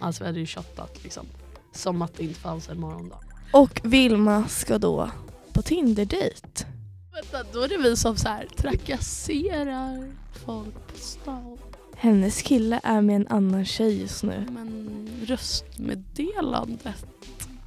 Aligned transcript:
Alltså 0.00 0.22
vi 0.22 0.26
hade 0.26 0.40
ju 0.40 0.46
chattat 0.46 1.02
liksom. 1.02 1.26
Som 1.72 2.02
att 2.02 2.14
det 2.16 2.22
inte 2.22 2.40
fanns 2.40 2.68
en 2.68 2.80
morgondag. 2.80 3.18
Och 3.52 3.80
Vilma 3.84 4.48
ska 4.48 4.78
då 4.78 5.10
på 5.52 5.62
Tinder-dejt. 5.62 6.66
Vänta, 7.14 7.52
då 7.52 7.62
är 7.62 7.68
det 7.68 7.76
vi 7.76 7.96
som 7.96 8.16
så 8.16 8.28
här 8.28 8.46
trakasserar 8.56 10.12
folk 10.44 10.74
på 10.92 10.98
stan. 10.98 11.58
Hennes 11.96 12.42
kille 12.42 12.80
är 12.82 13.00
med 13.00 13.16
en 13.16 13.26
annan 13.28 13.64
tjej 13.64 14.00
just 14.00 14.22
nu. 14.22 14.46
Men 14.50 15.08
röstmeddelandet. 15.26 17.06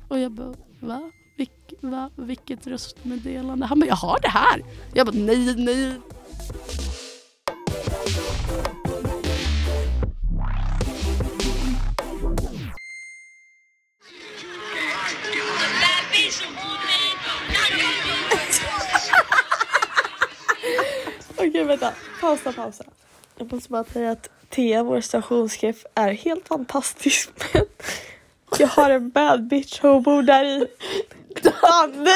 Och 0.08 0.20
jag 0.20 0.32
bara, 0.32 0.54
va? 0.80 1.12
Vilk, 1.38 1.74
va? 1.82 2.10
Vilket 2.16 2.68
röstmeddelande? 2.68 3.66
Han 3.66 3.80
bara, 3.80 3.88
jag 3.88 3.96
har 3.96 4.20
det 4.22 4.30
här. 4.30 4.64
Jag 4.94 5.08
bara, 5.08 5.18
nej, 5.18 5.56
nej. 5.56 5.96
Pausa 22.24 22.54
pausa. 22.54 22.84
Jag 23.38 23.54
måste 23.54 23.70
bara 23.70 23.84
säga 23.84 24.12
att 24.12 24.30
Thea, 24.50 24.84
vår 24.84 25.02
stationschef, 25.02 25.86
är 25.96 26.12
helt 26.12 26.48
fantastisk 26.48 27.30
men 27.54 27.66
jag 28.60 28.68
har 28.68 28.90
en 28.90 29.10
bad 29.10 29.48
bitch 29.48 29.80
homo 29.80 30.22
där 30.22 30.46
i. 30.46 30.68
Danne! 31.42 32.16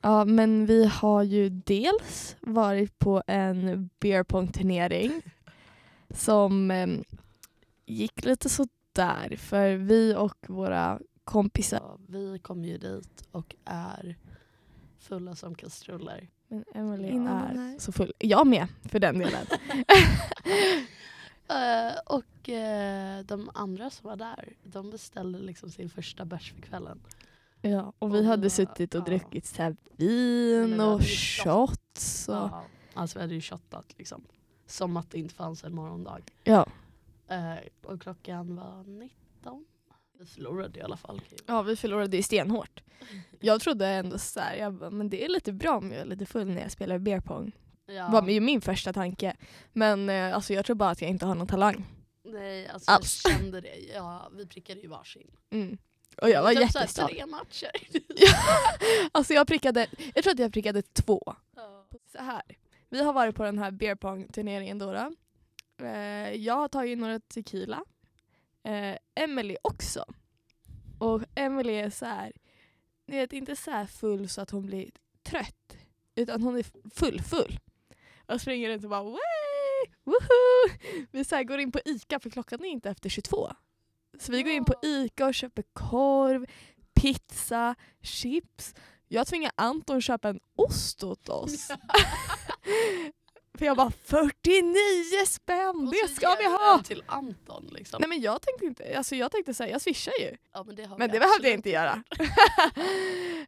Ja 0.00 0.24
men 0.24 0.66
vi 0.66 0.86
har 0.86 1.22
ju 1.22 1.48
dels 1.48 2.36
varit 2.40 2.98
på 2.98 3.22
en 3.26 3.90
beerpong-turnering 4.00 5.22
som 6.10 6.70
eh, 6.70 6.86
gick 7.86 8.24
lite 8.24 8.48
sådär 8.48 9.36
för 9.36 9.74
vi 9.74 10.14
och 10.14 10.36
våra 10.48 10.98
kompisar 11.28 11.98
vi 12.06 12.38
kom 12.38 12.64
ju 12.64 12.78
dit 12.78 13.24
och 13.32 13.56
är 13.64 14.16
fulla 14.98 15.34
som 15.34 15.54
kastruller. 15.54 16.28
Men 16.48 16.64
Emily 16.74 17.08
Innan 17.08 17.58
är 17.58 17.78
så 17.78 17.92
full. 17.92 18.12
Jag 18.18 18.46
med 18.46 18.66
för 18.84 18.98
den 18.98 19.18
delen. 19.18 19.46
Eh, 21.50 21.98
och 22.06 22.48
eh, 22.48 23.24
de 23.24 23.50
andra 23.54 23.90
som 23.90 24.08
var 24.08 24.16
där, 24.16 24.52
de 24.62 24.90
beställde 24.90 25.38
liksom 25.38 25.70
sin 25.70 25.90
första 25.90 26.24
bärs 26.24 26.52
för 26.52 26.62
kvällen. 26.62 27.00
ja, 27.62 27.92
och 27.98 28.14
vi 28.14 28.20
Och 28.20 28.24
hade 28.24 28.50
suttit 28.50 28.94
och 28.94 29.00
ja. 29.00 29.04
druckit 29.04 29.46
så 29.46 29.62
här 29.62 29.76
vin 29.96 30.72
vi 30.72 30.80
och 30.80 31.02
shots. 31.02 32.28
Och, 32.28 32.34
Ja, 32.34 32.64
alltså 32.94 33.18
vi 33.18 33.22
hade 33.22 33.34
ju 33.34 33.40
chattat 33.40 33.94
liksom. 33.98 34.24
Som 34.66 34.96
att 34.96 35.10
det 35.10 35.18
inte 35.18 35.34
fanns 35.34 35.64
en 35.64 35.74
morgondag. 35.74 36.20
ja. 36.44 36.66
Eh, 37.28 37.58
och 37.82 38.02
klockan 38.02 38.56
var 38.56 38.84
19. 38.84 39.64
Vi 40.18 40.26
förlorade 40.26 40.78
i 40.78 40.82
alla 40.82 40.96
fall. 40.96 41.20
ja, 41.46 41.62
vi 41.62 41.76
förlorade 41.76 42.16
ju 42.16 42.22
stenhårt. 42.22 42.80
Jag 43.40 43.60
trodde 43.60 43.86
ändå 43.86 44.18
så 44.18 44.40
här, 44.40 44.56
jag 44.56 44.74
bara, 44.74 44.90
men 44.90 45.10
det 45.10 45.24
är 45.24 45.28
lite 45.28 45.52
bra 45.52 45.76
om 45.76 45.92
jag 45.92 46.00
är 46.00 46.04
lite 46.04 46.26
full 46.26 46.46
när 46.46 46.62
jag 46.62 46.70
spelar 46.70 46.98
beer 46.98 47.20
pong. 47.20 47.52
Ja. 47.86 48.08
var 48.08 48.28
ju 48.28 48.40
min 48.40 48.60
första 48.60 48.92
tanke. 48.92 49.36
Men 49.72 50.10
eh, 50.10 50.34
alltså, 50.34 50.52
jag 50.54 50.64
tror 50.64 50.76
bara 50.76 50.90
att 50.90 51.02
jag 51.02 51.10
inte 51.10 51.26
har 51.26 51.34
någon 51.34 51.46
talang. 51.46 51.86
Nej, 52.24 52.68
alltså 52.68 52.90
Alls. 52.90 53.22
jag 53.24 53.32
kände 53.38 53.60
det. 53.60 53.76
Ja, 53.94 54.30
vi 54.36 54.46
prickade 54.46 54.80
ju 54.80 54.88
varsin. 54.88 55.30
Mm. 55.50 55.78
Och 56.22 56.30
jag 56.30 56.42
var 56.42 56.50
Typ 56.50 56.60
jättestolt. 56.60 57.10
tre 57.10 57.26
matcher. 57.26 57.70
Alltså 59.12 59.34
jag 59.34 59.46
prickade, 59.46 59.86
jag 60.14 60.24
tror 60.24 60.32
att 60.34 60.38
jag 60.38 60.52
prickade 60.52 60.82
två. 60.82 61.34
Ja. 61.56 61.86
Så 62.12 62.18
här. 62.18 62.42
Vi 62.88 63.02
har 63.02 63.12
varit 63.12 63.34
på 63.34 63.44
den 63.44 63.58
här 63.58 63.70
beer 63.70 63.94
pong 63.94 64.28
turneringen 64.28 64.78
då. 64.78 64.92
då. 64.92 65.12
Eh, 65.86 66.32
jag 66.34 66.54
har 66.54 66.68
tagit 66.68 66.98
några 66.98 67.20
tequila. 67.20 67.84
Eh, 68.68 68.96
Emily 69.14 69.56
också. 69.62 70.04
Och 70.98 71.22
Emily 71.34 71.72
är 71.72 71.90
så 71.90 72.06
här, 72.06 72.32
ni 73.06 73.16
vet 73.16 73.32
inte 73.32 73.56
så 73.56 73.70
här 73.70 73.86
full 73.86 74.28
så 74.28 74.40
att 74.40 74.50
hon 74.50 74.66
blir 74.66 74.90
trött. 75.22 75.76
Utan 76.14 76.42
hon 76.42 76.56
är 76.56 76.64
full 76.94 77.22
full. 77.22 77.58
Och 78.26 78.40
springer 78.40 78.68
runt 78.68 78.84
och 78.84 78.90
bara 78.90 79.02
Way! 79.02 79.18
Woohoo! 80.04 80.78
Vi 81.10 81.24
så 81.24 81.42
går 81.42 81.58
in 81.58 81.72
på 81.72 81.80
ICA 81.84 82.20
för 82.20 82.30
klockan 82.30 82.64
är 82.64 82.68
inte 82.68 82.90
efter 82.90 83.08
22. 83.08 83.52
Så 84.18 84.32
vi 84.32 84.42
går 84.42 84.52
in 84.52 84.64
på 84.64 84.74
ICA 84.82 85.26
och 85.26 85.34
köper 85.34 85.64
korv, 85.72 86.46
pizza, 86.94 87.74
chips. 88.02 88.74
Jag 89.08 89.26
tvingar 89.26 89.52
Anton 89.54 90.00
köpa 90.00 90.28
en 90.28 90.40
ost 90.56 91.04
åt 91.04 91.28
oss. 91.28 91.68
För 93.58 93.66
jag 93.66 93.76
bara 93.76 93.90
49 93.90 94.74
spänn, 95.26 95.90
det 95.90 96.08
ska 96.08 96.34
vi 96.38 96.44
ha! 96.44 96.82
till 96.84 97.02
Anton 97.06 97.68
liksom. 97.72 98.00
Nej 98.00 98.08
men 98.08 98.20
jag 98.20 98.42
tänkte 98.42 98.66
inte, 98.66 98.98
alltså 98.98 99.16
jag 99.16 99.32
tänkte 99.32 99.54
säga 99.54 99.70
jag 99.70 99.80
swishar 99.80 100.12
ju. 100.20 100.36
ja, 100.52 100.64
men 100.64 100.76
det, 100.76 100.84
har 100.84 100.98
Men 100.98 101.10
det 101.10 101.20
behövde 101.20 101.48
jag 101.48 101.54
inte 101.54 101.70
göra. 101.70 102.02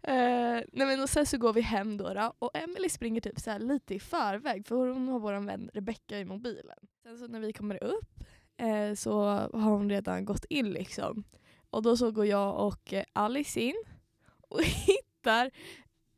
Eh, 0.03 0.63
nej 0.73 0.87
men 0.87 1.01
och 1.01 1.11
sen 1.11 1.27
så 1.27 1.39
går 1.39 1.53
vi 1.53 1.61
hem 1.61 1.97
då, 1.97 2.15
då 2.15 2.35
och 2.39 2.51
Emily 2.57 2.89
springer 2.89 3.21
typ 3.21 3.41
så 3.41 3.59
lite 3.59 3.95
i 3.95 4.01
förväg 4.01 4.67
för 4.67 4.75
hon 4.75 5.09
har 5.09 5.19
vår 5.19 5.47
vän 5.47 5.71
Rebecca 5.75 6.19
i 6.19 6.25
mobilen. 6.25 6.79
Sen 7.03 7.19
så 7.19 7.27
när 7.27 7.41
vi 7.41 7.53
kommer 7.53 7.85
upp 7.85 8.09
eh, 8.57 8.95
så 8.95 9.23
har 9.23 9.71
hon 9.71 9.91
redan 9.91 10.25
gått 10.25 10.45
in 10.45 10.71
liksom. 10.71 11.25
Och 11.71 11.83
då 11.83 11.97
så 11.97 12.11
går 12.11 12.27
jag 12.27 12.67
och 12.67 12.93
eh, 12.93 13.05
Alice 13.13 13.61
in 13.61 13.85
och 14.49 14.63
hittar 14.63 15.51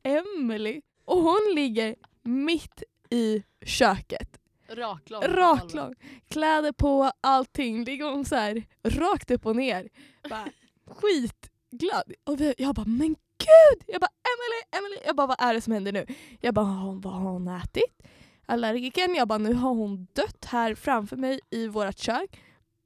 Emily 0.03 0.83
och 1.05 1.23
hon 1.23 1.53
ligger 1.55 1.97
mitt 2.23 2.83
i 3.13 3.43
köket. 3.65 4.39
Raklång. 4.69 5.23
Raklång. 5.23 5.95
Kläder 6.29 6.73
på, 6.73 7.13
allting. 7.21 7.85
Ligger 7.85 8.05
hon 8.11 8.25
så 8.25 8.37
här 8.37 8.65
rakt 8.85 9.31
upp 9.31 9.47
och 9.47 9.57
ner. 9.57 9.89
Bara, 10.31 10.49
skitglad. 10.87 12.13
Och 12.25 12.37
jag 12.59 12.75
bara, 12.75 12.87
men 12.87 13.09
gud! 13.39 13.85
Jag 13.87 14.01
bara, 14.01 14.11
Emily, 14.33 14.63
Emily. 14.87 15.03
Jag 15.07 15.17
bara, 15.17 15.27
vad 15.27 15.41
är 15.41 15.55
det 15.55 15.61
som 15.61 15.73
händer 15.73 15.93
nu? 15.93 16.07
Jag 16.41 16.55
bara, 16.55 16.65
"Har 16.67 16.87
hon- 16.87 17.01
vad 17.01 17.13
har 17.13 17.31
hon 17.31 17.49
ätit? 17.49 18.03
Allergikern. 18.47 19.15
Jag 19.15 19.29
bara, 19.29 19.39
nu 19.39 19.55
har 19.55 19.75
hon 19.75 20.07
dött 20.13 20.45
här 20.45 20.75
framför 20.75 21.17
mig 21.17 21.41
i 21.51 21.67
vårt 21.69 21.99
kök. 21.99 22.41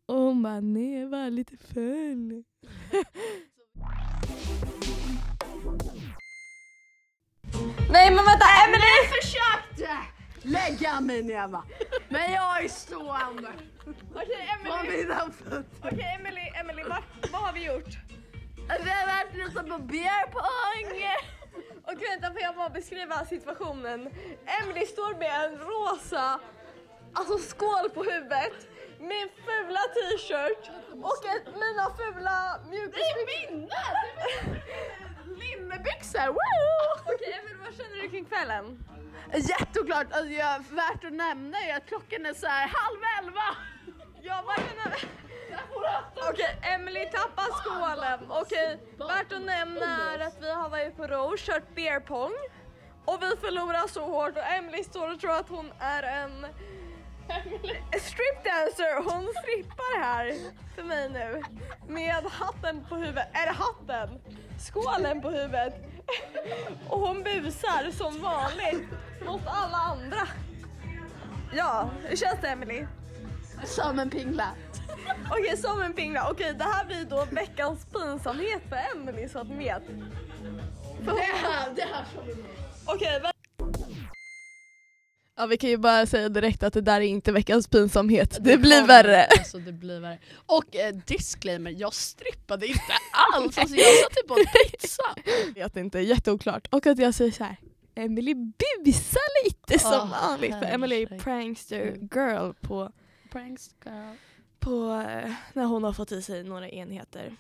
Och 0.06 0.16
hon 0.16 0.43
bara, 0.43 0.60
nej 0.60 1.00
jag 1.00 1.08
var 1.08 1.31
lite 1.31 1.56
full. 1.56 2.44
Nej 7.91 8.10
men 8.14 8.25
vänta 8.25 8.47
Emily! 8.64 8.84
Jag 9.03 9.22
försökte 9.22 9.91
lägga 10.47 11.01
mig 11.01 11.23
ner 11.23 11.49
va. 11.49 11.65
Men 12.09 12.33
jag 12.33 12.65
är 12.65 12.69
stående 12.69 13.49
Okej 14.15 14.59
på 14.65 14.73
Emily, 14.73 14.99
mina 14.99 15.31
fötter. 15.31 15.65
okej 15.83 16.17
Emily, 16.21 16.51
Emily 16.61 16.83
vad, 16.83 17.03
vad 17.33 17.41
har 17.43 17.53
vi 17.53 17.65
gjort? 17.67 17.99
Vi 18.85 18.91
har 18.91 19.06
varit 19.06 19.35
lite 19.35 19.62
på 19.71 19.79
beer 19.79 20.27
pong. 20.31 21.03
Och 21.85 22.03
vänta 22.03 22.33
får 22.33 22.41
jag 22.43 22.56
bara 22.56 22.69
beskriva 22.69 23.25
situationen. 23.25 24.11
Emily 24.62 24.87
står 24.87 25.19
med 25.19 25.45
en 25.45 25.59
rosa 25.59 26.41
alltså 27.12 27.39
skål 27.39 27.91
på 27.95 28.03
huvudet, 28.05 28.69
min 28.99 29.29
fula 29.45 29.81
t-shirt 29.95 30.71
och 31.03 31.25
ett, 31.27 31.47
mina 31.55 31.91
fula 31.97 32.61
mjukisbyxor. 32.71 33.69
Linnebyxor! 35.41 36.27
Woo! 36.27 37.15
Okej 37.15 37.33
Emily 37.41 37.56
vad 37.65 37.75
känner 37.77 38.03
du 38.03 38.09
kring 38.09 38.25
kvällen? 38.25 38.85
Jätteoklart, 39.34 40.06
alltså 40.12 40.32
jag, 40.32 40.59
värt 40.59 41.04
att 41.04 41.12
nämna 41.12 41.59
är 41.59 41.77
att 41.77 41.87
klockan 41.87 42.27
är 42.27 42.34
så 42.34 42.47
här 42.47 42.72
halv 42.75 43.00
elva. 43.19 43.56
Jag 44.22 44.44
menar... 44.47 44.99
Okej, 46.31 46.59
Emily 46.62 47.06
tappar 47.06 47.43
skålen. 47.43 48.31
Okej, 48.31 48.81
värt 48.99 49.32
att 49.32 49.43
nämna 49.43 50.15
är 50.15 50.19
att 50.19 50.37
vi 50.41 50.53
har 50.53 50.69
varit 50.69 50.97
på 50.97 51.06
Ro, 51.06 51.34
kört 51.37 51.75
beer 51.75 52.00
pong. 52.00 52.32
Och 53.05 53.22
vi 53.22 53.37
förlorar 53.37 53.87
så 53.88 54.05
hårt 54.05 54.37
och 54.37 54.53
Emily 54.53 54.84
står 54.84 55.12
och 55.12 55.21
tror 55.21 55.32
att 55.32 55.49
hon 55.49 55.72
är 55.81 56.03
en 56.03 56.47
stripdancer. 58.00 59.11
Hon 59.11 59.29
strippar 59.43 60.00
här 60.00 60.35
för 60.75 60.82
mig 60.82 61.08
nu 61.08 61.43
med 61.88 62.25
hatten 62.25 62.85
på 62.88 62.94
huvudet, 62.94 63.29
eller 63.32 63.52
hatten, 63.52 64.20
skålen 64.58 65.20
på 65.23 65.31
huvudet. 65.31 65.75
Och 66.88 67.00
hon 67.00 67.23
busar 67.23 67.91
som 67.91 68.23
vanligt 68.23 68.88
mot 69.25 69.43
alla 69.47 69.77
andra. 69.77 70.29
Ja, 71.57 71.91
hur 72.05 72.17
känns 72.17 72.41
det 72.41 72.49
Emily? 72.49 72.87
Som 73.65 73.99
en 73.99 74.11
pingla. 74.11 74.49
Okej, 75.31 75.57
som 75.57 75.83
en 75.83 75.93
pingla. 75.93 76.31
Okej, 76.31 76.55
det 76.59 76.65
här 76.65 76.85
blir 76.87 77.05
då 77.05 77.27
veckans 77.31 77.85
pinsamhet 77.87 78.63
för 78.69 78.79
Emily 78.97 79.29
så 79.29 79.39
att 79.39 79.49
ni 79.49 79.57
vet. 79.57 79.83
Det 81.05 81.11
här, 81.21 81.71
det 81.77 81.83
här 81.83 82.05
ska 82.13 82.21
vi 82.27 82.35
Okej, 82.87 83.21
vä- 83.23 83.31
Ja, 85.39 85.47
vi 85.47 85.57
kan 85.57 85.71
ju 85.71 85.77
bara 85.77 86.07
säga 86.07 86.29
direkt 86.29 86.63
att 86.63 86.73
det 86.73 86.81
där 86.81 87.01
är 87.01 87.05
inte 87.05 87.33
veckans 87.33 87.69
pinsamhet. 87.69 88.37
Det, 88.41 88.57
blir 88.59 88.71
kommer- 88.81 88.87
värre. 88.89 89.25
Alltså 89.25 89.59
det 89.59 89.73
blir 89.73 90.01
värre. 90.01 90.19
Och 90.47 90.77
eh, 90.77 90.95
disclaimer, 90.95 91.71
jag 91.79 91.95
strippade 91.95 92.67
inte 92.67 92.83
alls. 93.35 93.59
Alltså 93.59 93.77
jag 93.77 93.95
satt 93.95 94.13
typ 94.13 94.29
på 94.29 94.35
pizza. 94.35 95.03
Jag 95.55 95.65
vet 95.65 95.77
inte, 95.77 95.99
jätteoklart. 96.01 96.69
Och 96.71 96.87
att 96.87 96.99
jag 96.99 97.15
säger 97.15 97.33
så 97.33 97.45
här. 97.45 97.57
Emily 97.96 98.34
busar 98.34 99.44
lite 99.44 99.78
som 99.78 99.93
Åh, 99.93 100.10
vanligt 100.10 100.54
för 100.54 100.64
Emily 100.66 100.96
är 100.96 101.00
herregud. 101.06 101.25
prankster 101.25 101.81
Mm. 101.81 102.08
girl 102.14 102.52
på, 102.60 102.93
Pranks 103.32 103.70
girl. 103.84 104.14
på 104.58 104.93
eh, 105.08 105.32
när 105.52 105.64
hon 105.64 105.84
har 105.84 105.93
fått 105.93 106.12
i 106.12 106.22
sig 106.22 106.44
några 106.44 106.69
enheter. 106.69 107.37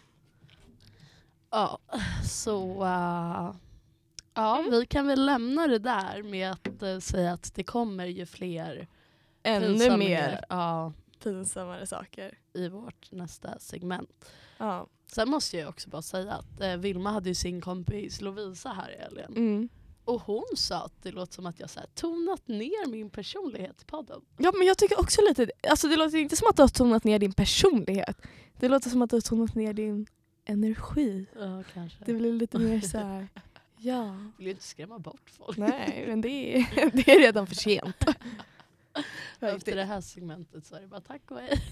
Ja, 1.50 1.78
så 2.24 2.84
uh, 2.84 3.54
ja, 4.34 4.58
Mm. 4.58 4.70
vi 4.70 4.86
kan 4.86 5.06
väl 5.06 5.26
lämna 5.26 5.66
det 5.66 5.78
där 5.78 6.22
med 6.22 6.50
att 6.52 6.82
eh, 6.82 6.98
säga 6.98 7.32
att 7.32 7.54
det 7.54 7.64
kommer 7.64 8.06
ju 8.06 8.26
fler 8.26 8.88
Ännu 9.42 9.66
pinsamma 9.66 9.96
mer 9.96 10.44
ja, 10.48 10.92
pinsammare 11.22 11.86
saker. 11.86 12.38
i 12.52 12.68
vårt 12.68 13.12
nästa 13.12 13.58
segment. 13.58 14.30
Ja. 14.58 14.86
Sen 15.06 15.28
måste 15.30 15.56
jag 15.56 15.68
också 15.68 15.90
bara 15.90 16.02
säga 16.02 16.32
att 16.32 16.60
eh, 16.60 16.76
Vilma 16.76 17.10
hade 17.10 17.28
ju 17.28 17.34
sin 17.34 17.60
kompis 17.60 18.20
Lovisa 18.20 18.68
här 18.68 18.94
i 18.94 19.02
helgen. 19.02 19.32
Mm. 19.36 19.68
Och 20.06 20.20
hon 20.20 20.44
sa 20.56 20.84
att 20.84 21.02
det 21.02 21.10
låter 21.12 21.32
som 21.34 21.46
att 21.46 21.60
jag 21.60 21.70
så 21.70 21.80
här, 21.80 21.88
tonat 21.94 22.48
ner 22.48 22.86
min 22.88 23.10
personlighet 23.10 23.82
i 23.82 23.84
podden. 23.84 24.20
ja 24.38 24.52
men 24.58 24.66
jag 24.66 24.78
tycker 24.78 25.00
också 25.00 25.20
lite, 25.28 25.50
alltså 25.70 25.88
det 25.88 25.96
låter 25.96 26.18
inte 26.18 26.36
som 26.36 26.48
att 26.50 26.56
du 26.56 26.62
har 26.62 26.68
tonat 26.68 27.04
ner 27.04 27.18
din 27.18 27.32
personlighet. 27.32 28.16
Det 28.58 28.68
låter 28.68 28.90
som 28.90 29.02
att 29.02 29.10
du 29.10 29.16
har 29.16 29.20
tonat 29.20 29.54
ner 29.54 29.72
din 29.72 30.06
energi. 30.44 31.26
Ja, 31.38 31.62
kanske. 31.74 31.98
Det 32.04 32.12
blir 32.14 32.32
lite 32.32 32.58
mer 32.58 32.80
så 32.80 32.98
här. 32.98 33.28
ja. 33.78 34.16
vill 34.36 34.46
ju 34.46 34.50
inte 34.52 34.64
skrämma 34.64 34.98
bort 34.98 35.30
folk. 35.38 35.58
Nej, 35.58 36.04
men 36.08 36.20
det 36.20 36.28
är, 36.58 36.90
det 36.92 37.08
är 37.08 37.18
redan 37.18 37.46
för 37.46 37.54
sent. 37.54 37.96
Efter 39.40 39.76
det 39.76 39.84
här 39.84 40.00
segmentet 40.00 40.66
så 40.66 40.76
är 40.76 40.80
det 40.80 40.86
bara 40.86 41.00
tack 41.00 41.30
och 41.30 41.38
hej. 41.40 41.62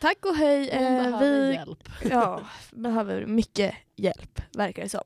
Tack 0.00 0.24
och 0.24 0.34
hej. 0.36 0.70
Hon 0.72 0.84
Eh, 0.84 1.02
behöver 1.02 1.46
vi 1.48 1.54
hjälp. 1.54 1.88
ja, 2.10 2.40
behöver 2.70 3.26
mycket 3.26 3.74
hjälp, 3.96 4.40
verkar 4.52 4.82
det 4.82 4.88
som. 4.88 5.04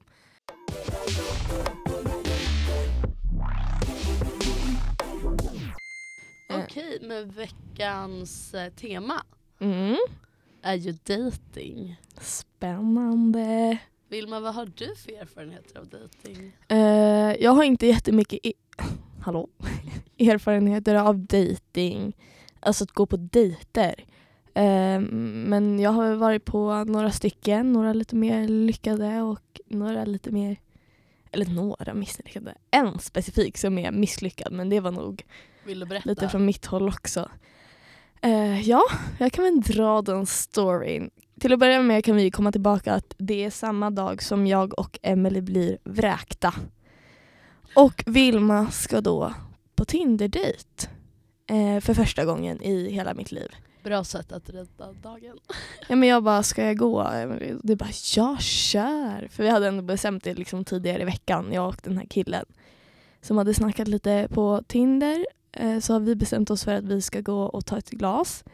Okej, 6.72 6.98
men 7.02 7.28
veckans 7.30 8.54
eh, 8.54 8.72
tema 8.72 9.22
Mm. 9.60 9.96
är 10.62 10.74
ju 10.74 10.92
dating. 10.92 11.96
Spännande. 12.20 13.78
Vilma, 14.08 14.40
vad 14.40 14.54
har 14.54 14.66
du 14.76 14.94
för 14.96 15.12
erfarenheter 15.20 15.78
av 15.80 15.86
dating? 15.86 16.52
Eh, 16.69 17.42
jag 17.42 17.50
har 17.50 17.64
inte 17.64 17.86
jättemycket 17.86 18.46
i- 18.46 18.54
Hallå? 19.20 19.48
erfarenheter 20.19 20.94
av 20.94 21.19
dating. 21.19 22.16
Alltså 22.60 22.84
att 22.84 22.92
gå 22.92 23.06
på 23.06 23.16
dejter. 23.16 24.04
Eh, 24.54 25.00
men 25.00 25.78
jag 25.78 25.90
har 25.90 26.14
varit 26.14 26.44
på 26.44 26.84
några 26.84 27.10
stycken, 27.10 27.72
några 27.72 27.92
lite 27.92 28.16
mer 28.16 28.48
lyckade 28.48 29.22
och 29.22 29.60
några 29.66 30.04
lite 30.04 30.30
mer, 30.30 30.56
eller 31.30 31.46
några 31.46 31.94
misslyckade. 31.94 32.54
En 32.70 32.98
specifik 32.98 33.58
som 33.58 33.78
är 33.78 33.90
misslyckad 33.92 34.52
men 34.52 34.69
det 34.69 34.80
var 34.80 34.90
nog 34.90 35.24
Vill 35.64 35.81
du 35.81 35.87
berätta? 35.87 36.09
lite 36.09 36.29
från 36.29 36.44
mitt 36.44 36.67
håll 36.67 36.88
också. 36.88 37.29
Eh, 38.23 38.69
ja, 38.69 38.82
jag 39.19 39.32
kan 39.32 39.44
väl 39.44 39.61
dra 39.61 40.03
den 40.03 40.26
storyn. 40.26 41.11
Till 41.41 41.53
att 41.53 41.59
börja 41.59 41.82
med 41.82 42.05
kan 42.05 42.17
vi 42.17 42.31
komma 42.31 42.53
tillbaka 42.53 42.94
att 42.94 43.14
det 43.19 43.44
är 43.44 43.50
samma 43.50 43.91
dag 43.91 44.23
som 44.23 44.47
jag 44.47 44.79
och 44.79 44.99
Emily 45.03 45.41
blir 45.41 45.79
vräkta. 45.85 46.55
Och 47.75 48.05
Vilma 48.06 48.70
ska 48.70 49.00
då 49.00 49.35
på 49.75 49.85
Tinder-dejt. 49.85 50.88
Eh, 51.47 51.81
för 51.81 51.94
första 51.94 52.25
gången 52.25 52.62
i 52.62 52.91
hela 52.91 53.15
mitt 53.15 53.32
liv. 53.32 53.49
Bra 53.82 54.05
sätt 54.05 54.32
att 54.32 54.50
rädda 54.50 54.93
dagen. 54.93 55.38
Ja, 55.88 55.97
men 55.97 56.08
jag 56.08 56.23
bara, 56.23 56.43
ska 56.43 56.65
jag 56.67 56.76
gå? 56.76 57.03
Det 57.62 57.73
är 57.73 57.76
bara, 57.76 57.91
ja 58.17 58.37
kör! 58.41 59.29
För 59.31 59.43
vi 59.43 59.49
hade 59.49 59.69
ändå 59.69 59.82
bestämt 59.82 60.25
det 60.25 60.35
liksom 60.35 60.65
tidigare 60.65 61.03
i 61.03 61.05
veckan, 61.05 61.53
jag 61.53 61.69
och 61.69 61.81
den 61.82 61.99
här 61.99 62.06
killen. 62.06 62.44
Som 63.20 63.38
hade 63.38 63.55
snackat 63.55 63.88
lite 63.88 64.29
på 64.31 64.62
Tinder. 64.67 65.26
Eh, 65.52 65.78
så 65.81 65.93
har 65.93 66.00
vi 66.00 66.14
bestämt 66.14 66.50
oss 66.50 66.64
för 66.64 66.75
att 66.75 66.84
vi 66.84 67.02
ska 67.02 67.20
gå 67.20 67.43
och 67.43 67.66
ta 67.66 67.78
ett 67.78 67.90
glas. 67.90 68.44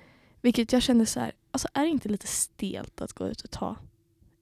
Vilket 0.40 0.72
jag 0.72 0.82
kände 0.82 1.06
så 1.06 1.20
här, 1.20 1.32
alltså 1.50 1.68
är 1.74 1.82
det 1.82 1.88
inte 1.88 2.08
lite 2.08 2.26
stelt 2.26 3.00
att 3.00 3.12
gå 3.12 3.28
ut 3.28 3.40
och 3.40 3.50
ta 3.50 3.76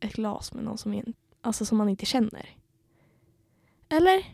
ett 0.01 0.13
glas 0.13 0.53
med 0.55 0.65
någon 0.65 0.79
som, 0.79 0.95
är, 0.95 1.05
alltså, 1.41 1.65
som 1.65 1.79
man 1.79 1.89
inte 1.89 2.07
känner? 2.07 2.49
Eller? 3.89 4.25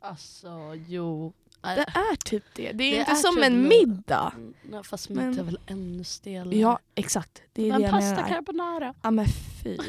Alltså, 0.00 0.74
jo. 0.88 1.32
Det 1.60 1.68
är 1.94 2.16
typ 2.16 2.44
det. 2.54 2.72
Det 2.72 2.84
är 2.84 2.90
Det 2.90 2.96
inte 2.98 3.10
är 3.10 3.14
som 3.14 3.34
typ 3.34 3.44
en 3.44 3.68
middag. 3.68 4.32
Mm, 4.36 4.54
nej, 4.62 4.82
fast 4.84 5.08
middag 5.08 5.22
Men- 5.22 5.38
är 5.38 5.42
väl 5.42 5.58
ännu 5.66 6.04
stelare. 6.04 6.56
Ja, 6.58 6.78
exakt. 6.94 7.42
Det 7.52 7.62
är 7.62 7.66
det 7.66 7.72
Men 7.72 7.82
jag 7.82 7.90
pasta 7.90 8.14
menar. 8.14 8.28
carbonara. 8.28 8.94
Ja 9.02 9.10
men 9.10 9.26
fy. 9.62 9.76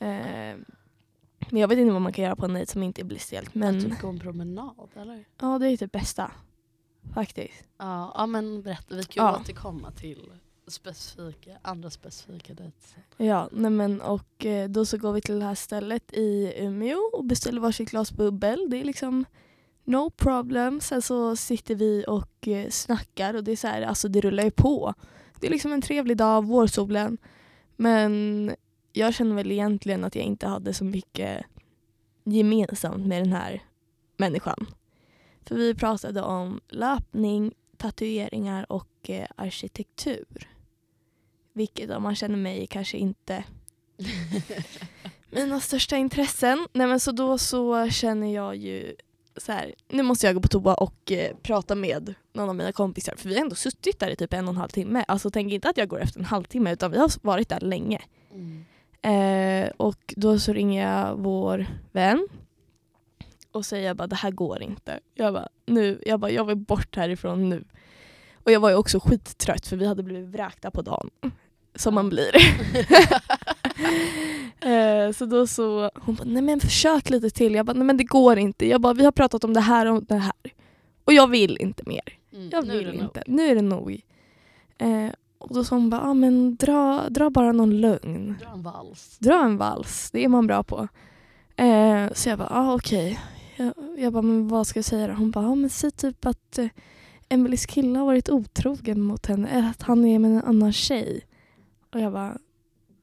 Eh, 0.00 0.56
men 1.50 1.60
jag 1.60 1.68
vet 1.68 1.78
inte 1.78 1.92
vad 1.92 2.02
man 2.02 2.12
kan 2.12 2.24
göra 2.24 2.36
på 2.36 2.44
en 2.44 2.52
dejt 2.54 2.72
som 2.72 2.82
inte 2.82 3.04
blir 3.04 3.18
stelt. 3.18 3.54
Men 3.54 3.80
Typ 3.84 4.00
gå 4.00 4.08
en 4.08 4.18
promenad 4.18 4.88
eller? 4.96 5.24
ja, 5.40 5.58
det 5.58 5.68
är 5.70 5.76
typ 5.76 5.92
bästa. 5.92 6.30
Faktiskt. 7.14 7.64
Ja, 7.78 8.12
ja 8.14 8.26
men 8.26 8.62
berätta. 8.62 8.94
Vi 8.94 9.02
kan 9.04 9.24
ju 9.26 9.30
Ja. 9.32 9.40
återkomma 9.40 9.90
till 9.90 10.30
specifika, 10.66 11.50
andra 11.62 11.90
specifika 11.90 12.54
dejter. 12.54 13.02
Ja, 13.16 13.48
nej 13.52 13.70
men 13.70 14.00
och 14.00 14.46
eh, 14.46 14.68
då 14.68 14.84
så 14.86 14.98
går 14.98 15.12
vi 15.12 15.20
till 15.20 15.38
det 15.38 15.44
här 15.44 15.54
stället 15.54 16.12
i 16.12 16.52
Umeå 16.56 16.98
och 17.12 17.24
beställer 17.24 17.60
varsitt 17.60 17.90
glas 17.90 18.12
bubbel. 18.12 18.66
Det 18.70 18.80
är 18.80 18.84
liksom 18.84 19.24
no 19.84 20.10
problem. 20.10 20.80
Sen 20.80 21.02
så 21.02 21.36
sitter 21.36 21.74
vi 21.74 22.04
och 22.08 22.48
eh, 22.48 22.68
snackar 22.70 23.34
och 23.34 23.44
det 23.44 23.52
är 23.52 23.56
så 23.56 23.66
här, 23.66 23.82
alltså 23.82 24.08
det 24.08 24.20
rullar 24.20 24.44
ju 24.44 24.50
på. 24.50 24.94
Det 25.40 25.46
är 25.46 25.50
liksom 25.50 25.72
en 25.72 25.82
trevlig 25.82 26.16
dag, 26.16 26.44
vårsolen. 26.46 27.18
Men 27.76 28.54
jag 28.92 29.14
känner 29.14 29.34
väl 29.36 29.52
egentligen 29.52 30.04
att 30.04 30.14
jag 30.14 30.24
inte 30.24 30.46
hade 30.46 30.74
så 30.74 30.84
mycket 30.84 31.44
gemensamt 32.24 33.06
med 33.06 33.22
den 33.22 33.32
här 33.32 33.62
människan. 34.16 34.66
För 35.48 35.54
vi 35.54 35.74
pratade 35.74 36.22
om 36.22 36.60
löpning, 36.68 37.54
tatueringar 37.76 38.72
och 38.72 39.10
eh, 39.10 39.26
arkitektur. 39.36 40.48
Vilket 41.52 41.90
om 41.90 42.02
man 42.02 42.16
känner 42.16 42.36
mig 42.36 42.66
kanske 42.66 42.98
inte 42.98 43.44
mina 45.30 45.60
största 45.60 45.96
intressen. 45.96 46.68
Nej 46.72 46.86
men 46.86 47.00
så 47.00 47.12
då 47.12 47.38
så 47.38 47.90
känner 47.90 48.34
jag 48.34 48.56
ju 48.56 48.96
så 49.36 49.52
här, 49.52 49.74
nu 49.88 50.02
måste 50.02 50.26
jag 50.26 50.34
gå 50.34 50.40
på 50.40 50.48
toa 50.48 50.74
och 50.74 51.12
eh, 51.12 51.36
prata 51.42 51.74
med 51.74 52.14
någon 52.32 52.48
av 52.48 52.54
mina 52.54 52.72
kompisar 52.72 53.14
för 53.16 53.28
vi 53.28 53.34
har 53.34 53.42
ändå 53.42 53.56
suttit 53.56 53.98
där 53.98 54.10
i 54.10 54.16
typ 54.16 54.32
en 54.32 54.48
och 54.48 54.54
en 54.54 54.60
halv 54.60 54.68
timme. 54.68 55.04
Alltså 55.08 55.30
tänk 55.30 55.52
inte 55.52 55.68
att 55.68 55.76
jag 55.76 55.88
går 55.88 56.00
efter 56.00 56.18
en 56.18 56.24
halvtimme 56.24 56.72
utan 56.72 56.90
vi 56.90 56.98
har 56.98 57.10
varit 57.22 57.48
där 57.48 57.60
länge. 57.60 58.02
Mm. 58.32 58.64
Eh, 59.02 59.70
och 59.76 60.14
då 60.16 60.38
så 60.38 60.52
ringer 60.52 60.88
jag 60.90 61.16
vår 61.16 61.66
vän 61.92 62.28
och 63.58 63.66
säger 63.66 63.94
bara 63.94 64.06
det 64.06 64.16
här 64.16 64.30
går 64.30 64.62
inte. 64.62 65.00
Jag 65.14 65.34
bara, 65.34 65.48
nu, 65.66 66.02
jag 66.06 66.20
bara 66.20 66.30
jag 66.30 66.44
vill 66.44 66.56
bort 66.56 66.96
härifrån 66.96 67.48
nu. 67.48 67.64
Och 68.44 68.52
jag 68.52 68.60
var 68.60 68.70
ju 68.70 68.76
också 68.76 69.00
skittrött 69.00 69.66
för 69.66 69.76
vi 69.76 69.86
hade 69.86 70.02
blivit 70.02 70.28
vräkta 70.28 70.70
på 70.70 70.82
dagen. 70.82 71.10
Som 71.74 71.94
man 71.94 72.08
blir. 72.08 72.36
eh, 74.60 75.12
så 75.12 75.26
då 75.26 75.46
så, 75.46 75.90
hon 75.94 76.14
bara 76.14 76.24
nej 76.24 76.42
men 76.42 76.60
försök 76.60 77.10
lite 77.10 77.30
till. 77.30 77.54
Jag 77.54 77.66
bara 77.66 77.72
nej 77.72 77.86
men 77.86 77.96
det 77.96 78.04
går 78.04 78.38
inte. 78.38 78.66
Jag 78.68 78.80
bara 78.80 78.92
vi 78.94 79.04
har 79.04 79.12
pratat 79.12 79.44
om 79.44 79.54
det 79.54 79.60
här 79.60 79.86
och 79.86 80.04
det 80.04 80.14
här. 80.16 80.32
Och 81.04 81.12
jag 81.12 81.26
vill 81.30 81.56
inte 81.60 81.82
mer. 81.86 82.18
Mm, 82.32 82.48
Jag 82.52 82.62
vill 82.62 82.84
det 82.86 82.92
nog. 82.92 83.02
inte. 83.02 83.22
Nu 83.26 83.46
är 83.50 83.54
det 83.54 83.62
nog. 83.62 84.00
Eh, 84.78 85.08
och 85.38 85.54
då 85.54 85.64
sa 85.64 85.74
hon 85.76 85.90
bara, 85.90 86.00
ah, 86.00 86.14
men 86.14 86.56
dra, 86.56 87.08
dra 87.08 87.30
bara 87.30 87.52
någon 87.52 87.80
lugn. 87.80 88.36
Dra 88.40 88.48
en 88.52 88.62
vals. 88.62 89.18
Dra 89.18 89.44
en 89.44 89.56
vals, 89.56 90.10
det 90.10 90.24
är 90.24 90.28
man 90.28 90.46
bra 90.46 90.62
på. 90.62 90.88
Eh, 91.56 92.12
så 92.12 92.28
jag 92.28 92.38
bara, 92.38 92.48
ah, 92.50 92.74
okej. 92.74 93.18
Jag, 93.58 93.74
jag 93.96 94.12
bara, 94.12 94.22
men 94.22 94.48
vad 94.48 94.66
ska 94.66 94.78
jag 94.78 94.84
säga 94.84 95.06
då? 95.06 95.12
Hon 95.14 95.30
bara, 95.30 95.48
ah, 95.48 95.54
men 95.54 95.70
säg 95.70 95.90
typ 95.90 96.26
att 96.26 96.58
eh, 96.58 96.68
Emelies 97.28 97.66
kille 97.66 97.98
har 97.98 98.06
varit 98.06 98.28
otrogen 98.28 99.00
mot 99.00 99.26
henne. 99.26 99.48
Eller 99.48 99.68
att 99.68 99.82
han 99.82 100.04
är 100.04 100.18
med 100.18 100.30
en 100.30 100.44
annan 100.44 100.72
tjej. 100.72 101.20
Och 101.92 102.00
jag 102.00 102.12
bara, 102.12 102.38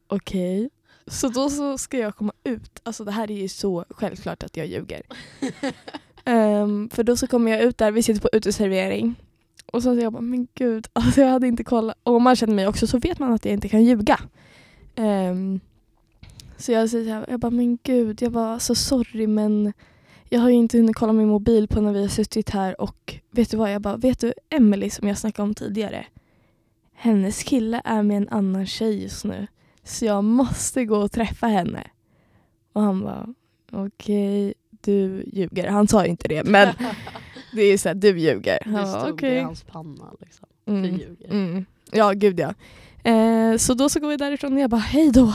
okej. 0.07 0.69
Så 1.07 1.29
då 1.29 1.49
så 1.49 1.77
ska 1.77 1.97
jag 1.97 2.15
komma 2.15 2.33
ut. 2.43 2.79
Alltså 2.83 3.03
det 3.03 3.11
här 3.11 3.31
är 3.31 3.35
ju 3.35 3.47
så 3.47 3.85
självklart 3.89 4.43
att 4.43 4.57
jag 4.57 4.67
ljuger. 4.67 5.01
Ehm, 6.27 6.89
för 6.89 7.03
då 7.03 7.17
så 7.17 7.27
kommer 7.27 7.51
jag 7.51 7.61
ut 7.61 7.77
där, 7.77 7.91
vi 7.91 8.03
sitter 8.03 8.21
på 8.21 8.29
uteservering. 8.33 9.15
Och 9.65 9.83
så 9.83 9.89
säger 9.89 10.03
jag 10.03 10.13
bara, 10.13 10.21
men 10.21 10.47
gud, 10.53 10.87
alltså 10.93 11.21
jag 11.21 11.29
hade 11.29 11.47
inte 11.47 11.63
kollat. 11.63 11.97
Och 12.03 12.15
om 12.15 12.23
man 12.23 12.35
känner 12.35 12.53
mig 12.53 12.67
också 12.67 12.87
så 12.87 12.99
vet 12.99 13.19
man 13.19 13.33
att 13.33 13.45
jag 13.45 13.53
inte 13.53 13.69
kan 13.69 13.83
ljuga. 13.83 14.19
Ehm, 14.95 15.59
så 16.57 16.71
jag 16.71 16.89
säger 16.89 17.05
så 17.05 17.11
här, 17.11 17.25
jag 17.29 17.39
bara, 17.39 17.51
men 17.51 17.77
gud, 17.83 18.21
jag 18.21 18.29
var 18.29 18.59
så 18.59 18.75
sorry 18.75 19.27
men 19.27 19.73
jag 20.35 20.41
har 20.41 20.49
ju 20.49 20.55
inte 20.55 20.77
hunnit 20.77 20.95
kolla 20.95 21.13
min 21.13 21.27
mobil 21.27 21.67
på 21.67 21.81
när 21.81 21.93
vi 21.93 22.01
har 22.01 22.07
suttit 22.07 22.49
här 22.49 22.81
och 22.81 23.15
vet 23.31 23.51
du 23.51 23.57
vad, 23.57 23.71
jag 23.73 23.81
bara, 23.81 23.97
vet 23.97 24.19
du 24.19 24.33
Emily 24.49 24.89
som 24.89 25.07
jag 25.07 25.17
snackade 25.17 25.43
om 25.47 25.53
tidigare? 25.53 26.05
Hennes 26.93 27.43
kille 27.43 27.81
är 27.85 28.03
med 28.03 28.17
en 28.17 28.29
annan 28.29 28.65
tjej 28.65 29.03
just 29.03 29.25
nu. 29.25 29.47
Så 29.83 30.05
jag 30.05 30.23
måste 30.23 30.85
gå 30.85 30.97
och 30.97 31.11
träffa 31.11 31.47
henne. 31.47 31.87
Och 32.73 32.81
han 32.81 33.01
bara, 33.03 33.27
okej, 33.71 34.53
du 34.81 35.23
ljuger. 35.33 35.67
Han 35.69 35.87
sa 35.87 36.03
ju 36.05 36.09
inte 36.11 36.27
det 36.27 36.43
men 36.43 36.73
det 37.53 37.61
är 37.61 37.77
så 37.77 37.89
här, 37.89 37.95
du 37.95 38.19
ljuger. 38.19 38.57
Han 38.65 38.73
Det 38.73 38.87
stod 38.87 39.13
okej. 39.13 39.35
i 39.35 39.41
hans 39.41 39.63
panna 39.63 40.11
liksom. 40.21 40.47
Mm. 40.65 40.81
Du 40.81 40.89
ljuger. 40.89 41.31
Mm. 41.31 41.65
Ja, 41.91 42.11
gud 42.11 42.39
ja. 42.39 42.53
Eh, 43.11 43.57
så 43.57 43.73
då 43.73 43.89
så 43.89 43.99
går 43.99 44.07
vi 44.09 44.17
därifrån 44.17 44.53
och 44.53 44.59
jag 44.59 44.69
bara, 44.69 44.77
hej 44.81 45.11
då. 45.11 45.33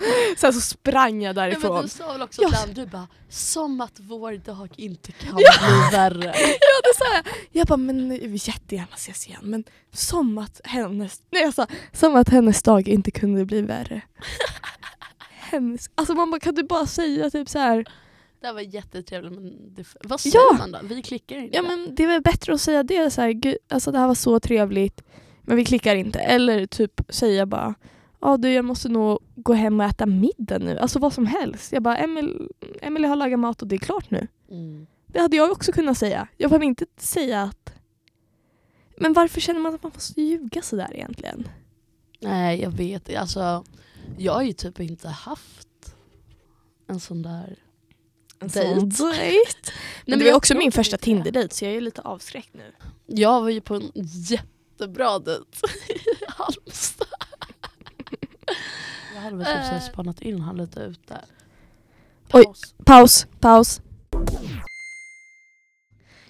Sen 0.36 0.52
så 0.52 0.60
sprang 0.60 1.22
jag 1.22 1.28
Ja, 1.30 1.32
därifrån. 1.42 1.74
men 1.74 1.82
du 1.82 1.88
sa 1.88 2.12
väl 2.12 2.22
också 2.22 2.42
Ja. 2.42 2.48
honom, 2.48 2.74
du 2.74 2.86
bara 2.86 3.08
som 3.28 3.80
att 3.80 4.00
vår 4.00 4.32
dag 4.32 4.68
inte 4.76 5.12
kan 5.12 5.34
bli 5.34 5.44
värre. 5.92 6.24
Ja, 6.36 6.80
det 6.82 6.96
sa 6.96 7.04
jag. 7.14 7.24
Jag 7.52 7.66
bara, 7.66 7.76
men 7.76 8.10
jag 8.10 8.18
vill 8.28 8.48
jättegärna 8.48 8.94
ses 8.94 9.26
igen. 9.28 9.40
Men 9.42 9.64
som 9.92 10.38
att 10.38 10.60
hennes, 10.64 11.22
nej 11.30 11.42
jag 11.42 11.54
sa, 11.54 11.66
som 11.92 12.16
att 12.16 12.28
hennes 12.28 12.62
dag 12.62 12.88
inte 12.88 13.10
kunde 13.10 13.44
bli 13.44 13.62
värre. 13.62 14.00
Hennes, 15.30 15.90
alltså 15.94 16.14
man 16.14 16.30
bara, 16.30 16.40
kan 16.40 16.54
du 16.54 16.62
bara 16.62 16.86
säga 16.86 17.30
typ 17.30 17.48
så 17.48 17.58
här. 17.58 17.84
Det 18.40 18.46
här 18.46 18.54
var 18.54 18.60
jättetrevligt 18.60 19.32
men 19.32 19.74
det, 19.74 19.86
vad 20.04 20.20
säger 20.20 20.36
Ja. 20.36 20.56
man 20.58 20.72
då? 20.72 20.78
Vi 20.82 21.02
klickar 21.02 21.36
inte. 21.36 21.56
ja 21.56 21.62
men 21.62 21.94
det 21.94 22.02
är 22.02 22.06
väl 22.06 22.22
bättre 22.22 22.54
att 22.54 22.60
säga 22.60 22.82
det 22.82 23.10
så 23.10 23.20
här, 23.20 23.30
gud, 23.32 23.56
alltså 23.68 23.92
det 23.92 23.98
här 23.98 24.06
var 24.06 24.14
så 24.14 24.40
trevligt 24.40 25.02
men 25.42 25.56
vi 25.56 25.64
klickar 25.64 25.94
inte. 25.96 26.18
Eller 26.18 26.66
typ 26.66 27.00
säga 27.08 27.46
bara, 27.46 27.74
ja 28.20 28.36
du 28.36 28.52
jag 28.52 28.64
måste 28.64 28.88
nog 28.88 29.18
gå 29.36 29.52
hem 29.52 29.80
och 29.80 29.86
äta 29.86 30.06
middag 30.06 30.58
nu. 30.58 30.78
Alltså 30.78 30.98
vad 30.98 31.12
som 31.12 31.26
helst. 31.26 31.72
Jag 31.72 31.82
bara, 31.82 31.96
Emil, 31.96 32.48
Emily 32.82 33.08
har 33.08 33.16
lagat 33.16 33.38
mat 33.38 33.62
och 33.62 33.68
det 33.68 33.76
är 33.76 33.78
klart 33.78 34.10
nu. 34.10 34.26
Mm. 34.50 34.86
Det 35.06 35.20
hade 35.20 35.36
jag 35.36 35.50
också 35.50 35.72
kunnat 35.72 35.98
säga. 35.98 36.28
Jag 36.36 36.50
behöver 36.50 36.66
inte 36.66 36.86
säga 36.96 37.42
att... 37.42 37.72
Men 38.96 39.12
varför 39.12 39.40
känner 39.40 39.60
man 39.60 39.74
att 39.74 39.82
man 39.82 39.92
måste 39.94 40.20
ljuga 40.20 40.62
sådär 40.62 40.90
egentligen? 40.94 41.48
Nej 42.20 42.60
jag 42.60 42.70
vet 42.70 43.16
alltså 43.16 43.64
jag 44.18 44.32
har 44.32 44.42
ju 44.42 44.52
typ 44.52 44.80
inte 44.80 45.08
haft 45.08 45.94
en 46.86 47.00
sån 47.00 47.22
där 47.22 47.56
En 48.38 48.48
Dejt. 48.48 48.80
dejt. 48.80 49.72
Men 50.06 50.18
det 50.18 50.24
var 50.24 50.36
också 50.36 50.54
min 50.54 50.72
första. 50.72 50.96
Tinder-dejt 50.96 51.54
så 51.54 51.64
jag 51.64 51.74
är 51.74 51.80
lite 51.80 52.02
avskräckt 52.02 52.54
nu. 52.54 52.72
Jag 53.06 53.40
var 53.40 53.48
ju 53.48 53.60
på 53.60 53.74
en 53.74 53.90
jättebra 53.94 55.18
dejt 55.18 55.46
i 55.88 56.24
Halmstad. 56.28 57.06
Jag 59.20 59.24
hade 59.24 59.36
väl 59.36 59.46
typ 59.46 59.54
så 59.64 59.70
här 59.70 59.74
Eh. 59.76 59.80
spanat 59.92 60.22
in 60.22 60.40
han 60.40 60.56
lite 60.56 60.80
ute. 60.80 61.20
Oj. 62.32 62.44
Paus. 62.44 62.74
Paus, 62.84 63.26
paus. 63.40 63.80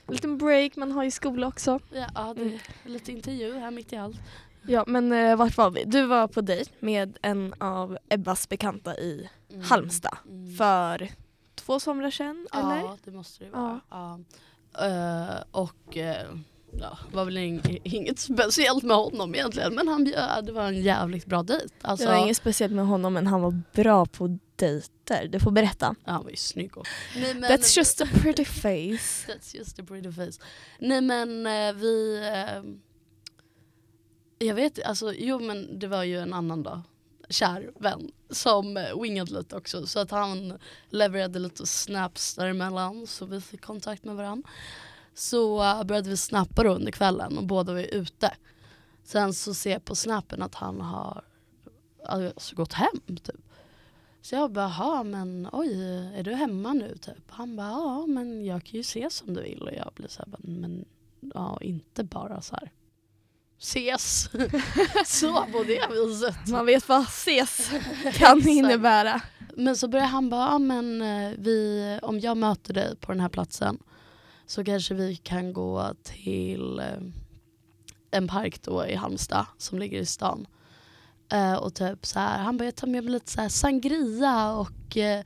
En 0.06 0.14
liten 0.14 0.38
break 0.38 0.76
man 0.76 0.92
har 0.92 1.04
i 1.04 1.10
skola 1.10 1.46
också. 1.46 1.80
Ja, 1.92 2.06
ja, 2.14 2.34
det 2.34 2.42
Mm. 2.42 2.58
är 2.84 2.88
lite 2.88 3.12
intervju 3.12 3.58
här 3.58 3.70
mitt 3.70 3.92
i 3.92 3.96
allt. 3.96 4.16
Ja 4.62 4.84
men 4.86 5.12
eh, 5.12 5.36
vart 5.36 5.56
var 5.56 5.70
vi? 5.70 5.84
Du 5.84 6.06
var 6.06 6.28
på 6.28 6.40
dejt 6.40 6.70
med 6.80 7.18
en 7.22 7.54
av 7.58 7.98
Ebbas 8.08 8.48
bekanta 8.48 8.96
i 8.96 9.28
Mm. 9.50 9.62
Halmstad. 9.62 10.16
Mm. 10.28 10.56
För 10.56 11.08
två 11.54 11.80
somrar 11.80 12.10
sedan 12.10 12.46
eller? 12.52 12.76
Ja, 12.76 12.96
det 13.04 13.10
måste 13.10 13.44
det 13.44 13.50
vara. 13.50 13.80
Ja. 13.90 14.20
Eh, 14.86 15.42
och 15.50 15.96
eh, 15.96 16.26
ja, 16.72 16.98
var 17.12 17.24
väl 17.24 17.36
ing- 17.38 17.80
inget 17.84 18.18
speciellt 18.18 18.82
med 18.82 18.96
honom 18.96 19.34
egentligen 19.34 19.74
men 19.74 19.88
han 19.88 20.04
bjöd, 20.04 20.46
det 20.46 20.52
var 20.52 20.68
en 20.68 20.82
jävligt 20.82 21.26
bra 21.26 21.42
dejt. 21.42 21.74
Alltså, 21.82 22.06
Det 22.06 22.12
var 22.12 22.22
inget 22.22 22.36
speciellt 22.36 22.72
med 22.74 22.86
honom 22.86 23.12
men 23.12 23.26
han 23.26 23.40
var 23.40 23.62
bra 23.72 24.06
på 24.06 24.38
dejter. 24.56 25.28
Du 25.28 25.40
får 25.40 25.50
berätta. 25.50 25.94
ja, 26.04 26.12
han 26.12 26.22
var 26.24 26.30
ju 26.30 26.36
snygg 26.36 26.76
också. 26.78 26.92
Nej, 27.16 27.34
men, 27.34 27.50
That's 27.50 27.78
just 27.78 28.00
a 28.00 28.06
pretty 28.22 28.44
face. 28.44 29.32
That's 29.32 29.56
just 29.56 29.78
a 29.78 29.82
pretty 29.88 30.12
face. 30.12 30.44
Nej 30.78 31.00
men 31.00 31.46
eh, 31.46 31.72
vi... 31.72 32.22
eh, 32.28 32.62
jag 34.48 34.54
vet 34.54 34.82
alltså 34.84 35.12
jo 35.14 35.38
men 35.40 35.78
det 35.78 35.86
var 35.86 36.04
ju 36.04 36.18
en 36.18 36.32
annan 36.32 36.62
då, 36.62 36.82
kär 37.28 37.70
vän 37.78 38.10
som 38.30 38.76
uh, 38.76 39.02
wingade 39.02 39.32
lite 39.32 39.56
också 39.56 39.86
så 39.86 39.98
att 40.00 40.10
han 40.10 40.58
levererade 40.90 41.38
lite 41.38 41.66
snaps 41.66 42.34
däremellan 42.34 43.06
så 43.06 43.26
vi 43.26 43.40
fick 43.40 43.60
kontakt 43.60 44.04
med 44.04 44.16
varandra. 44.16 44.48
Så 45.14 45.58
började 45.84 46.10
vi 46.10 46.16
snappa 46.16 46.62
då 46.62 46.74
under 46.74 46.92
kvällen 46.92 47.38
och 47.38 47.46
båda 47.46 47.72
var 47.72 47.94
ute. 47.94 48.34
Sen 49.04 49.34
så 49.34 49.54
ser 49.54 49.70
jag 49.72 49.84
på 49.84 49.94
snappen 49.94 50.42
att 50.42 50.54
han 50.54 50.80
har 50.80 51.24
alltså, 52.06 52.56
gått 52.56 52.72
hem 52.72 53.00
typ. 53.06 53.40
Så 54.22 54.34
jag 54.34 54.52
bara, 54.52 54.64
"Jaha, 54.78 55.02
men 55.02 55.48
oj, 55.52 55.82
är 56.16 56.22
du 56.22 56.34
hemma 56.34 56.72
nu 56.72 56.96
typ? 56.96 57.30
Han 57.30 57.56
bara, 57.56 57.68
ja 57.68 58.06
men 58.06 58.44
jag 58.44 58.64
kan 58.64 58.72
ju 58.74 58.80
ses 58.80 59.22
om 59.22 59.34
du 59.34 59.42
vill. 59.42 59.62
Och 59.62 59.72
jag 59.72 59.92
blir 59.94 60.08
så 60.08 60.22
här, 60.22 60.34
men 60.38 60.84
ja 61.34 61.58
inte 61.60 62.04
bara 62.04 62.40
så 62.40 62.56
här. 62.56 62.70
Ses! 63.58 64.30
så 65.06 65.32
på 65.52 65.64
det 65.66 65.86
viset. 65.90 66.48
Man 66.48 66.66
vet 66.66 66.88
vad 66.88 67.02
ses 67.02 67.70
kan 68.14 68.40
innebära. 68.48 69.22
Men 69.56 69.76
så 69.76 69.88
börjar 69.88 70.06
han 70.06 70.30
bara, 70.30 70.50
ja 70.52 70.58
men 70.58 71.02
eh, 71.02 71.32
vi, 71.38 71.98
om 72.02 72.20
jag 72.20 72.36
möter 72.36 72.74
dig 72.74 72.96
på 72.96 73.12
den 73.12 73.20
här 73.20 73.28
platsen 73.28 73.78
så 74.50 74.64
kanske 74.64 74.94
vi 74.94 75.16
kan 75.16 75.52
gå 75.52 75.94
till 76.02 76.78
eh, 76.78 77.00
en 78.10 78.28
park 78.28 78.62
då 78.62 78.86
i 78.86 78.94
Halmstad 78.94 79.46
som 79.58 79.78
ligger 79.78 80.00
i 80.00 80.06
stan. 80.06 80.46
Eh, 81.32 81.54
och 81.54 81.74
typ 81.74 82.06
så 82.06 82.18
här, 82.18 82.38
han 82.38 82.56
bara, 82.56 82.64
jag 82.64 82.76
tar 82.76 82.86
med 82.86 83.04
mig 83.04 83.12
lite 83.12 83.30
så 83.30 83.40
här 83.40 83.48
sangria 83.48 84.52
och 84.52 84.96
eh, 84.96 85.24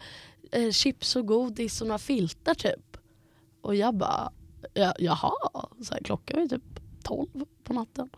eh 0.52 0.70
chips 0.70 1.16
och 1.16 1.26
godis 1.26 1.80
och 1.80 1.86
några 1.86 1.98
filtar 1.98 2.54
typ. 2.54 2.96
Och 3.60 3.74
jag 3.74 3.94
bara, 3.94 4.32
ja, 4.74 4.94
jaha, 4.98 5.32
så 5.82 5.94
här, 5.94 6.00
klockan 6.04 6.36
var 6.36 6.42
ju 6.42 6.48
typ 6.48 6.80
12 7.02 7.28
på 7.64 7.72
natten. 7.72 8.10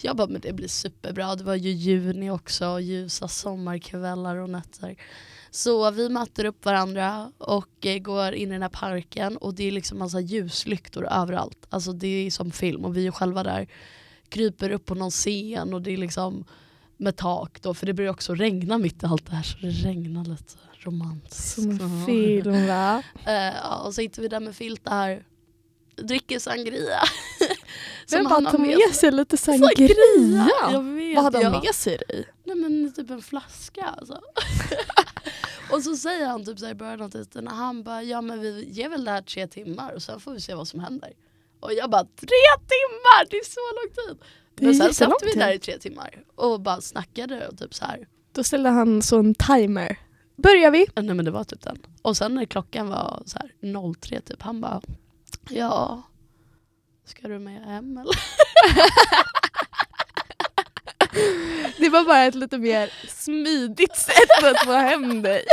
Jag 0.00 0.16
bara, 0.16 0.26
men 0.26 0.40
det 0.40 0.52
blir 0.52 0.68
superbra. 0.68 1.36
Det 1.36 1.44
var 1.44 1.54
ju 1.54 1.70
juni 1.70 2.30
också, 2.30 2.68
och 2.68 2.82
ljusa 2.82 3.28
sommarkvällar 3.28 4.36
och 4.36 4.50
nätter. 4.50 4.96
Så 5.54 5.90
vi 5.90 6.08
möter 6.08 6.44
upp 6.44 6.64
varandra 6.64 7.32
och 7.38 7.86
eh, 7.86 7.98
går 7.98 8.32
in 8.34 8.48
i 8.48 8.52
den 8.52 8.62
här 8.62 8.68
parken 8.68 9.36
och 9.36 9.54
det 9.54 9.64
är 9.64 9.72
liksom 9.72 9.98
massa 9.98 10.20
ljuslyktor 10.20 11.06
överallt. 11.10 11.66
Alltså 11.68 11.92
det 11.92 12.06
är 12.26 12.30
som 12.30 12.50
film 12.50 12.84
och 12.84 12.96
vi 12.96 13.06
är 13.06 13.10
själva 13.10 13.42
där. 13.42 13.68
Kryper 14.28 14.70
upp 14.70 14.86
på 14.86 14.94
någon 14.94 15.10
scen 15.10 15.74
och 15.74 15.82
det 15.82 15.90
är 15.90 15.96
liksom 15.96 16.44
med 16.96 17.16
tak 17.16 17.62
då 17.62 17.74
för 17.74 17.86
det 17.86 17.94
börjar 17.94 18.10
också 18.10 18.34
regna 18.34 18.78
mitt 18.78 19.02
i 19.02 19.06
allt 19.06 19.26
det 19.26 19.36
här 19.36 19.42
så 19.42 19.58
det 19.58 19.68
regnar 19.70 20.24
lite 20.24 20.54
romantiskt. 20.78 21.54
Som 21.54 21.70
en 21.70 22.06
film 22.06 22.66
va? 22.66 23.02
Eh, 23.26 23.32
ja, 23.62 23.78
och 23.78 23.86
så 23.86 23.92
sitter 23.92 24.22
vi 24.22 24.28
där 24.28 24.40
med 24.40 24.56
filtar, 24.56 25.24
dricker 25.96 26.38
sangria. 26.38 27.00
Men 28.10 28.26
han 28.26 28.44
bara 28.44 28.50
har 28.50 28.58
med 28.58 28.94
sig 28.94 29.10
lite 29.12 29.36
sangria. 29.36 30.48
Vad 31.14 31.24
hade 31.24 31.44
han 31.44 31.52
med 31.64 31.74
sig 31.74 31.98
i? 32.08 32.24
Nej 32.44 32.56
men 32.56 32.92
typ 32.92 33.10
en 33.10 33.22
flaska 33.22 33.84
alltså. 33.98 34.20
och 35.72 35.82
så 35.82 35.96
säger 35.96 36.26
han 36.26 36.44
typ 36.44 36.58
så 36.58 36.64
här 36.64 36.72
i 36.72 36.74
början 36.74 37.02
av 37.02 37.08
tiden, 37.08 37.48
han 37.48 37.82
bara 37.82 38.02
ja 38.02 38.20
men 38.20 38.40
vi 38.40 38.68
ger 38.70 38.88
väl 38.88 39.04
det 39.04 39.10
här 39.10 39.22
tre 39.22 39.46
timmar 39.46 39.92
och 39.92 40.02
sen 40.02 40.20
får 40.20 40.32
vi 40.32 40.40
se 40.40 40.54
vad 40.54 40.68
som 40.68 40.80
händer. 40.80 41.12
Och 41.60 41.72
jag 41.72 41.90
bara 41.90 42.04
tre 42.04 42.38
timmar, 42.68 43.30
det 43.30 43.36
är 43.36 43.44
så 43.44 43.60
lång 43.60 44.06
tid. 44.06 44.26
Det 44.54 44.64
är 44.64 44.66
Men 44.66 44.74
sen 44.74 44.94
satt 44.94 45.22
vi 45.22 45.32
där 45.40 45.52
i 45.52 45.58
tre 45.58 45.78
timmar 45.78 46.24
och 46.34 46.60
bara 46.60 46.80
snackade 46.80 47.48
och 47.48 47.58
typ 47.58 47.74
så 47.74 47.84
här. 47.84 48.08
Då 48.32 48.44
ställde 48.44 48.68
han 48.68 49.02
så 49.02 49.18
en 49.18 49.34
timer. 49.34 49.98
Börjar 50.36 50.70
vi? 50.70 50.86
Nej 50.94 51.14
men 51.14 51.24
det 51.24 51.30
var 51.30 51.44
typ 51.44 51.62
den. 51.62 51.78
Och 52.02 52.16
sen 52.16 52.34
när 52.34 52.44
klockan 52.44 52.88
var 52.88 53.22
så 53.26 53.38
här 53.38 53.94
03 53.94 54.20
typ, 54.20 54.42
han 54.42 54.60
bara 54.60 54.80
ja, 55.50 56.02
ska 57.04 57.28
du 57.28 57.38
med 57.38 57.62
hem 57.62 57.98
eller? 57.98 58.14
Det 61.78 61.88
var 61.88 62.04
bara 62.04 62.24
ett 62.24 62.34
lite 62.34 62.58
mer 62.58 62.92
smidigt 63.08 63.96
sätt 63.96 64.44
att 64.44 64.64
få 64.64 64.72
hem 64.72 65.22
dig. 65.22 65.44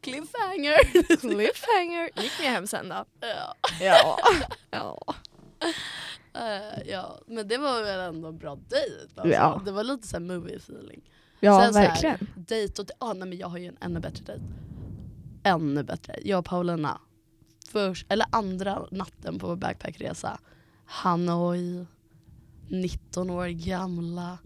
Cliffhanger! 0.00 0.78
Cliffhanger. 1.20 2.22
Gick 2.22 2.32
ni 2.40 2.46
hem 2.46 2.66
sen 2.66 2.88
då? 2.88 3.04
ja. 3.20 3.54
Ja. 3.80 4.18
ja. 4.70 5.14
Eh, 6.34 6.88
ja, 6.88 7.18
men 7.26 7.48
det 7.48 7.58
var 7.58 7.82
väl 7.82 8.14
ändå 8.14 8.28
en 8.28 8.38
bra 8.38 8.54
dejt. 8.54 9.08
Alltså. 9.16 9.34
Ja. 9.34 9.62
Det 9.64 9.72
var 9.72 9.84
lite 9.84 10.08
så 10.08 10.16
här 10.16 10.20
movie 10.20 10.56
feeling. 10.56 11.00
Ja, 11.40 11.64
Sen 11.64 11.74
verkligen. 11.74 12.18
Dejt 12.34 12.82
och 12.82 12.88
ah, 12.98 13.12
nej, 13.12 13.28
men 13.28 13.38
jag 13.38 13.48
har 13.48 13.58
ju 13.58 13.66
en 13.66 13.76
ännu 13.80 14.00
bättre 14.00 14.24
dejt. 14.24 14.42
Ännu 15.42 15.82
bättre. 15.82 16.18
Jag 16.24 16.38
och 16.38 16.44
Paulina. 16.44 17.00
Först, 17.72 18.06
eller 18.08 18.26
andra 18.32 18.86
natten 18.90 19.38
på 19.38 19.46
vår 19.46 19.56
backpackresa. 19.56 20.38
Hanoi. 20.86 21.86
19 22.68 23.30
år 23.30 23.46
gamla. 23.48 24.38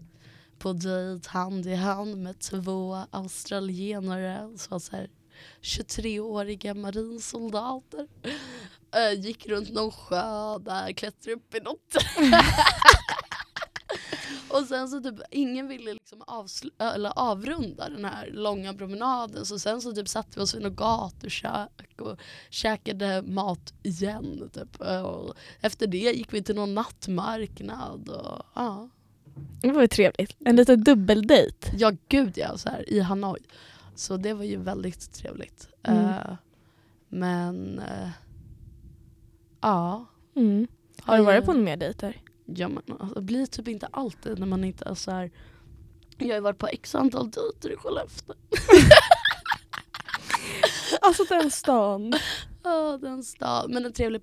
På 0.59 0.73
dejt 0.73 1.29
hand 1.29 1.65
i 1.65 1.75
hand 1.75 2.17
med 2.17 2.39
två 2.39 2.97
australienare. 3.11 4.49
Så 4.57 4.79
så 4.79 4.95
här 4.95 5.09
23-åriga 5.61 6.73
marinsoldater. 6.73 8.07
Gick 9.17 9.47
runt 9.47 9.73
någon 9.73 9.91
sjö 9.91 10.59
där, 10.59 10.93
klättrade 10.93 11.35
upp 11.35 11.55
i 11.55 11.59
något 11.59 11.95
Och 14.53 14.67
sen 14.67 14.89
så 14.89 15.01
typ, 15.01 15.15
ingen 15.31 15.67
ville 15.67 15.93
liksom 15.93 16.21
avsl- 16.21 16.93
eller 16.95 17.19
avrunda 17.19 17.89
den 17.89 18.05
här 18.05 18.29
långa 18.31 18.73
promenaden 18.73 19.45
så 19.45 19.59
sen 19.59 19.81
så 19.81 19.91
typ 19.91 20.07
satte 20.07 20.29
vi 20.35 20.41
oss 20.41 20.55
vid 20.55 20.61
något 20.61 20.75
gatukök 20.75 22.01
och 22.01 22.19
käkade 22.49 23.21
mat 23.21 23.73
igen. 23.83 24.49
Typ. 24.53 24.81
Och 24.81 25.35
efter 25.61 25.87
det 25.87 25.97
gick 25.97 26.33
vi 26.33 26.43
till 26.43 26.55
någon 26.55 26.73
nattmarknad. 26.73 28.09
Och, 28.09 28.45
ja. 28.53 28.89
Det 29.61 29.71
var 29.71 29.81
ju 29.81 29.87
trevligt. 29.87 30.35
En 30.45 30.55
liten 30.55 30.83
dubbeldejt. 30.83 31.71
ja 31.77 31.91
gud 32.09 32.37
ja, 32.37 32.57
så 32.57 32.69
här, 32.69 32.89
i 32.89 32.99
Hanoi. 32.99 33.39
Så 33.95 34.17
det 34.17 34.33
var 34.33 34.43
ju 34.43 34.57
väldigt 34.57 35.13
trevligt. 35.13 35.67
Mm. 35.83 36.05
Eh, 36.05 36.35
men 37.09 37.79
eh, 37.79 38.09
ja. 39.61 40.05
Mm. 40.35 40.67
Har 41.01 41.17
du 41.17 41.23
varit 41.23 41.45
på 41.45 41.53
några 41.53 41.65
mer 41.65 41.77
dejter? 41.77 42.21
Ja 42.45 42.67
men 42.67 42.83
alltså, 42.99 43.15
det 43.15 43.21
blir 43.21 43.45
typ 43.45 43.67
inte 43.67 43.87
alltid 43.91 44.39
när 44.39 44.47
man 44.47 44.63
inte 44.63 44.85
är 44.85 44.93
så 44.95 45.11
här. 45.11 45.31
Jag 46.17 46.27
har 46.27 46.35
ju 46.35 46.41
varit 46.41 46.57
på 46.57 46.67
x 46.67 46.95
antal 46.95 47.31
dejter 47.31 47.69
i 47.73 47.75
Skellefteå. 47.75 48.35
Alltså 51.01 51.23
den 51.23 51.51
stan. 51.51 52.13
Ja, 52.63 52.97
den 53.01 53.23
stad. 53.23 53.69
Men 53.69 53.85
en 53.85 53.93
trevlig 53.93 54.21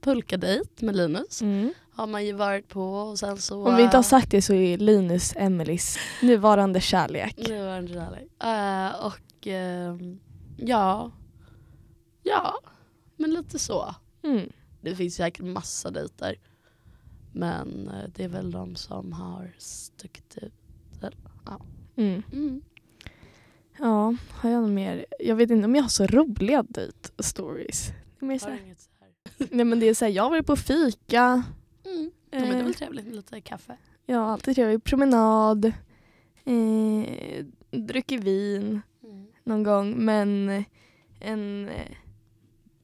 pulkadejt 0.00 0.82
med 0.82 0.96
Linus 0.96 1.42
Mm. 1.42 1.74
har 1.94 2.06
man 2.06 2.26
ju 2.26 2.32
varit 2.32 2.68
på 2.68 2.94
och 2.94 3.18
sen 3.18 3.38
så... 3.38 3.66
Om 3.68 3.76
vi 3.76 3.82
inte 3.82 3.96
har 3.96 4.02
äh, 4.04 4.08
sagt 4.08 4.30
det 4.30 4.42
så 4.42 4.54
är 4.54 4.78
Linus 4.78 5.32
Emelies 5.36 5.98
nuvarande 6.22 6.80
kärlek. 6.80 7.48
En 7.48 7.88
kärlek. 7.88 8.28
Uh, 8.44 9.06
och 9.06 9.46
ehm, 9.46 10.20
ja, 10.56 11.10
ja, 12.22 12.54
men 13.16 13.34
lite 13.34 13.58
så. 13.58 13.94
Mm. 14.22 14.52
Det 14.80 14.96
finns 14.96 15.14
säkert 15.14 15.44
massa 15.44 15.90
dejter. 15.90 16.36
Men 17.32 17.88
eh, 17.88 18.10
det 18.14 18.24
är 18.24 18.28
väl 18.28 18.50
de 18.50 18.76
som 18.76 19.12
har 19.12 19.54
stuckit 19.58 20.38
ut. 20.38 20.52
Mm. 21.96 22.22
Mm. 22.32 22.62
Ja, 23.78 24.14
har 24.30 24.50
jag 24.50 24.62
något 24.62 24.70
mer? 24.70 25.06
Jag 25.20 25.36
vet 25.36 25.50
inte 25.50 25.64
om 25.64 25.74
jag 25.74 25.82
har 25.82 25.88
så 25.88 26.06
roliga 26.06 26.62
dejt-stories. 26.62 27.90
Mer 28.18 28.38
så 28.38 28.48
här-? 28.48 28.74
Nej 29.50 29.64
men 29.64 29.80
det 29.80 29.86
är 29.88 29.94
så 29.94 30.04
här, 30.04 30.12
jag 30.12 30.22
har 30.22 30.30
varit 30.30 30.46
på 30.46 30.56
fika. 30.56 31.42
Mm. 31.84 32.10
Ja, 32.30 32.38
men 32.40 32.50
det 32.50 32.58
är 32.58 32.62
väl 32.62 32.74
trevligt 32.74 33.06
med 33.06 33.14
lite 33.16 33.40
kaffe. 33.40 33.76
Ja, 34.06 34.32
alltid 34.32 34.54
trevligt. 34.54 34.84
Promenad. 34.84 35.64
Eh, 36.44 37.44
druckit 37.70 38.20
vin 38.20 38.80
Mm. 39.04 39.26
någon 39.44 39.62
gång. 39.62 40.04
Men 40.04 40.64
en 41.20 41.68
eh, 41.68 41.96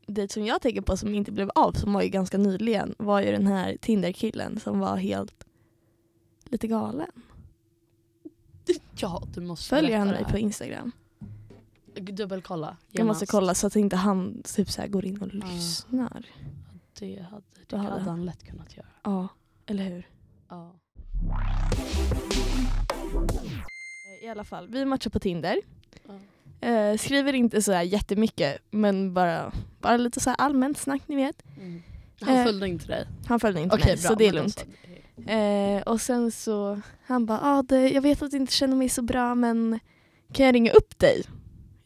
dejt 0.08 0.32
som 0.32 0.44
jag 0.46 0.62
tänker 0.62 0.80
på 0.80 0.96
som 0.96 1.14
inte 1.14 1.32
blev 1.32 1.50
av, 1.54 1.72
som 1.72 1.92
var 1.92 2.02
ju 2.02 2.08
ganska 2.08 2.38
nyligen, 2.38 2.94
var 2.98 3.20
ju 3.20 3.32
den 3.32 3.46
här 3.46 3.76
Tinder-killen 3.80 4.60
som 4.60 4.78
var 4.78 4.96
helt 4.96 5.44
lite 6.44 6.66
galen. 6.66 7.10
Ja, 9.00 9.22
du 9.34 9.40
måste 9.40 9.68
Följer 9.68 9.98
han 9.98 10.08
det 10.08 10.26
på. 10.30 10.38
Instagram? 10.38 10.92
Dubbelkolla. 11.94 12.76
Jag 12.90 13.06
måste 13.06 13.26
kolla 13.26 13.54
så 13.54 13.66
att 13.66 13.76
inte 13.76 13.96
han 13.96 14.42
typ 14.42 14.70
så 14.70 14.82
går 14.88 15.04
in 15.04 15.22
och 15.22 15.34
lyssnar. 15.34 16.26
Det 16.98 17.22
hade, 17.30 17.42
det 17.66 17.76
hade 17.76 17.90
hade 17.90 18.02
han? 18.10 18.24
lätt 18.24 18.44
kunnat 18.44 18.76
göra. 18.76 18.86
Ja, 19.02 19.28
eller 19.66 19.84
hur? 19.84 20.08
Ja. 20.48 20.74
I 24.22 24.28
alla 24.28 24.44
fall, 24.44 24.68
vi 24.68 24.84
matchar 24.84 25.10
på 25.10 25.18
Tinder. 25.20 25.60
Ja. 26.06 26.18
Eh, 26.60 26.96
skriver 26.98 27.32
inte 27.32 27.62
så 27.62 27.72
här 27.72 27.82
jättemycket 27.82 28.58
men 28.70 29.14
bara, 29.14 29.52
bara 29.80 29.96
lite 29.96 30.20
så 30.20 30.30
här 30.30 30.36
allmänt 30.36 30.78
snack 30.78 31.02
ni 31.06 31.16
vet. 31.16 31.42
Mm. 31.56 31.82
Han 32.20 32.36
Eh, 32.36 32.44
följde 32.44 32.68
inte 32.68 32.86
dig? 32.86 33.06
Han 33.26 33.40
följde 33.40 33.60
inte 33.60 33.76
Okej, 33.76 33.86
mig 33.86 33.96
bra. 33.96 34.08
så 34.08 34.14
det 34.14 34.26
är 34.26 34.32
lugnt. 34.32 34.64
Eh, 35.26 35.82
och 35.92 36.00
sen 36.00 36.30
så, 36.30 36.80
han 37.06 37.26
bara, 37.26 37.40
ah, 37.42 37.62
det, 37.62 37.88
jag 37.90 38.02
vet 38.02 38.22
att 38.22 38.30
du 38.30 38.36
inte 38.36 38.52
känner 38.52 38.76
mig 38.76 38.88
så 38.88 39.02
bra 39.02 39.34
men 39.34 39.78
kan 40.32 40.46
jag 40.46 40.54
ringa 40.54 40.70
upp 40.72 40.98
dig? 40.98 41.22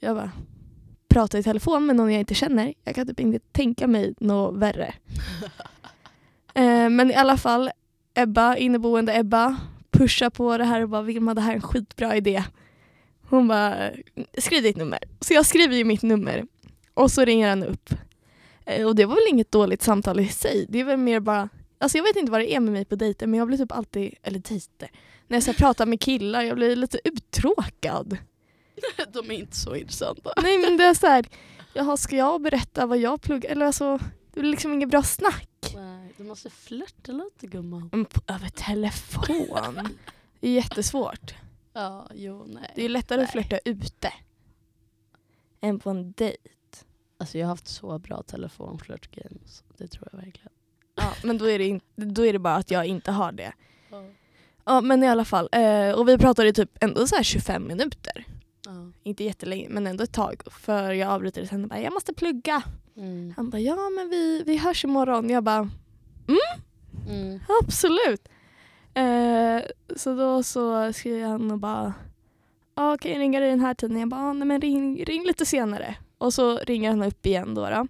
Jag 0.01 0.17
bara, 0.17 0.31
prata 1.09 1.39
i 1.39 1.43
telefon 1.43 1.87
med 1.87 1.97
någon 1.97 2.13
jag 2.13 2.21
inte 2.21 2.35
känner. 2.35 2.75
Jag 2.85 2.95
kan 2.95 3.07
typ 3.07 3.21
inte 3.21 3.39
tänka 3.53 3.87
mig 3.87 4.15
något 4.21 4.57
värre. 4.59 4.95
Eh, 6.55 6.89
men 6.91 7.11
i 7.11 7.15
alla 7.15 7.37
fall, 7.37 7.71
Ebba, 8.15 8.57
inneboende 8.57 9.19
Ebba, 9.19 9.57
pushar 9.91 10.31
på 10.31 10.59
det 10.59 10.65
här 10.65 10.83
och 10.83 10.89
bara 10.89 11.03
Vilma 11.03 11.35
det 11.35 11.41
här 11.41 11.51
är 11.51 11.55
en 11.57 11.63
skitbra 11.63 12.17
idé. 12.17 12.45
Hon 13.33 13.49
bara, 13.49 13.91
skriv 14.39 14.63
ditt 14.63 14.77
nummer. 14.77 14.99
Så 15.21 15.35
jag 15.35 15.47
skriver 15.47 15.77
ju 15.77 15.85
mitt 15.85 16.03
nummer 16.03 16.47
och 16.95 17.11
så 17.11 17.25
ringer 17.25 17.49
han 17.49 17.63
upp. 17.63 17.91
Eh, 18.67 18.87
och 18.87 18.97
det 18.97 19.05
var 19.05 19.15
väl 19.15 19.25
inget 19.29 19.53
dåligt 19.53 19.83
samtal 19.83 20.21
i 20.21 20.29
sig. 20.29 20.67
Det 20.69 20.81
är 20.81 20.85
väl 20.85 20.97
mer 20.97 21.21
bara, 21.21 21.49
alltså 21.79 21.99
jag 21.99 22.05
vet 22.05 22.17
inte 22.17 22.33
vad 22.33 22.41
det 22.41 22.55
är 22.55 22.61
med 22.61 22.73
mig 22.73 22.85
på 22.85 22.97
dejter 22.97 23.27
men 23.27 23.39
jag 23.39 23.49
blir 23.49 23.59
typ 23.59 23.73
alltid, 23.73 24.15
eller 24.23 24.39
dejter, 24.39 24.91
när 25.27 25.37
jag 25.37 25.43
så 25.43 25.53
pratar 25.53 25.87
med 25.87 26.01
killar 26.01 26.43
jag 26.43 26.57
blir 26.57 26.77
lite 26.77 27.01
uttråkad. 27.05 28.19
De 29.13 29.31
är 29.31 29.35
inte 29.35 29.57
så 29.57 29.77
intressanta. 29.77 30.33
Nej 30.43 30.59
men 30.59 30.77
det 30.77 30.85
är 30.85 30.95
så 30.95 31.07
här, 31.07 31.27
jaha 31.73 31.97
ska 31.97 32.17
jag 32.17 32.43
berätta 32.43 32.87
vad 32.87 32.99
jag 32.99 33.23
pluggar, 33.23 33.51
eller 33.51 33.67
alltså 33.67 33.99
det 34.33 34.41
blir 34.41 34.51
liksom 34.51 34.73
inget 34.73 34.89
bra 34.89 35.03
snack. 35.03 35.73
Nej, 35.75 36.15
du 36.17 36.25
måste 36.25 36.51
flörta 36.51 37.13
lite 37.13 37.47
gumman. 37.47 37.91
På, 37.91 38.21
över 38.33 38.49
telefon. 38.49 39.89
Det 40.41 40.49
är 40.49 40.53
jättesvårt. 40.53 41.35
Ja, 41.73 42.09
jo, 42.15 42.45
nej. 42.49 42.73
Det 42.77 42.85
är 42.85 42.89
lättare 42.89 43.23
att 43.23 43.35
Nej. 43.35 43.45
flirta 43.45 43.59
ute. 43.65 44.13
Än 45.61 45.79
på 45.79 45.91
en 45.91 46.13
dejt. 46.13 46.39
Alltså 47.19 47.39
jag 47.39 47.47
har 47.47 47.53
haft 47.53 47.69
så 47.69 47.99
bra 47.99 48.23
telefonflört-games. 48.23 49.63
Det 49.77 49.87
tror 49.89 50.09
jag 50.13 50.19
verkligen. 50.19 50.53
Ja, 50.95 51.13
men 51.25 51.39
då 51.39 51.45
är, 51.51 51.59
det 51.59 51.65
in, 51.67 51.81
då 51.97 52.27
är 52.27 52.33
det 52.33 52.39
bara 52.39 52.55
att 52.55 52.71
jag 52.71 52.87
inte 52.87 53.13
har 53.13 53.33
det. 53.33 53.53
Ja. 53.91 54.05
Ja 54.65 54.81
men 54.81 55.03
i 55.03 55.09
alla 55.09 55.25
fall. 55.25 55.49
Eh, 55.53 55.91
och 55.93 56.09
vi 56.09 56.19
pratade 56.19 56.53
typ 56.53 56.71
ändå 56.85 57.07
så 57.07 57.17
här 57.17 57.23
25 57.23 57.67
minuter. 57.67 58.27
Ja. 58.67 58.73
Inte 59.03 59.25
jättelänge 59.25 59.69
men 59.71 59.87
ändå 59.87 60.05
ett 60.05 60.13
tag. 60.13 60.43
För 60.51 60.93
jag 60.93 61.11
avbryter 61.11 61.41
det 61.41 61.47
sen 61.49 61.63
och 61.63 61.69
bara 61.69 61.81
jag 61.81 61.93
måste 61.93 62.15
plugga. 62.15 62.63
Mm. 62.97 63.35
Han 63.37 63.51
bara 63.51 63.61
ja 63.61 63.91
men 63.91 64.09
vi, 64.11 64.43
vi 64.47 64.57
hörs 64.57 64.85
imorgon. 64.85 65.31
Jag 65.31 65.45
bara 65.45 65.71
Mm. 67.09 67.41
absolut. 67.63 68.29
Eh, 68.95 69.63
så 69.97 70.15
då 70.15 70.43
så 70.43 70.93
skriver 70.93 71.27
han 71.27 71.51
och 71.51 71.59
bara 71.59 71.95
ja 72.75 72.97
kan 73.01 73.11
jag 73.13 73.21
ringa 73.21 73.41
dig 73.41 73.51
den 73.51 73.61
här 73.61 73.75
tiden? 73.75 73.99
Jag 74.01 74.09
bara 74.09 74.21
"Ja, 74.21 74.33
nej 74.33 74.49
men 74.49 74.61
ring, 74.61 75.05
ring 75.05 75.25
lite 75.25 75.47
senare. 75.47 75.97
Och 76.19 76.35
så 76.35 76.57
ringer 76.59 76.91
han 76.91 77.03
upp 77.03 77.27
igen 77.27 77.55
då. 77.55 77.71
då. 77.71 77.87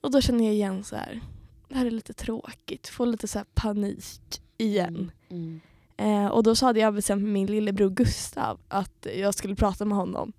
Och 0.00 0.10
då 0.10 0.20
känner 0.20 0.44
jag 0.44 0.54
igen 0.54 0.84
så 0.84 0.96
här. 0.96 1.20
Det 1.68 1.74
här 1.74 1.86
är 1.86 1.90
lite 1.90 2.12
tråkigt. 2.12 2.88
Får 2.88 3.06
lite 3.06 3.28
så 3.28 3.40
panik 3.54 4.42
igen. 4.58 5.10
Mm. 5.28 5.60
Eh, 5.96 6.26
och 6.26 6.42
då 6.42 6.54
så 6.54 6.66
hade 6.66 6.80
jag 6.80 6.94
bestämt 6.94 7.22
med 7.22 7.32
min 7.32 7.46
lillebror 7.46 7.90
Gustav 7.90 8.60
att 8.68 9.06
jag 9.16 9.34
skulle 9.34 9.54
prata 9.54 9.84
med 9.84 9.98
honom. 9.98 10.32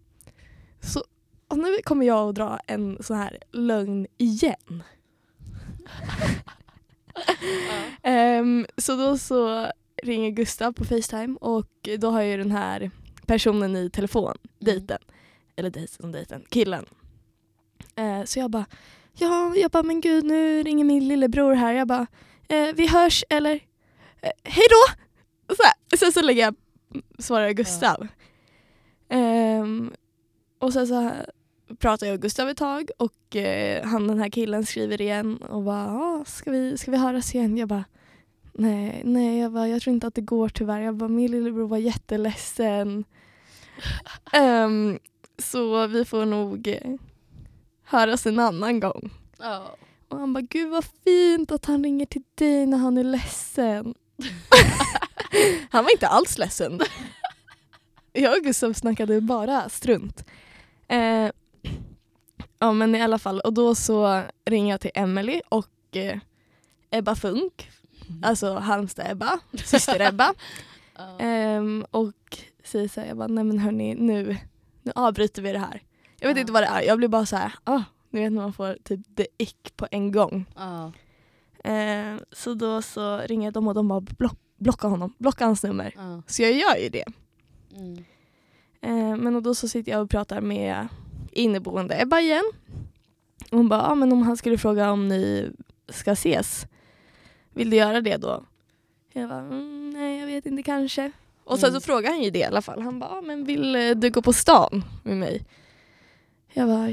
Så 0.79 1.03
nu 1.55 1.77
kommer 1.83 2.05
jag 2.05 2.29
att 2.29 2.35
dra 2.35 2.59
en 2.67 2.97
sån 3.03 3.17
här 3.17 3.37
lögn 3.51 4.07
igen. 4.17 4.83
Ehm, 8.03 8.65
så 8.77 8.95
då 8.95 9.17
så 9.17 9.71
ringer 10.03 10.29
Gustav 10.31 10.71
på 10.73 10.85
Facetime 10.85 11.37
och 11.41 11.89
då 11.99 12.09
har 12.09 12.21
jag 12.21 12.39
den 12.39 12.51
här 12.51 12.91
personen 13.25 13.75
i 13.75 13.89
telefon, 13.89 14.37
dejten. 14.59 14.97
Eller 15.55 15.69
dejten, 15.69 16.11
dejten, 16.11 16.43
killen. 16.49 16.85
Eh, 17.95 18.23
så 18.23 18.39
jag 18.39 18.51
bara, 18.51 18.65
ja, 19.13 19.55
jag 19.55 19.71
bara, 19.71 19.83
men 19.83 20.01
gud 20.01 20.25
nu 20.25 20.63
ringer 20.63 20.83
min 20.85 21.07
lillebror 21.07 21.53
här. 21.53 21.73
Jag 21.73 21.87
bara, 21.87 22.07
eh, 22.47 22.67
vi 22.75 22.87
hörs 22.87 23.23
eller 23.29 23.53
eh, 24.21 24.31
hej 24.43 24.65
då! 24.69 24.93
Så 25.55 25.63
här. 25.63 25.97
Sen 25.97 26.11
så 26.11 26.21
lägger 26.21 26.43
jag, 26.43 26.55
svarar 27.19 27.51
Gustav. 27.51 28.07
Ehm, 29.09 29.93
och 30.59 30.73
sen 30.73 30.87
så 30.87 31.11
pratar 31.79 32.07
jag 32.07 32.13
med 32.13 32.21
Gustav 32.21 32.49
ett 32.49 32.57
tag 32.57 32.89
och 32.97 33.35
eh, 33.35 33.85
han 33.85 34.07
den 34.07 34.19
här 34.19 34.29
killen 34.29 34.65
skriver 34.65 35.01
igen 35.01 35.37
och 35.37 35.63
bara, 35.63 36.25
ska, 36.25 36.51
vi, 36.51 36.77
ska 36.77 36.91
vi 36.91 36.97
höras 36.97 37.35
igen? 37.35 37.57
Jag 37.57 37.69
bara, 37.69 37.83
nej, 38.53 39.01
nej, 39.05 39.39
jag, 39.39 39.51
bara, 39.51 39.67
jag 39.67 39.81
tror 39.81 39.93
inte 39.93 40.07
att 40.07 40.15
det 40.15 40.21
går 40.21 40.49
tyvärr. 40.49 40.81
Jag 40.81 40.95
bara, 40.95 41.09
min 41.09 41.31
lillebror 41.31 41.67
var 41.67 41.77
jätteledsen. 41.77 43.05
Ehm, 44.33 44.99
så 45.37 45.87
vi 45.87 46.05
får 46.05 46.25
nog 46.25 46.67
eh, 46.67 46.93
höras 47.83 48.25
en 48.25 48.39
annan 48.39 48.79
gång. 48.79 49.09
Ja. 49.39 49.75
Och 50.07 50.19
han 50.19 50.33
bara, 50.33 50.41
gud 50.41 50.69
vad 50.69 50.85
fint 51.03 51.51
att 51.51 51.65
han 51.65 51.83
ringer 51.83 52.05
till 52.05 52.23
dig 52.35 52.65
när 52.65 52.77
han 52.77 52.97
är 52.97 53.03
ledsen. 53.03 53.93
han 55.69 55.83
var 55.83 55.91
inte 55.91 56.07
alls 56.07 56.37
ledsen. 56.37 56.79
Jag 58.13 58.37
och 58.37 58.43
Gustav 58.43 58.73
snackade 58.73 59.21
bara 59.21 59.69
strunt. 59.69 60.25
Eh, 60.87 61.29
ja 62.59 62.71
men 62.73 62.95
i 62.95 63.01
alla 63.01 63.19
fall, 63.19 63.39
och 63.39 63.53
då 63.53 63.75
så 63.75 64.23
ringer 64.45 64.73
jag 64.73 64.81
till 64.81 64.91
Emily 64.93 65.41
och 65.49 65.95
eh, 65.97 66.17
Ebba 66.89 67.15
Funk, 67.15 67.69
alltså 68.23 68.55
Halmstad-Ebba, 68.57 69.39
syster-Ebba. 69.65 70.33
Ja. 70.99 71.19
Ehm, 71.19 71.85
och 71.91 72.13
säger 72.63 72.87
så 72.87 72.99
här, 73.01 73.07
jag 73.07 73.17
bara, 73.17 73.27
nej 73.27 73.43
men 73.43 73.59
hörni, 73.59 73.95
nu, 73.95 74.37
nu 74.83 74.91
avbryter 74.95 75.41
vi 75.41 75.51
det 75.51 75.59
här. 75.59 75.81
Jag 76.19 76.27
vet 76.27 76.37
Ja. 76.37 76.41
inte 76.41 76.53
vad 76.53 76.63
det 76.63 76.67
är, 76.67 76.81
jag 76.81 76.97
blir 76.97 77.07
bara 77.07 77.25
så 77.25 77.35
här, 77.35 77.53
ah, 77.63 77.81
ni 78.09 78.21
vet 78.23 78.31
när 78.31 78.41
man 78.41 78.53
får 78.53 78.77
typ 78.83 79.15
the 79.17 79.27
ick 79.37 79.73
på 79.75 79.87
en 79.91 80.11
gång. 80.11 80.45
Ja. 80.55 80.91
Ehm, 81.63 82.19
så 82.31 82.53
då 82.53 82.81
så 82.81 83.17
ringer 83.17 83.51
de 83.51 83.67
och 83.67 83.73
de 83.73 83.87
bara 83.87 84.01
block, 84.01 84.37
blocka 84.57 84.87
honom, 84.87 85.13
blocka 85.17 85.45
hans 85.45 85.63
nummer. 85.63 85.93
Så 86.27 86.41
jag 86.41 86.51
gör 86.51 86.75
ju 86.83 86.89
det. 86.89 87.05
Mm. 87.75 88.03
Ehm, 88.81 89.19
men 89.19 89.35
och 89.35 89.43
då 89.43 89.55
så 89.55 89.67
sitter 89.67 89.91
jag 89.91 90.01
och 90.01 90.09
pratar 90.09 90.41
med 90.41 90.87
inneboende 91.37 92.01
Ebba 92.01 92.19
igen. 92.19 92.43
Och 93.51 93.57
hon 93.57 93.69
bara, 93.69 93.81
ah, 93.81 93.95
men 93.95 94.11
om 94.11 94.21
han 94.21 94.37
skulle 94.37 94.57
fråga 94.57 94.91
om 94.91 95.07
ni 95.07 95.51
ska 95.89 96.11
ses, 96.11 96.65
vill 97.53 97.69
du 97.69 97.77
göra 97.77 98.01
det 98.01 98.17
då? 98.17 98.43
Jag 99.13 99.29
bara, 99.29 99.39
mm, 99.39 99.89
nej 99.89 100.19
jag 100.19 100.27
vet 100.27 100.45
inte 100.45 100.63
kanske. 100.63 101.11
Och 101.43 101.59
sen 101.59 101.69
Mm. 101.69 101.81
så 101.81 101.85
frågar 101.85 102.09
han 102.09 102.21
ju 102.21 102.29
det 102.29 102.39
i 102.39 102.43
alla 102.43 102.61
fall. 102.61 102.81
Han 102.81 102.99
bara, 102.99 103.09
ah, 103.09 103.21
men 103.21 103.45
vill 103.45 103.75
eh, 103.75 103.89
du 103.91 104.09
gå 104.09 104.21
på 104.21 104.33
stan 104.33 104.83
med 105.03 105.17
mig? 105.17 105.45
Jag 106.53 106.67
bara, 106.67 106.89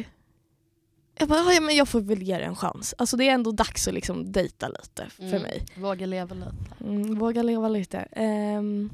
jag, 1.18 1.28
bara, 1.28 1.40
"Ah, 1.40 1.52
ja, 1.52 1.60
men 1.60 1.76
jag 1.76 1.88
får 1.88 2.00
väl 2.00 2.22
ge 2.22 2.38
det 2.38 2.44
en 2.44 2.56
chans. 2.56 2.94
Alltså 2.98 3.16
det 3.16 3.28
är 3.28 3.32
ändå 3.34 3.52
dags 3.52 3.88
att 3.88 3.94
liksom 3.94 4.32
dejta 4.32 4.68
lite 4.68 5.06
för 5.10 5.22
Mm. 5.22 5.42
mig. 5.42 5.66
Våga 5.76 6.06
leva 6.06 6.34
lite. 6.34 6.54
Mm, 6.84 7.18
våga 7.18 7.42
leva 7.42 7.68
lite. 7.68 7.98
Ehm, 7.98 8.90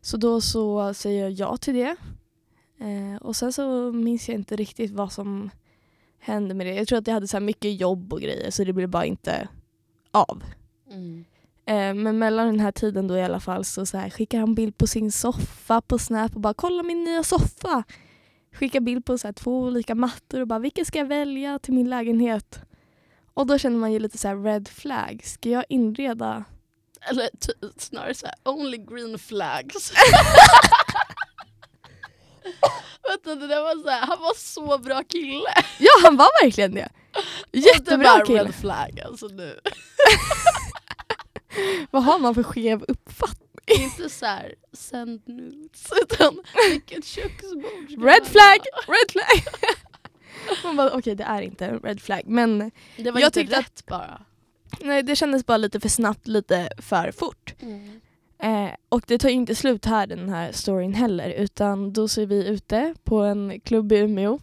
Så 0.00 0.16
då 0.16 0.40
så 0.40 0.94
säger 0.94 1.22
jag 1.22 1.32
ja 1.32 1.56
till 1.56 1.74
det. 1.74 1.96
Eh, 2.82 3.16
och 3.20 3.36
sen 3.36 3.52
så 3.52 3.92
minns 3.92 4.28
jag 4.28 4.34
inte 4.34 4.56
riktigt 4.56 4.90
vad 4.90 5.12
som 5.12 5.50
hände 6.18 6.54
med 6.54 6.66
det. 6.66 6.74
Jag 6.74 6.88
tror 6.88 6.98
att 6.98 7.06
jag 7.06 7.14
hade 7.14 7.28
så 7.28 7.36
här 7.36 7.44
mycket 7.44 7.80
jobb 7.80 8.12
och 8.12 8.20
grejer 8.20 8.50
så 8.50 8.64
det 8.64 8.72
blev 8.72 8.88
bara 8.88 9.04
inte 9.04 9.48
av. 10.10 10.42
Mm. 10.90 11.24
Eh, 11.66 11.94
men 11.94 12.18
mellan 12.18 12.46
den 12.46 12.60
här 12.60 12.72
tiden 12.72 13.08
då 13.08 13.16
i 13.16 13.22
alla 13.22 13.40
fall 13.40 13.64
så, 13.64 13.86
så 13.86 13.98
här, 13.98 14.10
skickar 14.10 14.38
han 14.38 14.54
bild 14.54 14.78
på 14.78 14.86
sin 14.86 15.12
soffa 15.12 15.80
på 15.80 15.98
Snap 15.98 16.34
och 16.34 16.40
bara 16.40 16.54
kolla 16.54 16.82
min 16.82 17.04
nya 17.04 17.22
soffa. 17.22 17.84
Skickar 18.52 18.80
bild 18.80 19.04
på 19.04 19.18
så 19.18 19.28
här, 19.28 19.32
två 19.32 19.58
olika 19.58 19.94
mattor 19.94 20.40
och 20.40 20.46
bara 20.46 20.58
vilken 20.58 20.84
ska 20.84 20.98
jag 20.98 21.06
välja 21.06 21.58
till 21.58 21.74
min 21.74 21.90
lägenhet? 21.90 22.60
Och 23.34 23.46
då 23.46 23.58
känner 23.58 23.76
man 23.76 23.92
ju 23.92 23.98
lite 23.98 24.18
så 24.18 24.28
här 24.28 24.36
red 24.36 24.68
flag. 24.68 25.20
Ska 25.24 25.48
jag 25.48 25.64
inreda? 25.68 26.44
Eller 27.10 27.28
snarare 27.76 28.14
såhär, 28.14 28.34
only 28.44 28.78
green 28.78 29.18
flags. 29.18 29.92
Du, 33.24 33.34
det 33.34 33.46
där 33.46 33.62
var 33.62 33.82
så 33.82 33.88
här, 33.88 34.06
han 34.06 34.20
var 34.20 34.32
så 34.36 34.78
bra 34.78 35.02
kille. 35.08 35.54
Ja 35.78 35.90
han 36.02 36.16
var 36.16 36.44
verkligen 36.44 36.74
det. 36.74 36.88
Jättebra 37.52 38.18
det 38.18 38.26
kille. 38.26 38.44
red 38.44 38.54
flag 38.54 39.00
alltså 39.00 39.26
nu. 39.26 39.60
Vad 41.90 42.04
har 42.04 42.18
man 42.18 42.34
för 42.34 42.42
skev 42.42 42.84
uppfattning? 42.88 43.48
Inte 43.66 44.08
så 44.08 44.26
här, 44.26 44.54
send 44.72 45.22
nudes 45.28 45.92
utan 46.02 46.42
vilket 46.70 47.04
köksbord 47.04 48.04
Red 48.04 48.26
flag! 48.26 48.58
Red 48.86 49.10
flag! 49.10 49.42
Man 50.64 50.76
bara 50.76 50.90
okej 50.92 51.14
det 51.14 51.24
är 51.24 51.42
inte 51.42 51.66
en 51.66 51.78
red 51.80 52.02
flag 52.02 52.22
men 52.26 52.70
Det 52.96 53.10
var 53.10 53.20
Jag 53.20 53.28
inte 53.28 53.40
tyckte- 53.40 53.58
rätt 53.58 53.86
bara. 53.86 54.20
nej, 54.80 55.02
det 55.02 55.16
kändes 55.16 55.46
bara 55.46 55.56
lite 55.56 55.80
för 55.80 55.88
snabbt, 55.88 56.26
lite 56.26 56.70
för 56.78 57.12
fort. 57.12 57.54
Eh, 58.42 58.70
och 58.88 59.02
det 59.06 59.18
tar 59.18 59.28
ju 59.28 59.34
inte 59.34 59.54
slut 59.54 59.84
här 59.84 60.06
den 60.06 60.28
här 60.28 60.52
storyn 60.52 60.94
heller 60.94 61.30
utan 61.30 61.92
då 61.92 62.08
så 62.08 62.20
är 62.20 62.26
vi 62.26 62.48
ute 62.48 62.94
på 63.04 63.16
en 63.20 63.60
klubb 63.60 63.92
i 63.92 63.96
Umeå. 63.98 64.38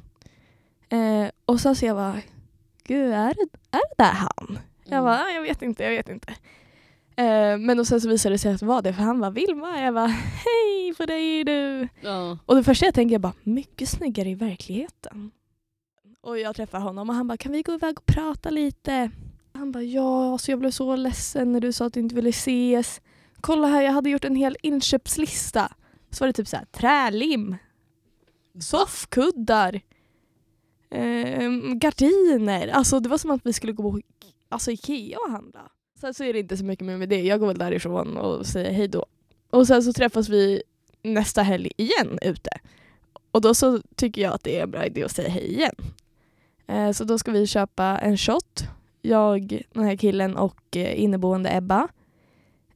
Eh, 0.90 1.30
och 1.46 1.60
sen 1.62 1.76
ser 1.76 1.88
jag 1.88 1.96
bara, 1.96 2.22
gud 2.84 3.12
är 3.14 3.34
det, 3.34 3.48
är 3.72 3.82
det 3.90 4.04
där 4.04 4.12
han? 4.14 4.60
Jag 4.84 4.94
Mm. 4.94 5.04
bara, 5.04 5.20
"Ah, 5.20 5.30
jag 5.30 5.42
vet 5.42 5.62
inte, 5.62 5.84
jag 5.84 5.92
vet 5.92 6.10
inte. 6.10 6.32
Eh, 7.16 7.58
men 7.58 7.80
och 7.80 7.88
sen 7.88 8.02
så 8.02 8.10
visade 8.10 8.36
det 8.36 8.40
sig 8.40 8.54
att 8.54 8.60
det 8.60 8.66
var 8.66 8.82
det 8.82 8.94
för 8.94 9.04
han 9.04 9.20
var 9.20 9.32
Vilma. 9.32 9.82
Jag 9.82 9.94
bara, 9.94 10.08
hej 10.08 10.94
på 10.98 11.06
dig 11.06 11.44
du. 11.44 11.88
Ja. 12.02 12.38
Och 12.46 12.56
det 12.56 12.64
första 12.64 12.86
jag 12.86 12.94
tänker 12.96 13.14
jag 13.14 13.22
bara, 13.22 13.34
mycket 13.44 13.90
snyggare 13.90 14.30
i 14.30 14.36
verkligheten. 14.36 15.32
Och 16.22 16.40
jag 16.40 16.56
träffar 16.56 16.80
honom 16.80 17.10
och 17.10 17.16
han 17.16 17.28
bara, 17.28 17.38
kan 17.38 17.52
vi 17.52 17.62
gå 17.62 17.74
iväg 17.74 17.98
och 18.00 18.06
prata 18.06 18.50
lite? 18.50 19.12
Han 19.54 19.72
bara, 19.72 19.84
ja, 19.84 20.32
alltså 20.32 20.52
jag 20.52 20.60
blev 20.60 20.72
så 20.72 20.96
ledsen 20.96 21.52
när 21.52 21.60
du 21.60 21.74
sa 21.74 21.86
att 21.86 21.94
du 21.94 22.00
inte 22.00 22.16
ville 22.16 22.30
ses. 22.30 23.02
Kolla 23.41 23.67
här, 23.67 23.82
jag 23.82 23.91
hade 23.91 24.10
gjort 24.10 24.25
en 24.25 24.36
hel 24.36 24.58
inköpslista. 24.62 25.71
Så 26.12 26.23
var 26.23 26.28
det 26.28 26.34
typ 26.34 26.47
så 26.47 26.58
här, 26.58 26.65
trälim, 26.65 27.56
soffkuddar, 28.60 29.82
eh, 30.89 31.49
gardiner. 31.75 32.67
Alltså 32.67 32.99
det 32.99 33.10
var 33.10 33.17
som 33.17 33.32
att 33.32 33.45
vi 33.45 33.54
skulle 33.54 33.73
gå 33.73 33.91
på 33.91 34.02
alltså, 34.49 34.71
Ikea 34.71 35.17
och 35.17 35.32
handla. 35.32 35.71
Sen 36.02 36.13
så 36.13 36.23
är 36.23 36.34
det 36.34 36.39
inte 36.39 36.58
så 36.58 36.65
mycket 36.65 36.86
mer 36.86 36.97
med 36.97 37.10
det. 37.10 37.21
Jag 37.21 37.39
går 37.39 37.47
väl 37.47 37.58
därifrån 37.58 38.17
och 38.17 38.45
säger 38.45 38.71
hej 38.71 38.88
då. 38.88 39.06
Och 39.49 39.67
sen 39.67 39.84
så 39.84 39.93
träffas 39.93 40.30
vi 40.30 40.63
nästa 41.02 41.41
helg 41.41 41.71
igen 41.78 42.19
ute. 42.21 42.49
Och 43.32 43.41
då 43.41 43.54
så 43.54 43.82
tycker 43.95 44.21
jag 44.21 44.34
att 44.34 44.43
det 44.43 44.60
är 44.60 44.63
en 44.63 44.71
bra 44.71 44.86
idé 44.86 45.04
att 45.04 45.12
säga 45.12 45.30
hej 45.30 45.54
igen. 45.54 45.75
Eh, 46.67 46.91
så 46.91 47.04
då 47.04 47.17
ska 47.17 47.32
vi 47.32 47.47
köpa 47.47 47.84
en 47.97 48.17
shot. 48.17 48.63
Jag, 49.02 49.62
den 49.73 49.84
här 49.84 49.95
killen 49.95 50.36
och 50.36 50.78
eh, 50.78 51.04
inneboende 51.04 51.58
Ebba. 51.58 51.88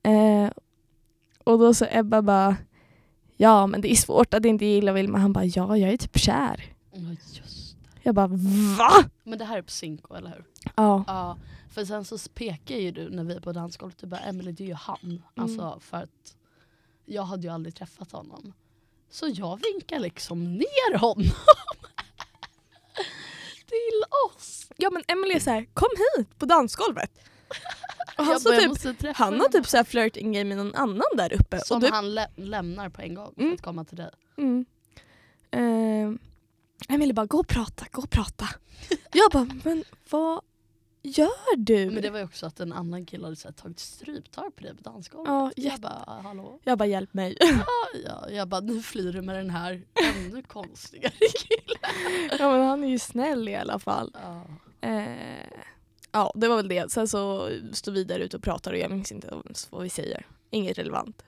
Eh, 0.03 0.51
och 1.43 1.59
då 1.59 1.73
så 1.73 1.85
Ebba 1.89 2.21
bara 2.21 2.55
Ja 3.37 3.67
men 3.67 3.81
det 3.81 3.91
är 3.91 3.95
svårt 3.95 4.33
att 4.33 4.45
inte 4.45 4.65
gilla 4.65 4.91
Vilma. 4.91 5.17
Han 5.17 5.33
bara 5.33 5.45
ja 5.45 5.77
jag 5.77 5.93
är 5.93 5.97
typ 5.97 6.17
kär. 6.17 6.63
Just 6.93 7.77
det. 7.83 7.99
Jag 8.03 8.15
bara 8.15 8.27
va? 8.77 9.03
Men 9.23 9.39
det 9.39 9.45
här 9.45 9.57
är 9.57 9.61
på 9.61 9.71
Cinco, 9.71 10.13
eller 10.15 10.29
hur? 10.29 10.45
Ja. 10.75 11.03
Ja, 11.07 11.37
för 11.69 11.85
sen 11.85 12.05
så 12.05 12.17
pekar 12.33 12.75
ju 12.75 12.91
du 12.91 13.09
när 13.09 13.23
vi 13.23 13.33
är 13.33 13.39
på 13.39 13.51
dansgolvet, 13.51 13.97
du 13.97 14.07
bara 14.07 14.19
Emily 14.19 14.51
det 14.51 14.63
är 14.63 14.67
ju 14.67 14.73
han. 14.73 15.21
Alltså 15.35 15.79
för 15.79 15.97
att 15.97 16.35
jag 17.05 17.23
hade 17.23 17.43
ju 17.43 17.53
aldrig 17.53 17.75
träffat 17.75 18.11
honom. 18.11 18.53
Så 19.09 19.27
jag 19.33 19.59
vinkar 19.63 19.99
liksom 19.99 20.53
ner 20.57 20.97
honom. 20.97 21.23
Till 23.67 24.03
oss. 24.29 24.67
ja 24.77 24.89
men 24.89 25.03
Emily 25.07 25.33
är 25.33 25.39
såhär 25.39 25.65
kom 25.73 25.89
hit 26.17 26.39
på 26.39 26.45
dansgolvet. 26.45 27.11
Och 28.17 28.23
han, 28.25 28.31
Jag 28.33 28.41
så 28.41 28.53
jag 28.53 28.97
typ, 28.99 29.15
han 29.15 29.39
har 29.39 29.47
typ 29.49 29.67
såhär 29.67 29.83
flirting 29.83 30.31
game 30.33 30.43
med 30.55 30.57
någon 30.57 30.75
annan 30.75 31.03
där 31.17 31.33
uppe. 31.33 31.59
Som 31.59 31.75
och 31.75 31.81
du, 31.81 31.89
han 31.89 32.15
lä- 32.15 32.31
lämnar 32.35 32.89
på 32.89 33.01
en 33.01 33.13
gång 33.13 33.33
för 33.35 33.41
Mm. 33.41 33.53
att 33.53 33.61
komma 33.61 33.85
till 33.85 33.97
dig. 33.97 34.09
Mm. 34.37 34.65
Uh, 35.55 36.15
Emily 36.89 37.13
bara, 37.13 37.25
gå 37.25 37.37
och 37.39 37.47
prata, 37.47 37.85
gå 37.91 38.01
och 38.01 38.09
prata. 38.09 38.49
jag 39.13 39.31
bara, 39.31 39.47
men 39.63 39.83
vad 40.09 40.41
gör 41.01 41.55
du? 41.57 41.91
Men 41.91 42.01
det 42.01 42.09
var 42.09 42.19
ju 42.19 42.25
också 42.25 42.45
att 42.45 42.59
en 42.59 42.73
annan 42.73 43.05
kille 43.05 43.23
hade 43.23 43.35
så 43.35 43.47
här, 43.47 43.53
tagit 43.53 43.79
stryptag 43.79 44.55
på 44.55 44.63
dig 44.63 44.75
på 44.75 44.83
dansgolvet. 44.83 45.29
Ja, 45.29 45.51
jag 45.55 45.79
bara, 45.79 46.21
hallå? 46.23 46.59
Jag 46.63 46.77
bara, 46.77 46.85
hjälp 46.85 47.13
mig. 47.13 47.37
Ja, 47.39 47.65
ja. 48.05 48.29
Jag 48.29 48.47
bara, 48.47 48.61
nu 48.61 48.81
flyr 48.81 49.13
du 49.13 49.21
med 49.21 49.35
den 49.35 49.49
här 49.49 49.81
ännu 50.15 50.41
konstigare 50.43 51.13
killen. 51.47 51.91
ja, 52.39 52.51
men 52.51 52.67
han 52.67 52.83
är 52.83 52.87
ju 52.87 52.99
snäll 52.99 53.49
i 53.49 53.55
alla 53.55 53.79
fall. 53.79 54.15
Ja. 54.23 54.43
Eh, 54.89 55.47
ja, 56.13 56.31
det 56.35 56.47
var 56.47 56.55
väl 56.55 56.67
det. 56.67 56.91
Sen 56.91 57.07
så 57.07 57.49
står 57.71 57.91
vi 57.91 58.03
där 58.03 58.19
ute 58.19 58.37
och 58.37 58.43
pratar 58.43 58.71
och 58.71 58.77
jag 58.77 58.91
minns 58.91 59.11
inte 59.11 59.27
ens 59.27 59.71
vad 59.71 59.83
vi 59.83 59.89
säger. 59.89 60.25
Inget 60.49 60.77
relevant. 60.77 61.23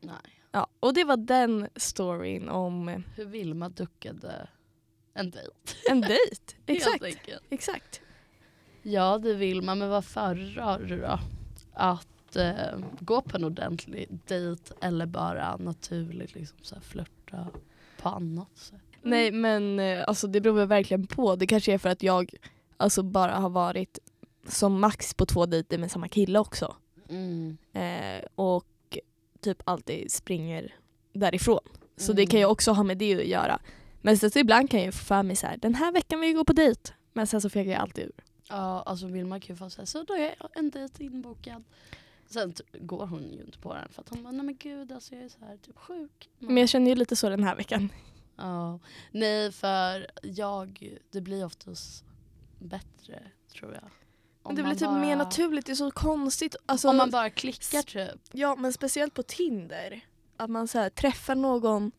Nej. 0.00 0.14
Ja, 0.52 0.66
och 0.80 0.94
det 0.94 1.04
var 1.04 1.16
den 1.16 1.68
storyn 1.76 2.48
om 2.48 2.88
eh, 2.88 2.98
Hur 3.16 3.24
Vilma 3.24 3.68
duckade 3.68 4.48
en 5.14 5.30
dejt. 5.30 5.50
en 5.90 6.00
dejt. 6.10 6.54
Exakt. 6.66 7.04
Exakt. 7.50 8.00
Ja 8.82 9.18
det 9.18 9.34
vill 9.34 9.62
man, 9.62 9.78
men 9.78 9.88
vad 9.88 10.04
föredrar 10.04 10.78
du 10.78 11.00
då? 11.00 11.18
Att 11.72 12.36
eh, 12.36 12.78
gå 13.00 13.20
på 13.20 13.36
en 13.36 13.44
ordentlig 13.44 14.08
dejt 14.26 14.74
eller 14.80 15.06
bara 15.06 15.56
naturligt 15.56 16.34
liksom 16.34 16.58
så 16.62 16.74
här 16.74 16.82
flörta 16.82 17.48
på 18.02 18.08
annat 18.08 18.56
sätt? 18.58 18.80
Nej 19.02 19.32
men 19.32 19.78
eh, 19.80 20.04
alltså 20.08 20.26
det 20.26 20.40
beror 20.40 20.54
väl 20.54 20.68
verkligen 20.68 21.06
på. 21.06 21.36
Det 21.36 21.46
kanske 21.46 21.72
är 21.72 21.78
för 21.78 21.88
att 21.88 22.02
jag 22.02 22.34
alltså 22.76 23.02
bara 23.02 23.34
har 23.34 23.50
varit 23.50 23.98
som 24.48 24.80
max 24.80 25.14
på 25.14 25.26
två 25.26 25.46
dejter 25.46 25.78
med 25.78 25.90
samma 25.90 26.08
kille 26.08 26.38
också. 26.38 26.76
Mm. 27.08 27.56
Eh, 27.72 28.24
och 28.34 28.98
typ 29.40 29.62
alltid 29.64 30.12
springer 30.12 30.74
därifrån. 31.12 31.60
Så 31.96 32.12
det 32.12 32.22
Mm. 32.22 32.30
kan 32.30 32.40
ju 32.40 32.46
också 32.46 32.72
ha 32.72 32.82
med 32.82 32.98
det 32.98 33.14
att 33.20 33.26
göra. 33.26 33.60
Men 34.02 34.18
sen 34.18 34.30
så 34.30 34.38
ibland 34.38 34.70
kan 34.70 34.82
jag 34.82 34.94
få 34.94 35.04
för 35.04 35.22
mig 35.22 35.36
så 35.36 35.46
här, 35.46 35.56
den 35.56 35.74
här 35.74 35.92
veckan 35.92 36.20
vill 36.20 36.30
jag 36.30 36.36
gå 36.36 36.44
på 36.44 36.52
dejt. 36.52 36.92
Men 37.12 37.26
sen 37.26 37.40
så 37.40 37.50
fegar 37.50 37.72
jag 37.72 37.82
alltid 37.82 38.04
ur. 38.04 38.12
Ja 38.48 38.82
alltså 38.86 39.06
Vilma 39.06 39.40
kan 39.40 39.54
ju 39.54 39.58
få 39.58 39.70
säga 39.70 39.86
så 39.86 40.02
då 40.02 40.14
är 40.14 40.34
en 40.54 40.70
dejt 40.70 41.04
inbokad. 41.04 41.64
Sen 42.26 42.54
går 42.72 43.06
hon 43.06 43.32
ju 43.32 43.40
inte 43.44 43.58
på 43.58 43.74
den 43.74 43.88
för 43.88 44.02
att 44.02 44.08
hon 44.08 44.22
bara 44.22 44.32
nej 44.32 44.44
men 44.46 44.56
gud 44.56 44.92
alltså 44.92 45.14
jag 45.14 45.24
är 45.24 45.28
så 45.28 45.44
här 45.44 45.56
typ 45.56 45.78
sjuk. 45.78 46.28
Men 46.38 46.56
jag 46.56 46.68
känner 46.68 46.90
ju 46.90 46.94
lite 46.96 47.16
så 47.16 47.28
den 47.28 47.44
här 47.44 47.56
veckan. 47.56 47.88
Ja. 48.36 48.78
Nej 49.10 49.52
för 49.52 50.06
jag, 50.22 50.92
det 51.10 51.20
blir 51.20 51.44
oftast 51.44 52.04
bättre 52.58 53.22
tror 53.52 53.72
jag. 53.74 53.90
Men 54.44 54.54
det 54.56 54.62
blir 54.62 54.64
man 54.64 54.76
typ 54.76 54.88
bara- 54.88 54.98
mer 55.00 55.16
naturligt, 55.16 55.66
det 55.66 55.72
är 55.72 55.76
så 55.76 55.90
konstigt. 55.90 56.56
Alltså, 56.66 56.88
Om 56.88 56.96
man 56.96 57.10
bara 57.10 57.30
klickar 57.30 57.82
typ. 57.82 58.20
Ja 58.32 58.56
men 58.56 58.72
speciellt 58.72 59.14
på 59.14 59.22
Tinder. 59.22 60.00
Att 60.36 60.50
man 60.50 60.68
så 60.68 60.78
här, 60.78 60.90
träffar 60.90 61.34
någon 61.34 61.92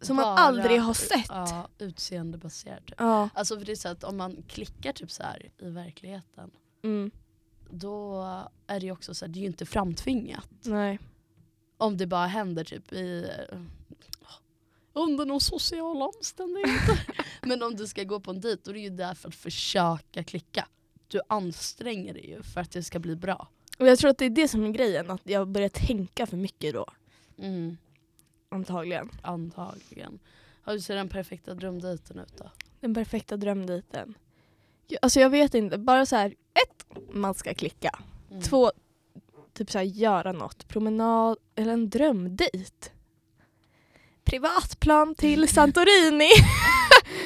som 0.00 0.16
man 0.16 0.22
Bara- 0.24 0.34
aldrig 0.36 0.80
har 0.80 0.94
sett. 0.94 1.26
Ja, 1.28 1.68
utseendebaserat. 1.78 2.86
Typ. 2.86 2.94
Ja. 2.98 3.28
Alltså 3.34 3.58
för 3.58 3.64
det 3.64 3.72
är 3.72 3.76
så 3.76 3.88
att 3.88 4.04
om 4.04 4.16
man 4.16 4.42
klickar 4.48 4.92
typ 4.92 5.10
så 5.10 5.22
här 5.22 5.50
i 5.58 5.68
verkligheten 5.70 6.50
Mm. 6.82 7.10
då 7.70 8.22
är 8.66 8.80
det 8.80 8.86
ju 8.86 8.92
också 8.92 9.14
så 9.14 9.24
här, 9.26 9.32
det 9.32 9.38
är 9.38 9.40
ju 9.40 9.46
inte 9.46 9.66
framtvingat. 9.66 10.48
Nej. 10.62 10.98
Om 11.76 11.96
det 11.96 12.06
bara 12.06 12.26
händer 12.26 12.64
typ 12.64 12.92
i 12.92 13.30
under 14.92 15.24
någon 15.24 15.40
sociala 15.40 16.04
omständigheter. 16.04 17.06
Men 17.48 17.62
om 17.62 17.76
du 17.76 17.86
ska 17.86 18.04
gå 18.04 18.20
på 18.20 18.30
en 18.30 18.40
dejt 18.40 18.62
då 18.64 18.70
är 18.70 18.74
det 18.74 18.80
ju 18.80 18.90
där 18.90 19.14
för 19.14 19.28
att 19.28 19.34
försöka 19.34 20.24
klicka. 20.24 20.68
Du 21.10 21.20
anstränger 21.28 22.14
dig 22.14 22.30
ju 22.30 22.42
för 22.42 22.60
att 22.60 22.70
det 22.70 22.82
ska 22.82 22.98
bli 22.98 23.16
bra. 23.16 23.48
Och 23.78 23.86
jag 23.86 23.98
tror 23.98 24.10
att 24.10 24.18
det 24.18 24.24
är 24.24 24.30
det 24.30 24.48
som 24.48 24.64
är 24.64 24.68
grejen, 24.70 25.10
att 25.10 25.20
jag 25.24 25.48
börjar 25.48 25.68
tänka 25.68 26.26
för 26.26 26.36
mycket 26.36 26.74
då. 26.74 26.86
Mm, 27.38 27.76
Antagligen. 28.48 29.10
antagligen. 29.22 30.18
Hur 30.66 30.78
ser 30.78 30.94
den 30.96 31.08
perfekta 31.08 31.54
drömdejten 31.54 32.18
ut 32.18 32.36
då? 32.36 32.50
Den 32.80 32.94
perfekta 32.94 33.36
drömdejten. 33.36 34.14
Alltså 35.02 35.20
jag 35.20 35.30
vet 35.30 35.54
inte, 35.54 35.78
bara 35.78 36.06
så 36.06 36.16
här, 36.16 36.34
ett, 36.54 36.98
man 37.12 37.34
ska 37.34 37.54
klicka. 37.54 37.98
Mm. 38.30 38.42
Två, 38.42 38.72
typ 39.52 39.70
så 39.70 39.78
här, 39.78 39.84
göra 39.84 40.32
något. 40.32 40.68
Promenad 40.68 41.38
eller 41.54 41.72
en 41.72 41.90
drömdejt. 41.90 42.92
Privatplan 44.24 45.14
till 45.14 45.48
Santorini. 45.54 46.30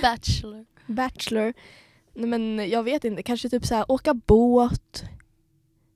Bachelor. 0.03 0.67
Bachelor. 0.87 1.55
Nej, 2.15 2.29
men 2.29 2.71
jag 2.71 2.83
vet 2.83 3.05
inte, 3.05 3.23
kanske 3.23 3.49
typ 3.49 3.67
så 3.67 3.75
här, 3.75 3.93
åka 3.93 4.15
båt. 4.15 5.05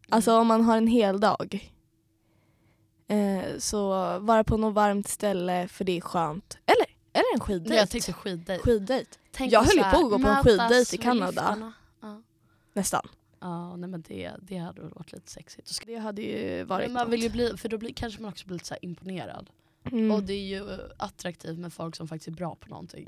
Alltså 0.08 0.38
om 0.38 0.46
man 0.46 0.64
har 0.64 0.76
en 0.76 0.86
hel 0.86 1.20
dag. 1.20 1.72
Eh, 3.08 3.58
så 3.58 3.88
vara 4.18 4.44
på 4.44 4.56
något 4.56 4.74
varmt 4.74 5.08
ställe 5.08 5.68
för 5.68 5.84
det 5.84 5.96
är 5.96 6.00
skönt. 6.00 6.58
Eller, 6.66 6.86
eller 7.12 7.34
en 7.34 7.40
skiddejt. 7.40 7.76
Jag 7.76 7.90
tänkte 7.90 8.12
skiddejt. 8.12 8.62
Skiddejt. 8.62 9.18
Tänk 9.32 9.52
Jag 9.52 9.62
höll 9.62 9.76
ju 9.76 9.82
på 9.82 9.86
att 9.86 10.10
gå 10.10 10.18
på 10.18 10.28
en 10.28 10.44
skiddejt 10.44 10.94
i 10.94 10.96
Kanada. 10.96 11.72
Ja. 12.00 12.22
Nästan. 12.72 13.08
Ja, 13.40 13.76
nej 13.76 13.88
men 13.88 14.04
det, 14.08 14.32
det 14.42 14.56
hade 14.56 14.80
väl 14.80 14.90
varit 14.90 15.12
lite 15.12 15.30
sexigt. 15.30 15.82
Det 15.86 15.96
hade 15.96 16.22
ju 16.22 16.64
varit 16.64 16.86
Men 16.86 16.92
man 16.92 17.10
vill 17.10 17.22
ju 17.22 17.28
bli, 17.28 17.56
för 17.56 17.68
då 17.68 17.78
blir, 17.78 17.92
kanske 17.92 18.22
man 18.22 18.30
också 18.30 18.46
blir 18.46 18.54
lite 18.54 18.66
så 18.66 18.76
imponerad. 18.82 19.50
Mm. 19.92 20.10
Och 20.10 20.22
det 20.22 20.32
är 20.32 20.46
ju 20.46 20.78
attraktivt 20.96 21.58
med 21.58 21.72
folk 21.72 21.96
som 21.96 22.08
faktiskt 22.08 22.28
är 22.28 22.32
bra 22.32 22.54
på 22.54 22.68
någonting. 22.68 23.04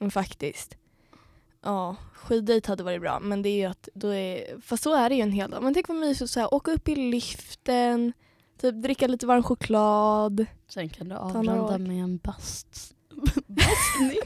Mm. 0.00 0.10
Faktiskt. 0.10 0.76
Ja, 1.62 1.96
skiddejt 2.14 2.66
hade 2.66 2.82
varit 2.82 3.00
bra 3.00 3.20
men 3.20 3.42
det 3.42 3.48
är 3.48 3.56
ju 3.56 3.64
att 3.64 3.88
då 3.94 4.08
är, 4.14 4.60
fast 4.60 4.82
så 4.82 4.94
är 4.94 5.08
det 5.08 5.14
ju 5.14 5.20
en 5.22 5.32
hel 5.32 5.50
dag. 5.50 5.62
Men 5.62 5.74
tänk 5.74 5.88
vad 5.88 5.96
mysigt 5.96 6.30
så 6.30 6.40
här, 6.40 6.54
åka 6.54 6.70
upp 6.70 6.88
i 6.88 6.94
liften, 6.96 8.12
typ 8.60 8.82
dricka 8.82 9.06
lite 9.06 9.26
varm 9.26 9.42
choklad. 9.42 10.46
Sen 10.68 10.88
kan 10.88 11.08
du 11.08 11.14
avrunda 11.14 11.78
med 11.78 12.02
en 12.02 12.16
bast... 12.16 12.94
bastning. 13.46 14.18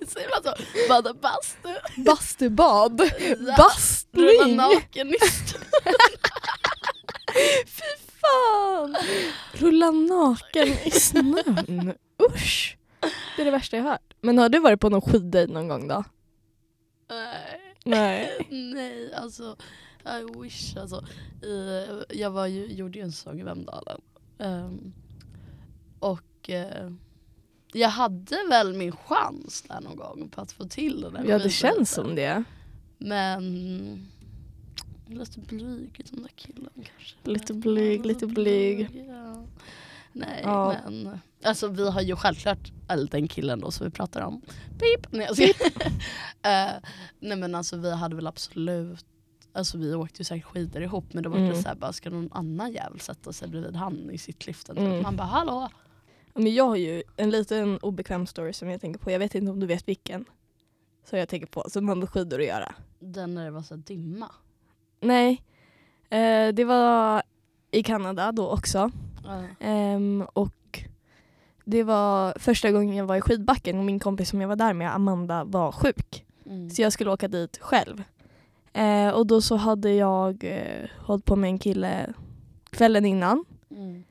Säger 0.08 0.28
man 0.28 0.42
så? 0.54 0.62
Bada 0.88 1.14
bastu? 1.14 1.68
Bastubad. 2.02 3.00
Rulla 3.18 3.56
Bastning! 3.56 4.56
naken 4.56 5.08
i 5.08 5.16
st- 5.22 5.58
Fy 7.66 7.84
fan! 8.20 8.96
Rulla 9.52 9.90
naken 9.90 10.68
i 10.84 10.90
snön. 10.90 11.92
Usch! 12.34 12.76
Det 13.36 13.42
är 13.42 13.44
det 13.44 13.50
värsta 13.50 13.76
jag 13.76 13.84
hört. 13.84 14.14
Men 14.20 14.38
har 14.38 14.48
du 14.48 14.58
varit 14.58 14.80
på 14.80 14.88
någon 14.88 15.00
skiddejt 15.00 15.50
någon 15.50 15.68
gång 15.68 15.88
då? 15.88 16.04
Nej. 17.08 17.60
Nej. 17.84 18.46
Nej, 18.74 19.14
alltså 19.14 19.56
I 20.04 20.40
wish 20.42 20.76
alltså. 20.76 21.04
I, 21.42 21.86
jag 22.10 22.30
var 22.30 22.46
ju, 22.46 22.66
gjorde 22.66 22.98
ju 22.98 23.04
en 23.04 23.12
säsong 23.12 23.40
i 23.40 23.42
Vemdalen. 23.42 24.00
Ehm, 24.38 24.92
och 25.98 26.50
eh, 26.50 26.90
jag 27.72 27.88
hade 27.88 28.36
väl 28.50 28.74
min 28.74 28.92
chans 28.92 29.62
där 29.68 29.80
någon 29.80 29.96
gång 29.96 30.28
på 30.28 30.40
att 30.40 30.52
få 30.52 30.64
till 30.64 31.00
den 31.00 31.12
där 31.12 31.24
Ja 31.24 31.38
det 31.38 31.50
känns 31.50 31.90
som 31.90 32.14
det. 32.14 32.44
Men 32.98 34.08
lite 35.08 35.40
blyg 35.40 36.00
den 36.10 36.22
där 36.22 36.30
killen 36.36 36.70
kanske. 36.74 37.16
Lite 37.24 37.54
blyg, 37.54 38.06
lite 38.06 38.26
blyg. 38.26 39.04
Ja. 39.08 39.44
Nej 40.12 40.40
Ja. 40.44 40.76
men 40.84 41.20
alltså 41.46 41.68
vi 41.68 41.90
har 41.90 42.00
ju 42.00 42.16
självklart, 42.16 42.72
den 43.10 43.28
killen 43.28 43.60
då 43.60 43.70
som 43.70 43.86
vi 43.86 43.90
pratar 43.90 44.20
om. 44.20 44.40
Pip! 44.78 45.06
Nej, 45.12 45.28
skojar. 45.32 45.54
Eh, 46.42 46.72
nej 47.20 47.36
men 47.38 47.54
alltså 47.54 47.76
vi 47.76 47.94
hade 47.94 48.14
väl 48.16 48.26
absolut 48.26 49.04
Alltså 49.52 49.78
vi 49.78 49.94
åkte 49.94 50.20
ju 50.20 50.24
säkert 50.24 50.46
skidor 50.46 50.82
ihop 50.82 51.04
men 51.12 51.22
då 51.22 51.30
var 51.30 51.38
det 51.38 51.44
Mm. 51.46 51.62
såhär 51.62 51.74
bara 51.76 51.92
ska 51.92 52.10
någon 52.10 52.28
annan 52.32 52.72
jävel 52.72 53.00
sätta 53.00 53.32
sig 53.32 53.48
bredvid 53.48 53.76
han 53.76 54.10
i 54.10 54.18
sittliften? 54.18 54.78
Mm. 54.78 54.92
Typ. 54.92 55.02
Man 55.02 55.16
bara 55.16 55.26
hallå? 55.26 55.68
Men 56.34 56.54
jag 56.54 56.68
har 56.68 56.76
ju 56.76 57.02
en 57.16 57.30
liten 57.30 57.78
obekväm 57.78 58.26
story 58.26 58.52
som 58.52 58.68
jag 58.70 58.80
tänker 58.80 59.00
på. 59.00 59.10
Jag 59.10 59.18
vet 59.18 59.34
inte 59.34 59.50
om 59.52 59.60
du 59.60 59.66
vet 59.66 59.88
vilken. 59.88 60.24
Så 61.10 61.16
jag 61.16 61.28
tänker 61.28 61.46
på, 61.46 61.64
som 61.70 61.88
har 61.88 61.94
med 61.96 62.08
skidor 62.10 62.40
att 62.40 62.46
göra. 62.46 62.74
Den 62.98 63.34
när 63.34 63.44
det 63.44 63.50
var 63.50 63.62
så 63.62 63.76
dimma. 63.76 64.30
Nej, 65.00 65.42
eh, 66.10 66.48
det 66.54 66.64
var 66.64 67.22
i 67.70 67.82
Kanada 67.82 68.32
då 68.32 68.50
också. 68.50 68.90
Ja. 69.24 69.42
Ehm, 69.60 70.26
och 70.32 70.52
det 71.68 71.82
var 71.82 72.34
första 72.38 72.70
gången 72.72 72.96
jag 72.96 73.06
var 73.06 73.16
i 73.16 73.20
skidbacken 73.20 73.78
och 73.78 73.84
min 73.84 73.98
kompis 73.98 74.28
som 74.30 74.40
jag 74.40 74.48
var 74.48 74.56
där 74.56 74.72
med, 74.72 74.94
Amanda, 74.94 75.44
var 75.44 75.72
sjuk. 75.72 76.24
Mm. 76.46 76.70
Så 76.70 76.82
jag 76.82 76.92
skulle 76.92 77.10
åka 77.10 77.28
dit 77.28 77.58
själv. 77.60 78.02
Eh, 78.72 79.08
och 79.08 79.26
då 79.26 79.40
så 79.40 79.56
hade 79.56 79.92
jag 79.92 80.44
eh, 80.44 80.88
hållit 80.98 81.24
på 81.24 81.36
med 81.36 81.48
en 81.48 81.58
kille 81.58 82.12
kvällen 82.70 83.04
innan. 83.04 83.44
Mm. 83.70 84.04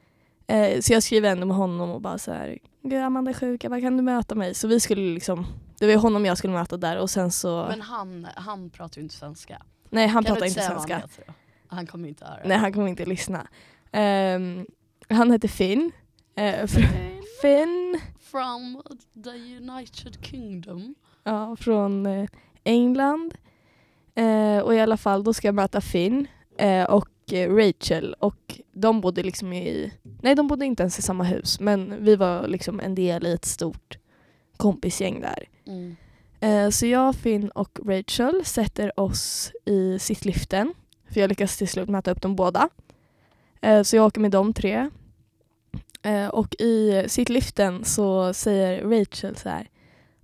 Eh, 0.47 0.79
så 0.81 0.93
jag 0.93 1.03
skrev 1.03 1.25
ändå 1.25 1.45
med 1.45 1.57
honom 1.57 1.89
och 1.89 2.01
bara 2.01 2.17
så 2.17 2.31
här, 2.31 2.57
Gud 2.81 3.03
Amanda 3.03 3.31
är 3.31 3.35
sjuk, 3.35 3.63
jag 3.63 3.71
bara, 3.71 3.81
kan 3.81 3.97
du 3.97 4.03
möta 4.03 4.35
mig? 4.35 4.53
Så 4.53 4.67
vi 4.67 4.79
skulle 4.79 5.13
liksom, 5.13 5.45
det 5.79 5.87
var 5.87 6.01
honom 6.01 6.25
jag 6.25 6.37
skulle 6.37 6.53
möta 6.53 6.77
där 6.77 6.97
och 6.97 7.09
sen 7.09 7.31
så, 7.31 7.65
Men 7.69 7.81
han, 7.81 8.27
han 8.35 8.69
pratar 8.69 8.97
ju 8.97 9.01
inte 9.03 9.15
svenska. 9.15 9.61
nej 9.89 10.07
han 10.07 10.23
kan 10.23 10.33
pratar 10.33 10.47
inte 10.47 10.61
svenska. 10.61 10.93
Han, 10.93 11.01
heter 11.01 11.33
han 11.67 11.87
kommer 11.87 12.07
inte 12.09 12.25
höra. 12.25 12.39
Nej 12.45 12.57
han 12.57 12.73
kommer 12.73 12.87
inte 12.87 13.05
lyssna. 13.05 13.47
Ehm, 13.91 14.65
han 15.09 15.31
heter 15.31 15.47
Finn. 15.47 15.91
Eh, 16.35 16.43
fr- 16.63 17.14
Finn, 17.41 18.01
From 18.19 18.81
the 19.23 19.29
United 19.29 20.25
Kingdom. 20.25 20.95
ja, 21.23 21.55
från 21.55 22.05
eh, 22.05 22.27
England. 22.63 23.33
Eh, 24.15 24.59
och 24.59 24.75
i 24.75 24.79
alla 24.79 24.97
fall, 24.97 25.23
då 25.23 25.33
ska 25.33 25.47
jag 25.47 25.55
möta 25.55 25.81
Finn 25.81 26.27
eh, 26.57 26.83
och 26.83 27.33
eh, 27.33 27.55
Rachel 27.55 28.15
och 28.19 28.59
de 28.73 29.01
bodde 29.01 29.23
liksom 29.23 29.53
i, 29.53 29.93
nej 30.21 30.35
de 30.35 30.47
bodde 30.47 30.65
inte 30.65 30.83
ens 30.83 30.99
i 30.99 31.01
samma 31.01 31.23
hus 31.23 31.59
men 31.59 32.03
vi 32.03 32.15
var 32.15 32.47
liksom 32.47 32.79
en 32.79 32.95
del 32.95 33.25
i 33.25 33.33
ett 33.33 33.45
stort 33.45 33.97
kompisgäng 34.57 35.21
där. 35.21 35.49
Mm. 35.67 35.95
Eh, 36.39 36.69
så 36.69 36.85
jag, 36.85 37.15
Finn 37.15 37.49
och 37.49 37.79
Rachel 37.85 38.45
sätter 38.45 38.99
oss 38.99 39.51
i 39.65 39.99
sittliften. 39.99 40.73
För 41.09 41.21
jag 41.21 41.27
lyckas 41.29 41.57
till 41.57 41.67
slut 41.67 41.89
möta 41.89 42.11
upp 42.11 42.21
dem 42.21 42.35
båda. 42.35 42.69
Så 43.83 43.95
jag 43.95 44.05
åker 44.05 44.21
med 44.21 44.31
de 44.31 44.53
tre. 44.53 44.89
Eh, 46.05 46.27
och 46.27 46.55
i 46.59 47.03
sittliften 47.07 47.85
så 47.85 48.33
säger 48.33 48.83
Rachel 48.99 49.35
så 49.35 49.49
här. 49.49 49.69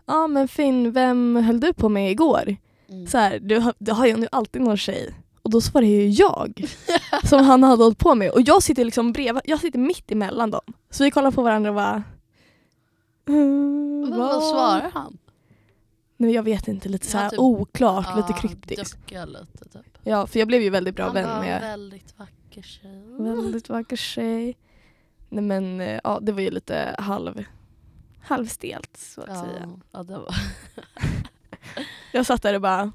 Ja 0.05 0.13
ah, 0.23 0.27
men 0.27 0.47
Finn, 0.47 0.91
vem 0.91 1.35
höll 1.35 1.59
du 1.59 1.73
på 1.73 1.89
med 1.89 2.11
igår? 2.11 2.55
Mm. 2.89 3.07
Så 3.07 3.17
här, 3.17 3.39
du, 3.39 3.59
har- 3.59 3.73
du 3.79 3.91
har 3.91 4.05
ju 4.05 4.27
alltid 4.31 4.61
någon 4.61 4.77
tjej. 4.77 5.13
Och 5.41 5.49
då 5.51 5.61
svarar 5.61 5.85
ju 5.85 6.09
jag 6.09 6.65
som 7.23 7.43
han 7.45 7.63
hade 7.63 7.83
hållit 7.83 7.97
på 7.97 8.15
med. 8.15 8.31
Och 8.31 8.41
jag 8.41 8.63
sitter 8.63 8.85
liksom 8.85 9.11
bredvid, 9.13 9.41
jag 9.45 9.59
sitter 9.59 9.79
mitt 9.79 10.11
emellan 10.11 10.51
dem. 10.51 10.61
Så 10.89 11.03
vi 11.03 11.11
kollar 11.11 11.31
på 11.31 11.41
varandra 11.41 11.69
och 11.69 11.75
bara... 11.75 12.03
"Mm, 13.27 14.09
Vad, 14.09 14.19
vad 14.19 14.43
svarar 14.43 14.91
han? 14.93 15.17
Nej, 16.17 16.31
jag 16.31 16.43
vet 16.43 16.67
inte, 16.67 16.89
lite 16.89 17.07
så 17.07 17.17
här 17.17 17.29
typ- 17.29 17.39
oklart, 17.39 18.15
lite 18.17 18.27
Ja, 18.31 18.37
kryptiskt. 18.37 18.97
Lite 19.11 19.69
typ. 19.73 19.97
Ja, 20.03 20.27
för 20.27 20.39
jag 20.39 20.47
blev 20.47 20.61
ju 20.61 20.69
väldigt 20.69 20.95
bra 20.95 21.05
han 21.05 21.13
vän 21.13 21.27
var 21.29 21.39
med 21.41 21.61
väldigt 21.61 22.13
vacker 22.19 22.61
tjej. 22.61 23.03
väldigt 23.19 23.69
vacker 23.69 23.95
tjej. 23.95 24.57
Nej 25.31 25.43
men 25.43 25.81
eh, 25.81 25.99
ja, 26.03 26.19
det 26.21 26.31
var 26.31 26.41
ju 26.41 26.51
lite 26.51 26.95
halv, 26.99 27.43
halvstelt 28.21 28.97
så 28.97 29.21
att 29.21 29.27
Ja, 29.29 29.43
säga. 29.43 29.79
ja, 29.91 30.03
det 30.03 30.17
var... 30.17 30.35
Jag 32.13 32.25
satt 32.25 32.41
där 32.41 32.53
och 32.55 32.61
bara 32.61 32.91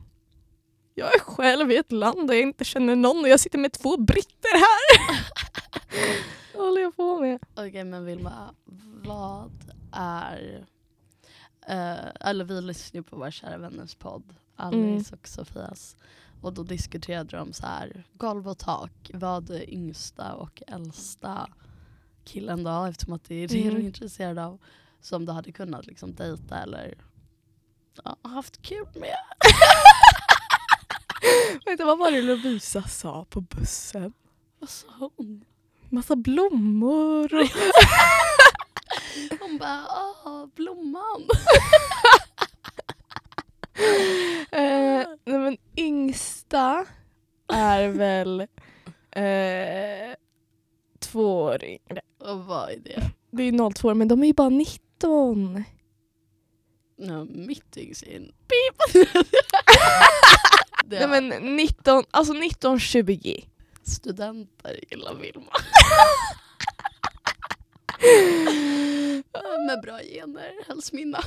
jag 0.95 1.15
är 1.15 1.19
själv 1.21 1.71
i 1.73 1.77
ett 1.77 1.93
land 1.93 2.29
där 2.29 2.35
jag 2.35 2.43
inte 2.43 2.65
känner 2.65 2.97
någon 2.97 3.19
och 3.21 3.29
jag 3.29 3.41
sitter 3.41 3.59
med 3.59 3.73
två 3.73 3.97
britter 3.97 4.55
här. 4.59 5.17
Vad 6.57 6.67
håller 6.67 6.81
jag 6.81 6.97
på 6.97 7.21
med? 7.21 7.39
Okej 7.55 7.85
men 7.85 8.05
Vilma, 8.05 8.55
vad 9.05 9.53
är... 9.93 10.67
eh, 11.67 12.29
eller 12.29 12.45
vi 12.45 12.61
lyssnar 12.61 12.99
ju 12.99 13.03
på 13.03 13.17
våra 13.17 13.31
kära 13.31 13.59
vänners 13.59 13.95
podd, 13.95 14.35
Alice 14.57 15.15
och 15.15 15.29
Sofias. 15.29 15.97
Och 16.43 16.53
då 16.53 16.63
diskuterade 16.63 17.37
de 17.37 17.53
så 17.53 17.67
här, 17.67 18.05
golv 18.13 18.49
och 18.49 18.59
tak, 18.59 19.11
vad 19.15 19.51
är 19.51 19.71
yngsta 19.75 20.35
och 20.35 20.63
äldsta 20.67 21.49
killen 22.27 22.65
då, 22.65 22.85
eftersom 22.85 23.13
att 23.15 23.25
det 23.25 23.35
är 23.35 23.49
det 23.49 23.55
du 23.55 23.61
är 23.67 23.71
Mm. 23.71 23.87
intresserad 23.87 24.39
av, 24.39 24.59
som 25.01 25.27
du 25.27 25.33
hade 25.33 25.53
kunnat 25.53 25.87
liksom 25.87 26.15
dejta 26.15 26.59
eller 26.63 26.95
ja, 28.05 28.17
haft 28.23 28.63
kul 28.63 28.87
med. 28.95 29.17
Du, 31.79 31.85
vad 31.85 31.99
var 31.99 32.11
det 32.11 32.23
Lovisa 32.23 32.83
sa 32.83 33.25
på 33.31 33.41
bussen? 33.41 34.13
Vad 34.59 34.69
sa 34.71 35.11
hon? 35.17 35.45
Massa 35.91 36.17
blommor 36.17 37.35
och... 37.35 37.49
Hon 39.41 39.59
bara, 39.59 39.85
åh, 40.25 40.47
blomman. 40.55 41.23
Eh, 44.51 45.07
nej 45.25 45.39
men 45.39 45.57
yngsta 45.77 46.87
är 47.53 47.89
väl 47.89 48.41
eh, 49.11 50.17
två 50.99 51.43
år 51.43 51.65
yngre. 51.65 52.01
Och 52.27 52.45
vad 52.45 52.71
är 52.71 52.77
det? 52.77 53.03
Det 53.31 53.43
är 53.43 53.71
02 53.71 53.95
men 53.95 54.09
de 54.09 54.23
är 54.23 54.27
ju 54.27 54.33
bara 54.33 54.49
19. 54.49 55.65
No, 56.99 57.25
mitt 57.31 57.77
yngsta 57.77 58.07
är 58.07 58.17
en 58.17 58.33
pip. 58.49 59.07
Nej 60.87 61.09
men 61.09 61.57
19, 61.57 62.05
alltså 62.11 62.33
19, 62.33 62.81
20. 62.81 63.45
studenter 63.83 64.81
gillar 64.91 65.15
Vilma. 65.15 65.53
Med 69.67 69.81
bra 69.83 69.99
gener, 69.99 70.67
helst 70.69 70.93
mina. 70.93 71.21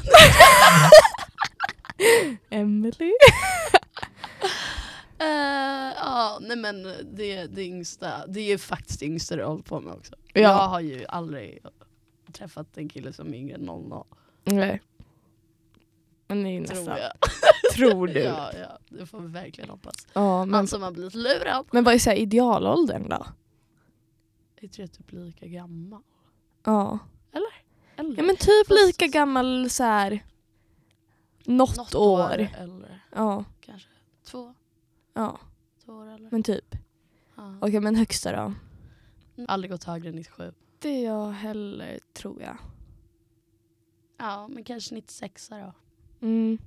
Eh, 5.19 5.93
ja, 5.95 6.37
nej 6.41 6.57
men 6.57 6.83
det, 7.03 7.45
det 7.47 7.63
yngsta, 7.65 8.27
det 8.27 8.39
är 8.39 8.47
ju 8.47 8.57
faktiskt 8.57 8.99
det 8.99 9.05
yngsta 9.05 9.35
du 9.35 9.43
håller 9.43 9.63
på 9.63 9.79
med 9.79 9.93
också. 9.93 10.15
Ja. 10.33 10.41
Jag 10.41 10.67
har 10.67 10.79
ju 10.79 11.05
aldrig 11.05 11.59
träffat 12.31 12.77
en 12.77 12.89
kille 12.89 13.13
som 13.13 13.33
är 13.33 13.37
yngre 13.37 13.55
än 13.55 13.61
00, 13.65 14.03
Nej. 14.43 14.81
Men 16.27 16.43
det 16.43 16.49
är 16.49 16.51
ju 16.59 16.65
tror 16.65 16.77
nästan. 16.77 16.97
jag. 16.97 17.11
Tror 17.75 18.07
du? 18.07 18.19
Ja, 18.19 18.51
ja, 18.53 18.79
det 18.89 19.05
får 19.05 19.19
vi 19.19 19.27
verkligen 19.27 19.69
hoppas. 19.69 20.07
Ja, 20.13 20.45
men, 20.45 20.53
Han 20.53 20.67
som 20.67 20.81
har 20.83 20.91
blivit 20.91 21.13
lurad. 21.15 21.65
men 21.71 21.83
vad 21.83 21.93
är 21.93 21.99
så 21.99 22.09
här 22.09 22.17
idealåldern 22.17 23.09
då? 23.09 23.25
är 24.61 24.67
tre 24.67 24.87
typ 24.87 25.11
lika 25.11 25.45
gammal? 25.47 26.01
Ja. 26.63 26.99
Eller? 27.31 27.63
Ja 27.95 28.23
men 28.23 28.35
typ 28.35 28.67
Fast- 28.67 28.85
lika 28.87 29.07
gammal 29.07 29.69
så 29.69 29.83
här. 29.83 30.25
Något, 31.45 31.77
Något 31.77 31.95
år. 31.95 32.47
Eller 32.59 33.03
Ja, 33.15 33.43
kanske 33.61 33.89
två, 34.25 34.53
ja, 35.13 35.39
två 35.85 35.93
år 35.93 36.07
eller? 36.15 36.29
men 36.31 36.43
typ. 36.43 36.75
Ja. 37.35 37.55
Okej 37.61 37.79
men 37.79 37.95
högsta 37.95 38.31
då? 38.35 38.53
Aldrig 39.47 39.71
gått 39.71 39.83
högre 39.83 40.09
än 40.09 40.15
97. 40.15 40.53
Det 40.79 40.89
är 40.89 41.05
jag 41.05 41.31
heller 41.31 41.99
tror 42.13 42.41
jag. 42.41 42.57
Ja, 44.17 44.47
men 44.47 44.63
kanske 44.63 44.95
96 44.95 45.49
då. 45.49 45.73
Mm. 46.21 46.57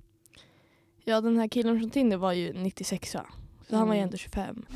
Ja 1.05 1.21
den 1.21 1.39
här 1.39 1.49
killen 1.49 1.81
från 1.81 1.91
Tinder 1.91 2.17
var 2.17 2.33
ju 2.33 2.53
96 2.53 3.11
Så 3.69 3.77
han 3.77 3.89
var 3.89 3.95
ju 3.95 3.99
Mm. 4.01 4.09
ändå 4.09 4.17
25. 4.17 4.67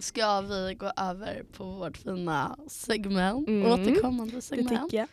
Ska 0.00 0.40
vi 0.40 0.74
gå 0.74 0.92
över 0.96 1.44
på 1.56 1.64
vårt 1.64 1.96
fina 1.96 2.56
segment? 2.68 3.48
Mm. 3.48 3.72
Återkommande 3.72 4.34
Det 4.34 4.42
segment. 4.42 4.84
tycker 4.90 4.96
jag. 4.98 5.08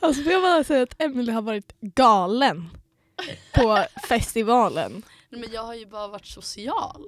alltså 0.00 0.22
får 0.22 0.32
jag 0.32 0.42
bara 0.42 0.64
säga 0.64 0.82
att 0.82 1.02
Emily 1.02 1.32
har 1.32 1.42
varit 1.42 1.80
galen 1.80 2.68
på 3.54 3.84
festivalen. 4.08 5.02
Nej, 5.30 5.40
men 5.40 5.52
jag 5.52 5.62
har 5.62 5.74
ju 5.74 5.86
bara 5.86 6.08
varit 6.08 6.26
social. 6.26 7.02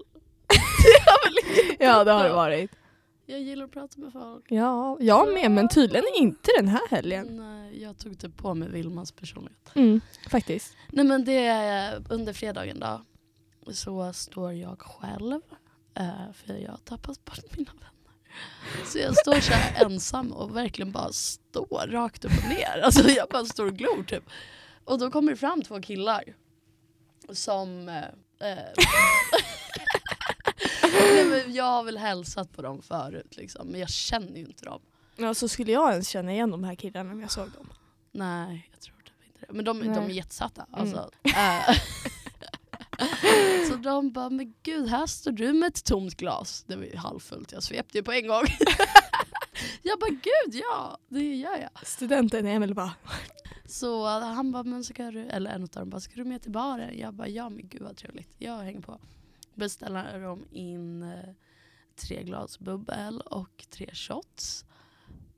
Ja 1.78 2.04
det 2.04 2.12
har 2.12 2.24
det 2.24 2.32
varit. 2.32 2.70
Jag 3.26 3.40
gillar 3.40 3.64
att 3.64 3.72
prata 3.72 4.00
med 4.00 4.12
folk. 4.12 4.44
Ja, 4.48 4.96
jag 5.00 5.34
med 5.34 5.50
men 5.50 5.68
tydligen 5.68 6.04
inte 6.14 6.50
den 6.56 6.68
här 6.68 6.88
helgen. 6.90 7.26
Nej, 7.36 7.82
jag 7.82 7.98
tog 7.98 8.18
typ 8.18 8.36
på 8.36 8.54
mig 8.54 8.68
Vilmas 8.68 9.12
personlighet. 9.12 9.70
Mm, 9.74 10.00
faktiskt. 10.30 10.76
Nej 10.88 11.04
men 11.04 11.24
det 11.24 11.46
är 11.46 12.04
under 12.10 12.32
fredagen 12.32 12.80
då. 12.80 13.04
Så 13.72 14.12
står 14.12 14.52
jag 14.52 14.80
själv. 14.80 15.40
eh, 15.98 16.32
för 16.34 16.54
jag 16.54 16.70
har 16.70 16.78
tappat 16.78 17.24
bort 17.24 17.56
mina 17.56 17.72
vänner. 17.72 18.14
Så 18.86 18.98
jag 18.98 19.16
står 19.16 19.40
så 19.40 19.52
ensam 19.84 20.32
och 20.32 20.56
verkligen 20.56 20.92
bara 20.92 21.12
står 21.12 21.86
rakt 21.86 22.24
upp 22.24 22.32
och 22.44 22.48
ner. 22.48 22.80
Alltså 22.84 23.08
jag 23.08 23.28
bara 23.28 23.44
står 23.44 23.66
och 23.66 23.74
glor 23.76 24.02
typ. 24.04 24.24
Och 24.88 24.98
då 24.98 25.10
kommer 25.10 25.32
det 25.32 25.36
fram 25.36 25.62
två 25.62 25.80
killar. 25.80 26.24
Som... 27.30 27.88
Eh, 27.88 28.04
eh, 28.50 28.64
Nej, 30.92 31.44
jag 31.48 31.64
har 31.64 31.84
väl 31.84 31.98
hälsat 31.98 32.52
på 32.52 32.62
dem 32.62 32.82
förut 32.82 33.36
liksom, 33.36 33.68
men 33.68 33.80
jag 33.80 33.90
känner 33.90 34.38
ju 34.38 34.44
inte 34.44 34.64
dem. 34.64 34.80
Ja, 35.16 35.34
så 35.34 35.48
skulle 35.48 35.72
jag 35.72 35.90
ens 35.90 36.08
känna 36.08 36.32
igen 36.32 36.50
de 36.50 36.64
här 36.64 36.74
killarna 36.74 37.12
om 37.12 37.20
jag 37.20 37.30
såg 37.30 37.50
dem. 37.50 37.72
Nej, 38.12 38.68
jag 38.72 38.80
tror 38.80 38.96
typ 38.96 39.26
inte 39.26 39.40
det. 39.40 39.52
Men 39.52 39.64
de, 39.64 39.80
de 39.80 40.04
är 40.04 40.08
jättesatta. 40.08 40.66
Mm. 40.68 40.80
Alltså. 40.80 41.10
Eh, 41.22 41.76
så 43.70 43.76
de 43.76 44.12
bara, 44.12 44.30
men 44.30 44.54
gud 44.62 44.88
här 44.88 45.06
står 45.06 45.32
du 45.32 45.52
med 45.52 45.68
ett 45.68 45.84
tomt 45.84 46.16
glas. 46.16 46.64
Det 46.66 46.76
var 46.76 46.84
ju 46.84 46.96
halvfullt, 46.96 47.52
jag 47.52 47.62
svepte 47.62 47.98
ju 47.98 48.04
på 48.04 48.12
en 48.12 48.28
gång. 48.28 48.44
jag 49.82 49.98
bara, 49.98 50.10
gud 50.10 50.54
ja, 50.54 50.98
det 51.08 51.36
gör 51.36 51.56
jag. 51.56 51.86
Studenten 51.86 52.46
Emil 52.46 52.74
bara, 52.74 52.92
så 53.68 54.06
han 54.06 54.52
bara, 54.52 54.62
men 54.62 54.84
ska 54.84 55.10
du, 55.10 55.20
eller 55.20 55.50
en 55.50 55.62
av 55.62 55.68
dem 55.68 55.90
bara, 55.90 56.00
ska 56.00 56.14
du 56.14 56.24
med 56.24 56.42
till 56.42 56.50
baren? 56.50 56.98
Jag 56.98 57.14
bara, 57.14 57.28
ja 57.28 57.48
men 57.48 57.68
gud 57.68 57.82
vad 57.82 57.96
trevligt. 57.96 58.34
Jag 58.38 58.56
hänger 58.56 58.80
på. 58.80 58.98
Beställer 59.54 60.20
de 60.20 60.46
in 60.50 61.02
eh, 61.02 61.34
tre 61.96 62.22
glas 62.24 62.58
bubbel 62.58 63.20
och 63.20 63.66
tre 63.70 63.90
shots. 63.92 64.64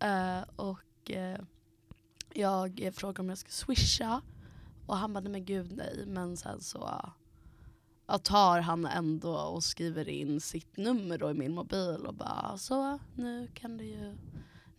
Uh, 0.04 0.42
och 0.56 1.10
uh, 1.10 1.44
jag 2.32 2.90
frågar 2.94 3.20
om 3.20 3.28
jag 3.28 3.38
ska 3.38 3.50
swisha. 3.50 4.22
Och 4.86 4.96
han 4.96 5.12
bara, 5.12 5.20
nej 5.20 5.32
men 5.32 5.44
gud 5.44 5.72
nej. 5.72 6.04
Men 6.06 6.36
sen 6.36 6.60
så 6.60 6.78
uh, 8.08 8.16
tar 8.18 8.60
han 8.60 8.86
ändå 8.86 9.36
och 9.36 9.64
skriver 9.64 10.08
in 10.08 10.40
sitt 10.40 10.76
nummer 10.76 11.18
då 11.18 11.30
i 11.30 11.34
min 11.34 11.54
mobil 11.54 12.06
och 12.06 12.14
bara, 12.14 12.58
så 12.58 12.98
nu 13.14 13.48
kan 13.54 13.76
du 13.76 13.84
ju 13.84 14.16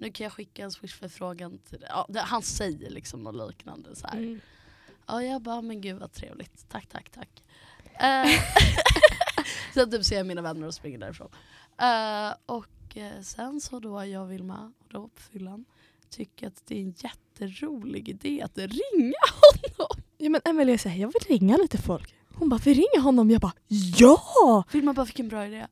nu 0.02 0.12
kan 0.12 0.24
jag 0.24 0.34
skicka 0.34 0.64
en 0.64 0.72
swishförfrågan 0.72 1.58
till 1.58 1.86
ja, 1.90 2.06
det, 2.10 2.20
Han 2.20 2.42
säger 2.42 2.90
liksom 2.90 3.24
något 3.24 3.50
liknande 3.50 3.96
så 3.96 4.08
mm. 4.08 4.42
Ja 5.08 5.24
jag 5.24 5.42
bara, 5.42 5.62
men 5.62 5.82
gud 5.82 6.00
vad 6.00 6.12
trevligt. 6.12 6.70
Tack, 6.70 6.88
tack, 6.88 7.10
tack. 7.10 7.44
Eh, 8.00 8.30
sen 9.74 9.92
typ 9.92 10.06
ser 10.06 10.18
jag 10.18 10.28
mina 10.28 10.42
vänner 10.42 10.68
och 10.68 10.74
springer 10.74 10.98
därifrån. 10.98 11.30
Eh, 11.78 12.34
och 12.46 12.98
eh, 12.98 13.22
sen 13.22 13.62
så 13.62 13.80
då 13.80 14.06
jag 14.06 14.26
Vilma, 14.26 14.74
och 14.80 14.94
då 14.94 15.08
på 15.08 15.22
fyllan, 15.22 15.66
tycker 16.10 16.48
att 16.48 16.62
det 16.66 16.76
är 16.76 16.82
en 16.82 16.96
jätterolig 16.98 18.10
idé 18.10 18.42
att 18.42 18.58
ringa 18.58 19.24
honom. 19.42 20.04
Ja 20.18 20.30
men 20.30 20.42
Emelie 20.46 20.78
säger 20.78 21.02
jag 21.02 21.08
vill 21.08 21.40
ringa 21.40 21.58
lite 21.58 21.78
folk. 21.78 22.16
Hon 22.34 22.50
bara 22.50 22.60
vi 22.64 22.74
ringer 22.74 23.00
honom. 23.00 23.32
Jag 23.32 23.42
bara 23.42 23.54
ja! 23.98 24.64
Vilma 24.72 24.94
bara, 24.94 25.06
vilken 25.06 25.28
bra 25.28 25.46
idé. 25.48 25.68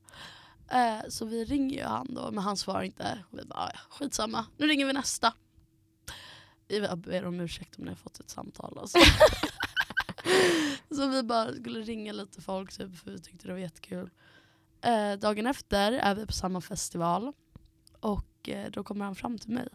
Eh, 0.71 1.09
så 1.09 1.25
vi 1.25 1.45
ringer 1.45 1.77
ju 1.77 1.83
han 1.83 2.13
då, 2.13 2.31
men 2.31 2.43
han 2.43 2.57
svarar 2.57 2.81
inte. 2.83 3.23
Och 3.31 3.39
vi 3.39 3.45
bara, 3.45 3.71
"Ja, 3.73 3.79
skitsamma, 3.89 4.45
nu 4.57 4.67
ringer 4.67 4.85
vi 4.85 4.93
nästa. 4.93 5.33
Jag 6.67 6.97
ber 6.97 7.25
om 7.25 7.39
ursäkt 7.39 7.77
om 7.79 7.83
ni 7.83 7.89
har 7.89 7.95
fått 7.95 8.19
ett 8.19 8.29
samtal. 8.29 8.77
Alltså. 8.79 8.97
så 10.95 11.07
vi 11.07 11.23
bara 11.23 11.53
skulle 11.53 11.81
ringa 11.81 12.13
lite 12.13 12.41
folk 12.41 12.77
typ, 12.77 12.97
för 12.97 13.11
vi 13.11 13.19
tyckte 13.19 13.47
det 13.47 13.53
var 13.53 13.59
jättekul. 13.59 14.09
Eh, 14.81 15.13
dagen 15.13 15.47
efter 15.47 15.91
är 15.91 16.15
vi 16.15 16.25
på 16.25 16.33
samma 16.33 16.61
festival 16.61 17.33
och 17.99 18.49
eh, 18.49 18.71
då 18.71 18.83
kommer 18.83 19.05
han 19.05 19.15
fram 19.15 19.37
till 19.37 19.51
mig, 19.51 19.67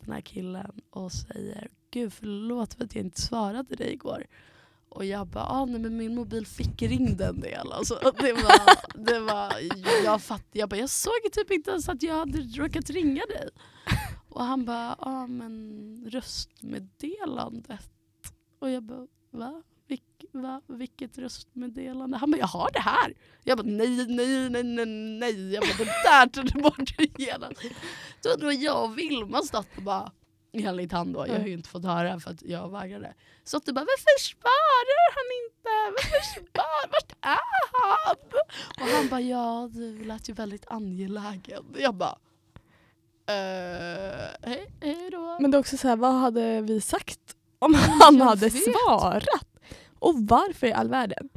den 0.00 0.12
här 0.12 0.20
killen, 0.20 0.80
och 0.90 1.12
säger 1.12 1.68
Gud 1.90 2.12
förlåt 2.12 2.74
för 2.74 2.84
att 2.84 2.94
jag 2.94 3.04
inte 3.04 3.20
svarade 3.20 3.76
dig 3.76 3.92
igår. 3.92 4.26
Och 4.96 5.04
jag 5.04 5.26
bara, 5.26 5.44
ah, 5.44 5.64
nej 5.64 5.80
men 5.80 5.96
min 5.96 6.14
mobil 6.14 6.46
fick 6.46 6.82
ringde 6.82 7.26
en 7.26 7.40
del. 7.40 7.72
Alltså, 7.72 7.98
det 8.18 8.32
var, 8.32 9.04
det 9.06 9.20
var, 9.20 9.52
jag 10.04 10.22
fatt, 10.22 10.46
jag 10.52 10.68
bara, 10.68 10.76
jag 10.76 10.90
såg 10.90 11.32
typ 11.32 11.50
inte 11.50 11.70
ens 11.70 11.88
att 11.88 12.02
jag 12.02 12.14
hade 12.14 12.38
råkat 12.38 12.90
ringa 12.90 13.22
dig. 13.26 13.48
Och 14.28 14.44
han 14.44 14.64
bara, 14.64 14.86
ja 14.88 14.96
ah, 14.98 15.26
men 15.26 16.10
röstmeddelandet. 16.10 17.90
Och 18.58 18.70
jag 18.70 18.82
bara, 18.82 19.06
va? 19.30 19.62
Vilk, 19.88 20.24
va? 20.32 20.62
Vilket 20.66 21.18
röstmeddelande? 21.18 22.18
Han 22.18 22.30
bara, 22.30 22.38
jag 22.38 22.46
har 22.46 22.70
det 22.72 22.80
här. 22.80 23.14
Jag 23.44 23.58
bara, 23.58 23.66
nej, 23.66 24.06
nej, 24.08 24.50
nej, 24.50 24.62
nej, 24.62 24.86
nej. 25.18 25.54
Jag 25.54 25.62
bara, 25.62 25.84
det 25.84 26.02
där 26.04 26.26
tog 26.26 26.52
du 26.52 26.60
bort 26.62 27.18
genast. 27.18 27.62
Då 28.22 28.30
hade 28.30 28.52
jag 28.52 28.84
och 28.84 28.98
Vilma 28.98 29.42
stått 29.42 29.76
och 29.76 29.82
bara, 29.82 30.12
enligt 30.52 30.92
han 30.92 31.12
då, 31.12 31.26
jag 31.26 31.38
har 31.38 31.46
ju 31.46 31.52
inte 31.52 31.68
fått 31.68 31.84
höra 31.84 32.20
för 32.20 32.30
att 32.30 32.42
jag 32.42 32.68
vägrade. 32.70 33.14
Så 33.44 33.56
att 33.56 33.66
du 33.66 33.72
bara, 33.72 33.80
varför 33.80 34.20
svarar 34.20 35.14
han 35.14 35.28
inte? 35.44 35.96
Varför 35.96 36.32
svarar, 36.32 36.88
vart 36.92 37.12
är 37.20 37.38
han? 37.72 38.16
Och 38.80 38.92
han 38.96 39.08
bara, 39.08 39.20
ja 39.20 39.70
du 39.72 40.04
lät 40.04 40.28
ju 40.28 40.32
väldigt 40.32 40.66
angelägen. 40.66 41.64
Jag 41.78 41.94
bara, 41.94 42.18
eh, 43.26 44.28
hej, 44.42 44.70
hej 44.80 45.10
då. 45.10 45.38
Men 45.40 45.50
det 45.50 45.56
är 45.56 45.60
också 45.60 45.76
så 45.76 45.88
här, 45.88 45.96
vad 45.96 46.14
hade 46.14 46.60
vi 46.60 46.80
sagt 46.80 47.36
om 47.58 47.74
han 47.74 48.16
jag 48.16 48.24
hade 48.24 48.48
vet. 48.48 48.64
svarat? 48.64 49.48
Och 49.98 50.14
varför 50.18 50.66
i 50.66 50.72
all 50.72 50.88
världen? 50.88 51.28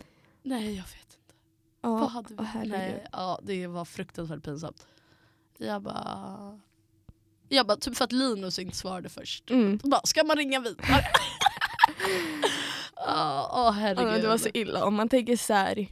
Nej 0.44 0.76
jag 0.76 0.84
vet 0.84 0.94
inte. 1.16 1.36
Ja, 1.82 1.90
Vad 1.90 2.10
hade 2.10 2.34
vi? 2.64 2.70
Nej, 2.70 3.08
ja, 3.12 3.40
det 3.44 3.68
var 3.68 3.86
fruktansvärt 3.86 4.44
pinsamt. 4.44 4.88
Jag 5.58 5.82
bara, 5.82 6.60
jag 7.50 7.68
bara, 7.68 7.78
typ 7.78 7.96
för 7.98 8.06
att 8.06 8.12
Linus 8.12 8.60
inte 8.60 8.78
svarade 8.78 9.10
först. 9.10 9.50
Mm. 9.52 9.80
Bara, 9.84 10.02
ska 10.04 10.24
man 10.24 10.38
ringa 10.38 10.60
vidare? 10.60 10.88
Åh 12.96 13.06
Ja, 13.06 13.74
herregud. 13.80 14.12
men 14.12 14.22
det 14.22 14.28
var 14.28 14.38
så 14.38 14.50
illa. 14.54 14.86
Om 14.86 14.96
man 14.96 15.10
tänker 15.10 15.38
så 15.38 15.54
här. 15.54 15.88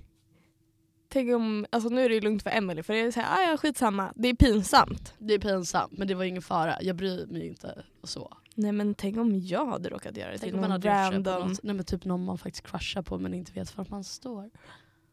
Tänk 1.10 1.36
om, 1.36 1.65
alltså 1.70 1.89
nu 1.89 2.06
är 2.06 2.10
det 2.10 2.22
lugnt 2.22 2.43
för 2.43 2.50
Emily 2.50 2.84
för 2.84 2.93
det 2.93 3.00
är 3.00 3.12
så 3.12 3.20
här, 3.20 3.38
ah, 3.48 3.52
ja 3.52 3.58
skitsamma, 3.58 4.13
det 4.15 4.28
är 4.28 4.34
pinsamt. 4.34 5.13
Det 5.17 5.34
är 5.34 5.39
pinsamt 5.39 5.91
men 5.98 6.08
det 6.08 6.15
var 6.15 6.24
ingen 6.24 6.41
fara. 6.41 6.82
Jag 6.82 6.96
bryr 6.96 7.26
mig 7.26 7.48
inte 7.48 7.84
och 8.02 8.10
så. 8.10 8.38
Nej 8.56 8.72
men 8.72 8.96
tänk 8.96 9.17
om 9.17 9.39
jag 9.39 9.65
hade 9.65 9.89
råkat 9.89 10.17
göra 10.17 10.32
det 10.32 10.38
Tänk 10.38 10.54
till 10.54 10.62
någon 10.62 10.82
random. 10.82 11.50
något, 11.50 11.63
nej 11.63 11.76
men 11.76 11.86
typ 11.86 12.06
någon 12.06 12.26
man 12.26 12.38
faktiskt 12.38 12.67
crushar 12.67 13.02
på 13.02 13.17
men 13.17 13.34
inte 13.34 13.52
vet 13.52 13.78
var 13.78 13.86
man 13.89 14.04
står. 14.04 14.50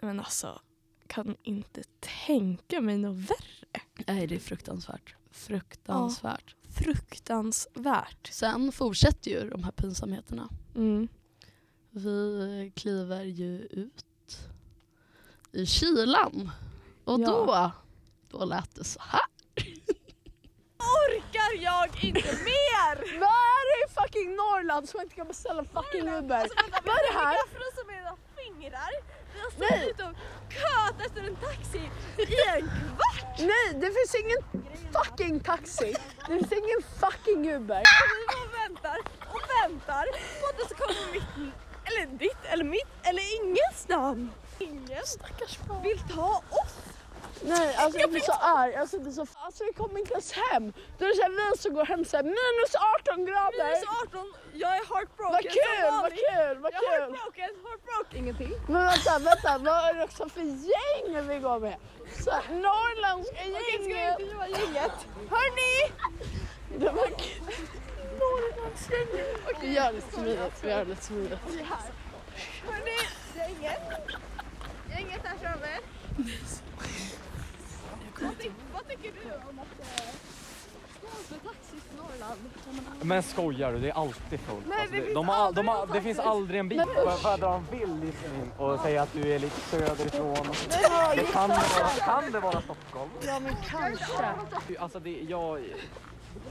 Men 0.02 0.18
alltså, 0.20 0.60
kan 1.06 1.36
inte 1.42 1.82
tänka 2.26 2.80
mig 2.80 2.98
något 2.98 3.16
värre. 3.16 3.80
Nej 4.06 4.26
det 4.26 4.34
är 4.34 4.38
fruktansvärt. 4.40 5.14
Fruktansvärt. 5.30 6.56
Fruktansvärt. 6.70 8.28
Sen 8.32 8.72
fortsätter 8.72 9.30
ju 9.30 9.50
de 9.50 9.64
här 9.64 9.72
pinsamheterna. 9.72 10.48
Mm. 10.74 11.08
Vi 11.90 12.72
kliver 12.76 13.22
ju 13.24 13.58
ut 13.70 14.04
i 15.52 15.66
kylan. 15.66 16.50
Och 17.04 17.20
Ja. 17.20 17.26
då, 17.26 17.72
då 18.38 18.44
lät 18.44 18.74
det 18.74 18.84
så 18.84 19.00
här. 19.02 19.20
Orkar 20.78 21.62
jag 21.62 22.04
inte 22.04 22.32
mer! 22.32 22.94
Vad 23.20 23.28
är 23.52 23.64
det 23.70 23.86
i 23.86 23.94
fucking 23.94 24.30
Norrland 24.36 24.88
som 24.88 25.00
inte 25.00 25.14
kan 25.14 25.26
beställa 25.28 25.64
fucking 25.64 26.08
Uber? 26.08 26.48
Vad 26.84 26.96
är 26.96 27.12
det 27.12 27.18
här? 27.18 27.36
Fingrar. 28.44 28.92
Vi 29.34 29.40
har 29.40 29.50
stått 29.50 29.90
ute 29.90 30.04
och 30.04 30.14
köat 30.52 31.06
efter 31.06 31.20
en 31.22 31.36
taxi 31.36 31.90
i 32.18 32.36
en 32.56 32.60
kvart. 32.60 33.38
Nej, 33.38 33.68
det 33.74 33.86
finns 33.96 34.14
ingen 34.22 34.70
fucking 34.92 35.40
taxi. 35.40 35.96
Det 36.18 36.26
finns 36.26 36.52
ingen 36.52 36.82
fucking 37.00 37.50
Uber. 37.52 37.80
Och 37.80 38.08
vi 38.12 38.26
bara 38.34 38.62
väntar 38.68 38.98
och 39.34 39.42
väntar 39.62 40.04
på 40.40 40.46
att 40.46 40.56
det 40.58 40.74
ska 40.74 40.86
komma 40.86 41.12
mitt, 41.12 41.54
eller 41.84 42.06
ditt, 42.18 42.44
eller 42.52 42.64
mitt, 42.64 42.92
eller 43.02 43.22
ingens 43.36 43.88
namn. 43.88 44.30
Ingen 44.58 45.04
Stackars 45.04 45.58
barn. 45.68 45.82
vill 45.82 45.98
ta 45.98 46.42
oss. 46.50 46.93
Nej, 47.42 47.74
alltså 47.76 47.98
jag 48.00 48.10
blir 48.10 48.20
så 48.20 48.32
arg. 48.32 48.74
Alltså, 48.76 48.98
det 48.98 49.10
är 49.10 49.12
så, 49.12 49.26
alltså 49.34 49.64
vi 49.64 49.72
kommer 49.72 49.98
inte 50.00 50.12
ens 50.12 50.32
hem. 50.32 50.72
Då 50.98 51.04
är 51.04 51.08
det 51.08 51.14
så 51.16 51.22
här, 51.22 51.50
vi 51.52 51.58
som 51.58 51.74
går 51.74 51.84
hem 51.84 52.04
så 52.04 52.16
här, 52.16 52.24
minus 52.24 52.74
18 53.00 53.24
grader. 53.24 53.64
Minus 53.64 53.84
18, 54.08 54.32
jag 54.52 54.70
är 54.76 54.82
heartbroken 54.94 55.32
Vad 55.32 55.42
kul, 55.42 55.90
vad 56.02 56.12
kul, 56.12 56.58
vad 56.62 56.72
Jag 56.74 56.84
är 56.84 56.98
kul. 57.06 57.14
heartbroken, 57.16 57.50
heartbroken, 57.64 58.18
ingenting. 58.18 58.52
Men 58.68 58.82
vänta, 58.82 59.18
vänta, 59.18 59.58
vad 59.58 59.88
är 59.88 59.94
det 59.94 60.04
också 60.04 60.28
för 60.28 60.40
gäng 60.40 61.28
vi 61.28 61.38
går 61.38 61.58
med? 61.60 61.76
Så 62.24 62.30
här, 62.30 62.42
norrländska 62.50 63.34
Okej, 63.34 63.52
ska 63.52 63.88
gänget. 63.90 64.20
intervjua 64.20 64.48
gänget? 64.48 64.92
Hörni! 65.30 65.92
Det 66.78 66.90
var 66.90 67.08
Norrlandsgänget. 68.20 69.36
Vi 69.62 69.72
gör 69.74 69.92
det 69.92 70.00
smidigt, 70.00 70.52
vi 70.62 70.68
gör 70.70 70.84
det 70.84 70.96
smidigt. 70.96 71.38
Hörni, 72.66 72.98
gänget. 73.36 73.80
Gänget 74.90 75.20
här 75.24 75.36
framme. 75.42 75.78
Vad, 78.22 78.38
ty 78.38 78.50
vad 78.72 78.88
tycker 78.88 79.12
du 79.12 79.30
om 79.50 79.58
att 79.58 79.80
eh, 79.80 79.86
stå 80.98 81.08
för 81.08 81.34
taxi 81.48 81.76
i 81.76 81.96
Norrland? 81.96 82.40
Men 83.02 83.22
skojar 83.22 83.72
du? 83.72 83.78
Det 83.78 83.88
är 83.88 83.92
alltid 83.92 84.40
fullt. 84.40 84.66
Nej, 84.68 84.78
Alltså, 84.80 84.92
det 84.94 85.00
det, 85.00 85.04
finns 85.04 85.14
de 85.14 85.28
har, 85.28 85.52
de 85.52 85.68
har, 85.68 85.76
aldrig 85.76 86.02
det 86.02 86.04
finns 86.04 86.18
aldrig 86.18 86.60
en 86.60 86.68
bil. 86.68 86.82
Får 87.22 87.30
jag 87.30 87.40
dra 87.40 87.54
en 87.54 87.66
bild 87.78 88.04
in 88.04 88.50
och 88.58 88.80
säga 88.80 89.02
att 89.02 89.12
du 89.12 89.32
är 89.32 89.38
lite 89.38 89.60
söderifrån? 89.60 90.46
Det 91.16 91.32
kan 91.32 91.48
det 91.48 91.56
vara, 91.56 91.88
kan 92.22 92.32
det 92.32 92.40
vara 92.40 92.60
Stockholm? 92.60 93.10
Ja 93.26 93.40
men 93.40 93.54
kanske. 93.70 94.78
Alltså 94.78 94.98
det, 95.00 95.20
jag, 95.28 95.60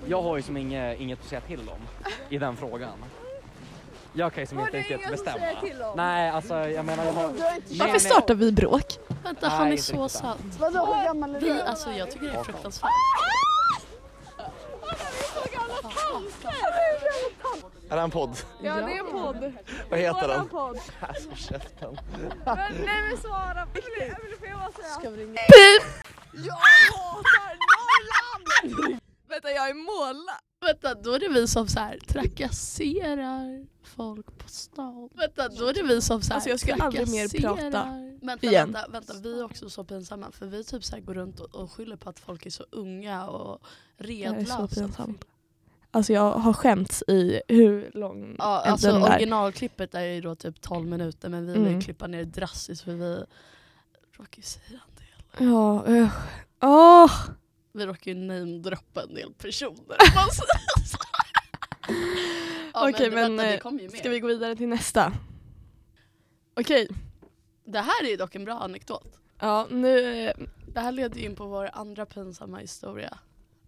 jag 0.06 0.22
har 0.22 0.36
ju 0.36 0.42
som 0.42 0.58
inget, 0.58 1.00
inget 1.00 1.20
att 1.20 1.26
säga 1.26 1.42
till 1.42 1.70
om 1.70 2.10
i 2.30 2.38
den 2.38 2.56
frågan. 2.58 2.98
Jag 4.16 4.34
kan 4.34 4.44
ju 4.44 4.48
som 4.48 4.60
inte 4.60 4.78
riktigt 4.78 5.10
bestämma. 5.12 5.46
Nej, 5.96 6.30
alltså 6.30 6.54
jag 6.56 6.86
menar 6.86 7.06
jag 7.06 7.14
har... 7.14 7.34
Varför 7.80 8.00
startar 8.00 8.36
vi 8.36 8.52
bråk? 8.52 9.00
Vänta, 9.24 9.48
Nej, 9.48 9.58
han 9.58 9.72
är 9.72 9.78
så 9.78 10.10
söt. 10.10 10.38
Vadå, 10.60 10.94
hur 10.94 11.04
gammal 11.04 11.36
är 11.36 11.40
Vi, 11.40 11.50
du? 11.50 11.62
alltså 11.62 11.92
jag 11.92 12.12
tycker 12.12 12.26
det 12.26 12.38
är 12.38 12.44
fruktansvärt. 12.44 12.90
Är 17.90 17.96
det 17.96 18.02
en 18.02 18.12
podd? 18.12 18.38
Ja, 18.62 18.76
det 18.76 18.82
är 18.94 19.00
en 19.00 19.12
podd. 19.12 19.54
Vad 19.90 20.00
heter 20.00 20.28
den? 20.28 20.50
podd. 20.50 20.80
Alltså 21.00 21.36
käften. 21.36 21.98
Nej 22.46 23.02
men 23.10 23.18
svara 23.18 23.66
på 23.66 23.80
det. 24.00 24.16
Får 24.40 24.48
jag 24.48 24.60
bara 24.60 24.72
säga? 24.72 24.88
Ska 25.00 25.10
vi 25.10 25.24
ringa? 25.26 25.40
Jag 26.34 26.54
hatar 26.54 27.54
Norrland! 27.74 29.02
Vänta, 29.30 29.52
jag 29.52 29.70
är 29.70 29.74
måla. 29.74 30.34
Vänta, 30.64 30.94
då 30.94 31.12
är 31.14 31.20
det 31.20 31.30
vi 31.30 31.48
som 31.48 31.68
så 31.68 31.80
här 31.80 31.98
trakasserar 32.08 33.66
folk 33.84 34.26
på 34.38 34.48
stan. 34.50 35.10
Vänta, 35.14 35.48
då 35.50 35.68
är 35.68 35.74
det 35.74 35.84
vi 35.84 36.02
som 36.02 36.22
så 36.22 36.28
här 36.30 36.36
Alltså, 36.36 36.50
jag 36.50 36.60
ska 36.60 36.74
aldrig 36.74 37.08
mer 37.10 37.28
trakasserar. 37.28 37.72
prata 37.72 38.10
Vänta, 38.22 38.48
igen. 38.48 38.72
vänta, 38.72 38.90
vänta, 38.92 39.14
vi 39.24 39.40
är 39.40 39.46
också 39.46 39.70
så 39.70 39.84
pinsamma 39.84 40.32
för 40.32 40.46
vi 40.46 40.64
typ 40.64 40.84
så 40.84 40.96
här 40.96 41.02
går 41.02 41.14
runt 41.14 41.40
och, 41.40 41.56
och 41.56 41.72
skyller 41.72 41.96
på 41.96 42.10
att 42.10 42.20
folk 42.20 42.46
är 42.46 42.50
så 42.50 42.66
unga 42.72 43.28
och 43.28 43.62
är 43.98 44.04
så 44.04 44.08
redlösa. 44.10 44.68
pinsamt. 44.68 45.26
Alltså 45.92 46.14
jag 46.14 46.32
har 46.32 46.54
skämts 46.54 47.04
i 47.08 47.42
hur 47.48 47.92
lång 47.94 48.36
Ja, 48.40 48.62
den 48.64 48.72
alltså 48.72 48.88
där. 48.92 49.02
originalklippet 49.04 49.96
är 49.96 50.02
ju 50.02 50.22
då 50.22 50.36
typ 50.36 50.62
12 50.62 50.88
minuter 50.88 51.30
men 51.30 51.46
vi 51.46 51.54
vill 51.54 51.62
Mm. 51.68 51.82
klippa 51.82 52.08
ner 52.08 52.24
drastiskt 52.24 52.84
för 52.84 52.92
vi 52.92 53.16
råkar 54.18 54.38
ju 54.38 54.44
säga 54.44 54.80
en 54.88 54.96
del. 54.96 55.50
Ja, 55.54 55.84
usch. 55.88 56.14
Åh! 56.62 57.12
Vi 57.74 57.86
råkar 57.86 58.12
ju 58.12 58.18
namedroppa 58.18 59.04
en 59.04 59.14
del 59.14 59.34
personer. 59.34 59.98
Ja, 62.74 62.90
Okej, 62.90 63.10
men, 63.12 63.36
men, 63.36 63.48
vänta, 63.60 63.84
eh. 63.84 63.90
Ska 64.00 64.10
vi 64.10 64.20
gå 64.20 64.28
vidare 64.28 64.56
till 64.56 64.68
nästa? 64.68 65.14
Okej, 66.56 66.88
Det 67.66 67.80
här 67.80 68.04
är 68.06 68.10
ju 68.10 68.16
dock 68.16 68.36
en 68.36 68.46
bra 68.46 68.54
anekdot. 68.54 69.20
ja 69.40 69.68
nu, 69.72 70.26
eh, 70.28 70.34
Det 70.74 70.80
här 70.80 70.92
leder 70.92 71.20
ju 71.20 71.26
in 71.26 71.36
på 71.36 71.46
vår 71.46 71.70
andra 71.74 72.06
pinsamma 72.06 72.58
historia. 72.58 73.18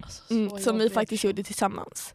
Alltså, 0.02 0.24
så 0.28 0.34
mm, 0.34 0.60
som 0.60 0.78
vi 0.78 0.90
faktiskt 0.90 1.24
gjorde 1.24 1.44
tillsammans. 1.44 2.14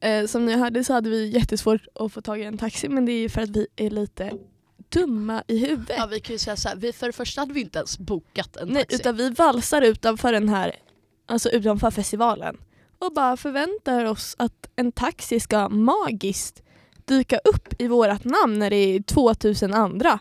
Eh, 0.00 0.26
som 0.26 0.46
ni 0.46 0.52
hörde 0.54 0.84
så 0.84 0.92
hade 0.92 1.10
vi 1.10 1.26
jättesvårt 1.28 1.86
att 1.94 2.12
få 2.12 2.20
tag 2.20 2.40
i 2.40 2.44
en 2.44 2.58
taxi 2.58 2.88
men 2.88 3.06
det 3.06 3.12
är 3.12 3.20
ju 3.20 3.28
för 3.28 3.40
att 3.40 3.50
vi 3.50 3.66
är 3.76 3.90
lite 3.90 4.32
dumma 4.88 5.42
i 5.46 5.58
huvudet. 5.66 5.96
Ja, 5.98 6.06
vi 6.06 6.20
kan 6.20 6.32
ju 6.34 6.38
säga 6.38 6.56
så 6.56 6.68
här, 6.68 6.76
vi, 6.76 6.92
för 6.92 7.06
det 7.06 7.12
första 7.12 7.40
hade 7.40 7.52
vi 7.54 7.60
inte 7.60 7.78
ens 7.78 7.98
bokat 7.98 8.56
en 8.56 8.68
Nej, 8.68 8.82
taxi. 8.82 8.96
utan 8.96 9.16
vi 9.16 9.30
valsar 9.30 9.82
utanför 9.82 10.32
den 10.32 10.48
här, 10.48 10.76
alltså 11.26 11.48
utanför 11.50 11.90
festivalen 11.90 12.56
och 12.98 13.12
bara 13.12 13.36
förväntar 13.36 14.04
oss 14.04 14.36
att 14.38 14.68
en 14.76 14.92
taxi 14.92 15.40
ska 15.40 15.68
magiskt 15.68 16.62
dyka 17.04 17.38
upp 17.38 17.80
i 17.80 17.88
vårat 17.88 18.24
namn 18.24 18.58
när 18.58 18.70
det 18.70 18.76
är 18.76 19.02
2000 19.02 19.74
andra 19.74 20.18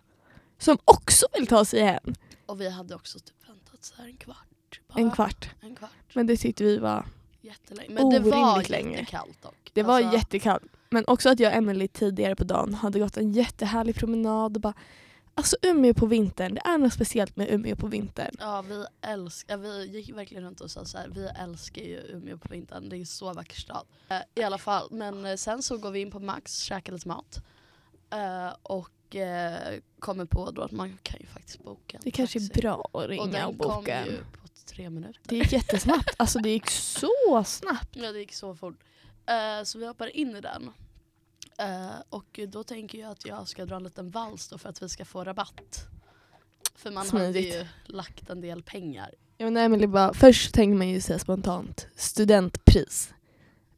som 0.58 0.78
också 0.86 1.26
vill 1.34 1.48
ta 1.48 1.66
sig 1.66 1.82
hem 1.82 2.14
Och 2.46 2.62
vi 2.62 2.70
hade 2.70 2.96
också 2.96 3.20
typ 3.20 3.48
väntat 3.50 3.84
så 3.84 3.94
här 3.98 4.06
en 4.06 4.18
kvart. 4.18 4.38
Bara. 4.88 5.00
en 5.00 5.12
kvart. 5.12 5.50
En 5.62 5.76
kvart. 5.76 5.90
Men 6.14 6.28
det 6.28 6.38
tyckte 6.38 6.64
vi 6.64 6.78
var, 6.78 7.06
Jättelänge. 7.42 7.94
Men 7.94 8.10
det 8.10 8.20
var 8.20 8.70
länge. 8.70 8.98
jättekallt 8.98 9.42
dock. 9.42 9.72
det 9.74 9.84
var 9.84 9.98
Alltså, 9.98 10.18
jättekallt. 10.18 10.64
Men 10.90 11.04
också 11.08 11.30
att 11.30 11.40
jag 11.40 11.52
och 11.52 11.58
Emily 11.58 11.88
tidigare 11.88 12.36
på 12.36 12.44
dagen 12.44 12.74
hade 12.74 13.00
gått 13.00 13.18
en 13.18 13.32
jättehärlig 13.32 13.96
promenad 13.96 14.56
och 14.58 14.62
bara 14.62 14.74
Alltså 15.36 15.56
Umeå 15.62 15.94
på 15.94 16.06
vintern, 16.06 16.54
det 16.54 16.62
är 16.66 16.78
något 16.78 16.94
speciellt 16.94 17.36
med 17.36 17.50
Umeå 17.52 17.76
på 17.76 17.88
vintern. 17.88 18.36
Ja, 18.40 18.62
vi 18.62 18.86
älskar, 19.02 19.58
vi 19.58 19.86
gick 19.88 20.10
verkligen 20.10 20.44
runt 20.44 20.62
och 20.62 20.72
sa 20.72 20.86
så 20.86 20.98
här, 20.98 21.08
vi 21.08 21.26
älskar 21.26 21.82
ju 21.82 21.98
Umeå 22.00 22.38
på 22.38 22.48
vintern, 22.52 22.90
det 22.90 22.98
är 22.98 23.06
så 23.06 23.34
vacker 23.34 23.60
stad. 23.62 23.86
Eh, 24.10 24.18
I 24.36 24.44
alla 24.44 24.58
fall, 24.58 24.88
men 24.92 25.26
eh, 25.26 25.36
sen 25.36 25.64
så 25.64 25.78
går 25.78 25.92
vi 25.92 26.00
in 26.02 26.12
på 26.12 26.20
Max, 26.20 26.58
käkar 26.60 26.94
lite 26.94 27.08
mat 27.08 27.42
eh, 28.10 28.56
och 28.64 28.90
kommer 30.00 30.26
på 30.26 30.52
då 30.52 30.62
att 30.62 30.72
man 30.72 30.98
kan 31.04 31.20
ju 31.20 31.26
faktiskt 31.26 31.64
boka 31.64 31.98
en 31.98 32.02
Det 32.04 32.12
kanske 32.12 32.40
är 32.40 32.48
taxi. 32.48 32.62
bra 32.62 32.82
att 32.94 32.96
Och 32.96 33.08
ringa 33.08 33.26
den 33.26 33.46
och 33.46 33.58
kom 33.60 33.76
boka 33.84 34.06
ju 34.06 34.12
en. 34.18 34.24
på 34.42 34.48
tre 34.66 34.90
minuter. 34.90 35.22
Det 35.24 35.36
gick 35.36 35.52
jättesnabbt, 35.52 36.10
alltså 36.18 36.40
det 36.40 36.50
gick 36.50 36.70
så 36.70 37.44
snabbt. 37.46 37.90
Ja, 37.96 38.12
det 38.12 38.20
gick 38.20 38.34
så 38.34 38.56
fort. 38.56 38.76
Så 39.64 39.80
vi 39.80 39.86
hoppar 39.88 40.16
in 40.16 40.36
i 40.36 40.42
den. 40.42 40.70
Eh, 41.58 41.96
och 42.10 42.40
då 42.48 42.64
tänker 42.64 42.98
jag 42.98 43.12
att 43.12 43.26
jag 43.26 43.48
ska 43.48 43.66
dra 43.66 43.76
en 43.76 43.84
liten 43.84 44.10
vals 44.10 44.48
då 44.48 44.58
för 44.58 44.70
att 44.70 44.82
vi 44.84 44.90
ska 44.90 45.06
få 45.06 45.24
rabatt. 45.24 45.88
För 46.76 46.92
man 46.92 47.06
Smidigt. 47.06 47.54
hade 47.56 47.60
ju 47.64 47.68
lagt 47.86 48.30
en 48.30 48.42
del 48.42 48.64
pengar. 48.64 49.12
Ja, 49.38 49.46
men 49.46 49.58
Emily 49.58 49.88
bara, 49.88 50.14
först 50.14 50.54
tänker 50.54 50.78
man 50.78 50.90
ju 50.90 51.02
säga 51.02 51.20
spontant 51.20 51.88
studentpris. 51.96 53.14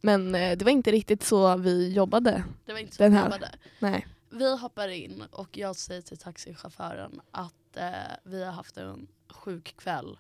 Men 0.01 0.35
eh, 0.35 0.57
det 0.57 0.65
var 0.65 0.71
inte 0.71 0.91
riktigt 0.91 1.23
så 1.23 1.57
vi 1.57 1.93
jobbade. 1.93 2.43
Det 2.65 2.71
var 2.73 2.79
inte 2.79 2.95
så 2.95 3.03
Den 3.03 3.11
vi 3.11 3.17
här. 3.17 3.25
jobbade. 3.25 3.51
Nej. 3.79 4.07
Vi 4.29 4.57
hoppar 4.57 4.87
in 4.87 5.23
och 5.31 5.57
jag 5.57 5.75
säger 5.75 6.01
till 6.01 6.17
taxichauffören 6.17 7.21
att 7.31 7.77
eh, 7.77 7.91
vi 8.23 8.43
har 8.43 8.51
haft 8.51 8.77
en 8.77 9.07
sjuk 9.29 9.75
kväll. 9.77 10.17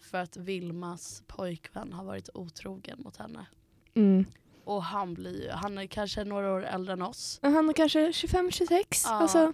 För 0.00 0.18
att 0.18 0.36
Vilmas 0.36 1.22
pojkvän 1.26 1.92
har 1.92 2.04
varit 2.04 2.28
otrogen 2.34 2.98
mot 3.02 3.16
henne. 3.16 3.46
Mm. 3.94 4.24
Och 4.68 4.82
han 4.82 5.14
blir 5.14 5.50
han 5.50 5.78
är 5.78 5.86
kanske 5.86 6.24
några 6.24 6.52
år 6.52 6.64
äldre 6.64 6.92
än 6.92 7.02
oss. 7.02 7.38
Och 7.42 7.50
Han 7.50 7.68
är 7.68 7.72
kanske 7.72 8.10
25-26. 8.10 8.84
Ja. 9.04 9.10
Alltså, 9.10 9.52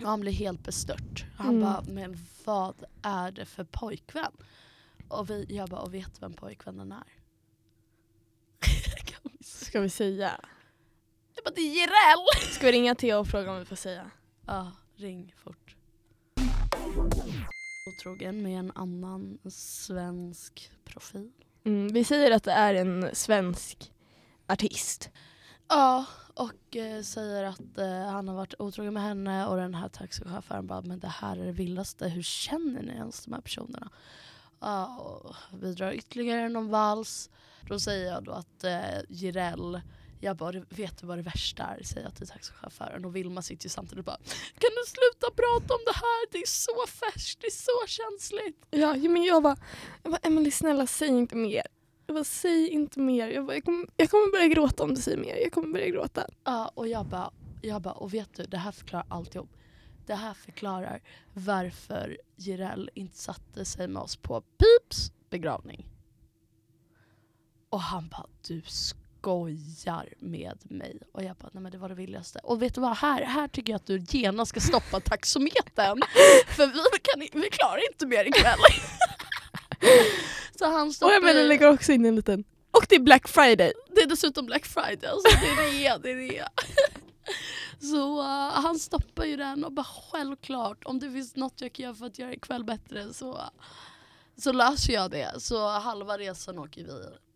Och 0.00 0.06
han 0.08 0.20
blir 0.20 0.32
helt 0.32 0.62
bestört. 0.64 1.24
Han 1.36 1.48
Mm. 1.48 1.60
bara, 1.62 1.82
men 1.88 2.18
vad 2.44 2.74
är 3.02 3.30
det 3.30 3.44
för 3.46 3.64
pojkvän? 3.64 4.32
Och 5.08 5.30
vi, 5.30 5.46
jag 5.48 5.68
bara, 5.68 5.80
och 5.80 5.94
vet 5.94 6.22
vem 6.22 6.32
pojkvännen 6.32 6.92
är? 6.92 7.04
Ska 9.44 9.80
vi 9.80 9.90
säga. 9.90 10.40
jag 11.34 11.44
bara, 11.44 11.54
det 11.54 11.60
är 11.60 11.74
Jireel! 11.74 12.26
Ska 12.52 12.66
vi 12.66 12.72
ringa 12.72 12.94
Theo 12.94 13.18
och 13.18 13.26
fråga 13.28 13.52
om 13.52 13.58
vi 13.58 13.64
får 13.64 13.76
säga? 13.76 14.10
Ja, 14.46 14.72
ring 14.96 15.34
fort. 15.36 15.76
Otrogen 17.88 18.42
med 18.42 18.58
en 18.58 18.72
annan 18.74 19.38
svensk 19.50 20.70
profil. 20.84 21.30
Mm, 21.64 21.88
vi 21.92 22.04
säger 22.04 22.30
att 22.30 22.44
det 22.44 22.52
är 22.52 22.74
en 22.74 23.10
svensk 23.12 23.91
artist. 24.52 25.10
Ja, 25.68 26.04
och 26.34 26.76
eh, 26.76 27.02
säger 27.02 27.44
att 27.44 27.78
eh, 27.78 28.10
han 28.10 28.28
har 28.28 28.34
varit 28.34 28.54
otrogen 28.58 28.94
med 28.94 29.02
henne 29.02 29.46
och 29.46 29.56
den 29.56 29.74
här 29.74 29.88
taxichauffören 29.88 30.66
bara, 30.66 30.80
men 30.80 31.00
det 31.00 31.08
här 31.08 31.36
är 31.36 31.46
det 31.46 31.52
vildaste, 31.52 32.08
hur 32.08 32.22
känner 32.22 32.82
ni 32.82 32.92
ens 32.92 33.24
de 33.24 33.32
här 33.34 33.40
personerna? 33.40 33.90
Ja, 34.60 34.96
och 34.98 35.34
vi 35.62 35.74
drar 35.74 35.92
ytterligare 35.92 36.48
någon 36.48 36.68
vals. 36.68 37.30
Då 37.68 37.80
säger 37.80 38.12
jag 38.12 38.24
då 38.24 38.32
att 38.32 38.64
eh, 38.64 39.00
Jireel, 39.08 39.80
jag 40.20 40.36
bara, 40.36 40.60
vet 40.68 40.98
du 40.98 41.06
vad 41.06 41.18
det 41.18 41.22
värsta 41.22 41.62
är? 41.62 41.82
Säger 41.82 42.06
jag 42.06 42.16
till 42.16 42.26
taxichauffören. 42.26 43.04
Och 43.04 43.16
Vilma 43.16 43.42
sitter 43.42 43.64
ju 43.64 43.70
samtidigt 43.70 43.98
och 43.98 44.04
bara, 44.04 44.16
kan 44.58 44.70
du 44.70 44.84
sluta 44.86 45.34
prata 45.36 45.74
om 45.74 45.80
det 45.86 45.94
här? 45.94 46.32
Det 46.32 46.38
är 46.38 46.46
så 46.46 46.86
färskt, 46.86 47.40
det 47.40 47.46
är 47.46 47.50
så 47.50 47.86
känsligt. 47.86 48.66
Ja, 48.70 48.96
ja, 48.96 49.10
men 49.10 49.22
jag 49.22 49.42
bara, 49.42 49.56
jag 50.02 50.12
bara, 50.12 50.20
Emily 50.22 50.50
snälla 50.50 50.86
säg 50.86 51.08
inte 51.08 51.36
mer. 51.36 51.66
Jag 52.06 52.14
bara, 52.14 52.24
säg 52.24 52.68
inte 52.68 53.00
mer. 53.00 53.28
Jag, 53.28 53.46
bara, 53.46 53.54
jag, 53.54 53.64
kommer, 53.64 53.86
jag 53.96 54.10
kommer 54.10 54.32
börja 54.32 54.48
gråta 54.48 54.82
om 54.82 54.94
du 54.94 55.00
säger 55.00 55.18
mer. 55.18 55.36
Jag 55.36 55.52
kommer 55.52 55.68
börja 55.68 55.88
gråta. 55.88 56.26
Ja, 56.44 56.72
och 56.74 56.88
jag 56.88 57.06
bara, 57.06 57.30
jag 57.62 57.82
bara, 57.82 57.94
och 57.94 58.14
vet 58.14 58.34
du, 58.36 58.44
det 58.44 58.56
här 58.56 58.72
förklarar 58.72 59.06
alltihop. 59.08 59.50
Det 60.06 60.14
här 60.14 60.34
förklarar 60.34 61.00
varför 61.32 62.18
Jireel 62.36 62.90
inte 62.94 63.18
satte 63.18 63.64
sig 63.64 63.88
med 63.88 64.02
oss 64.02 64.16
på 64.16 64.40
Pips 64.40 65.12
begravning. 65.30 65.88
Och 67.70 67.80
han 67.80 68.08
bara, 68.08 68.26
du 68.48 68.62
skojar 68.66 70.14
med 70.18 70.58
mig. 70.62 70.98
Och 71.12 71.24
jag 71.24 71.36
bara, 71.36 71.50
nej 71.52 71.62
men 71.62 71.72
det 71.72 71.78
var 71.78 71.88
det 71.88 71.94
villigaste. 71.94 72.38
Och 72.42 72.62
vet 72.62 72.74
du 72.74 72.80
vad, 72.80 72.96
här, 72.96 73.24
här 73.24 73.48
tycker 73.48 73.72
jag 73.72 73.76
att 73.76 73.86
du 73.86 74.04
genast 74.08 74.48
ska 74.48 74.60
stoppa 74.60 75.00
taxometern. 75.00 76.00
För 76.46 76.66
vi, 76.66 76.98
kan, 77.02 77.40
vi 77.42 77.50
klarar 77.50 77.92
inte 77.92 78.06
mer 78.06 78.24
ikväll. 78.24 78.58
Så 80.62 80.68
han 80.70 80.88
Och 80.88 80.94
stoppar 80.94 81.16
Emelie 81.16 81.44
i- 81.44 81.48
lägger 81.48 81.68
också 81.70 81.92
in 81.92 82.04
en 82.04 82.16
liten. 82.16 82.44
Och 82.70 82.86
det 82.88 82.94
är 82.94 83.00
Black 83.00 83.28
Friday. 83.28 83.72
Det 83.94 84.00
är 84.00 84.06
dessutom 84.06 84.46
Black 84.46 84.66
Friday, 84.66 85.10
alltså 85.10 85.28
det 85.40 85.46
är 85.46 85.72
rea, 85.72 85.98
det 85.98 86.10
är 86.10 86.16
rea. 86.16 86.48
Så 87.80 88.18
uh, 88.20 88.26
han 88.50 88.78
stoppar 88.78 89.24
ju 89.24 89.36
den 89.36 89.64
och 89.64 89.72
bara 89.72 89.86
självklart 90.12 90.84
om 90.84 90.98
det 90.98 91.10
finns 91.10 91.36
något 91.36 91.60
jag 91.60 91.72
kan 91.72 91.84
göra 91.84 91.94
för 91.94 92.06
att 92.06 92.18
göra 92.18 92.32
ikväll 92.32 92.64
bättre 92.64 93.12
så, 93.12 93.40
så 94.36 94.52
löser 94.52 94.92
jag 94.92 95.10
det. 95.10 95.34
Så 95.40 95.68
halva 95.68 96.18
resan 96.18 96.58
åker 96.58 96.84
vi 96.84 96.92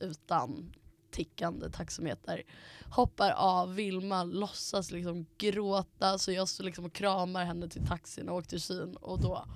utan 0.07 0.73
tickande 1.11 1.71
taxameter. 1.71 2.43
Hoppar 2.91 3.31
av, 3.31 3.75
Vilma 3.75 4.25
låtsas 4.25 4.91
liksom 4.91 5.27
gråta 5.39 6.19
så 6.19 6.33
jag 6.33 6.49
står 6.49 6.65
liksom 6.65 6.85
och 6.85 6.93
kramar 6.93 7.45
henne 7.45 7.69
till 7.69 7.87
taxin 7.87 8.29
och 8.29 8.37
åker 8.37 8.49
till 8.49 8.63
syn 8.63 8.97
och 8.97 9.21
då 9.21 9.47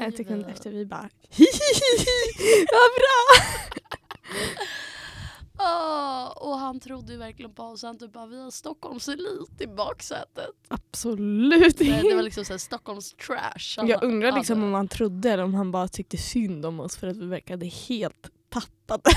En 0.00 0.12
sekund 0.12 0.46
efter 0.48 0.70
vi 0.70 0.86
bara 0.86 1.08
Vad 2.72 2.90
bra! 3.00 3.44
Ah, 5.56 6.28
och 6.28 6.58
han 6.58 6.80
trodde 6.80 7.12
ju 7.12 7.18
verkligen 7.18 7.54
på 7.54 7.62
oss. 7.62 7.82
Han 7.82 7.98
typ 7.98 8.12
bara, 8.12 8.26
vi 8.26 8.40
har 8.42 8.50
Stockholms 8.50 9.08
elit 9.08 9.60
i 9.60 9.66
baksätet. 9.66 10.50
Absolut 10.68 11.78
Det, 11.78 11.84
det 11.84 11.90
var 12.02 12.10
inte. 12.10 12.22
liksom 12.22 12.44
såhär 12.44 12.58
Stockholms 12.58 13.12
trash. 13.14 13.74
Han 13.76 13.88
Jag 13.88 14.00
bara, 14.00 14.06
undrar 14.06 14.32
liksom 14.32 14.64
om 14.64 14.74
han 14.74 14.88
trodde 14.88 15.30
eller 15.30 15.42
om 15.44 15.54
han 15.54 15.70
bara 15.70 15.88
tyckte 15.88 16.16
synd 16.16 16.66
om 16.66 16.80
oss 16.80 16.96
för 16.96 17.06
att 17.06 17.16
vi 17.16 17.26
verkade 17.26 17.66
helt 17.66 18.30
tappade. 18.48 19.10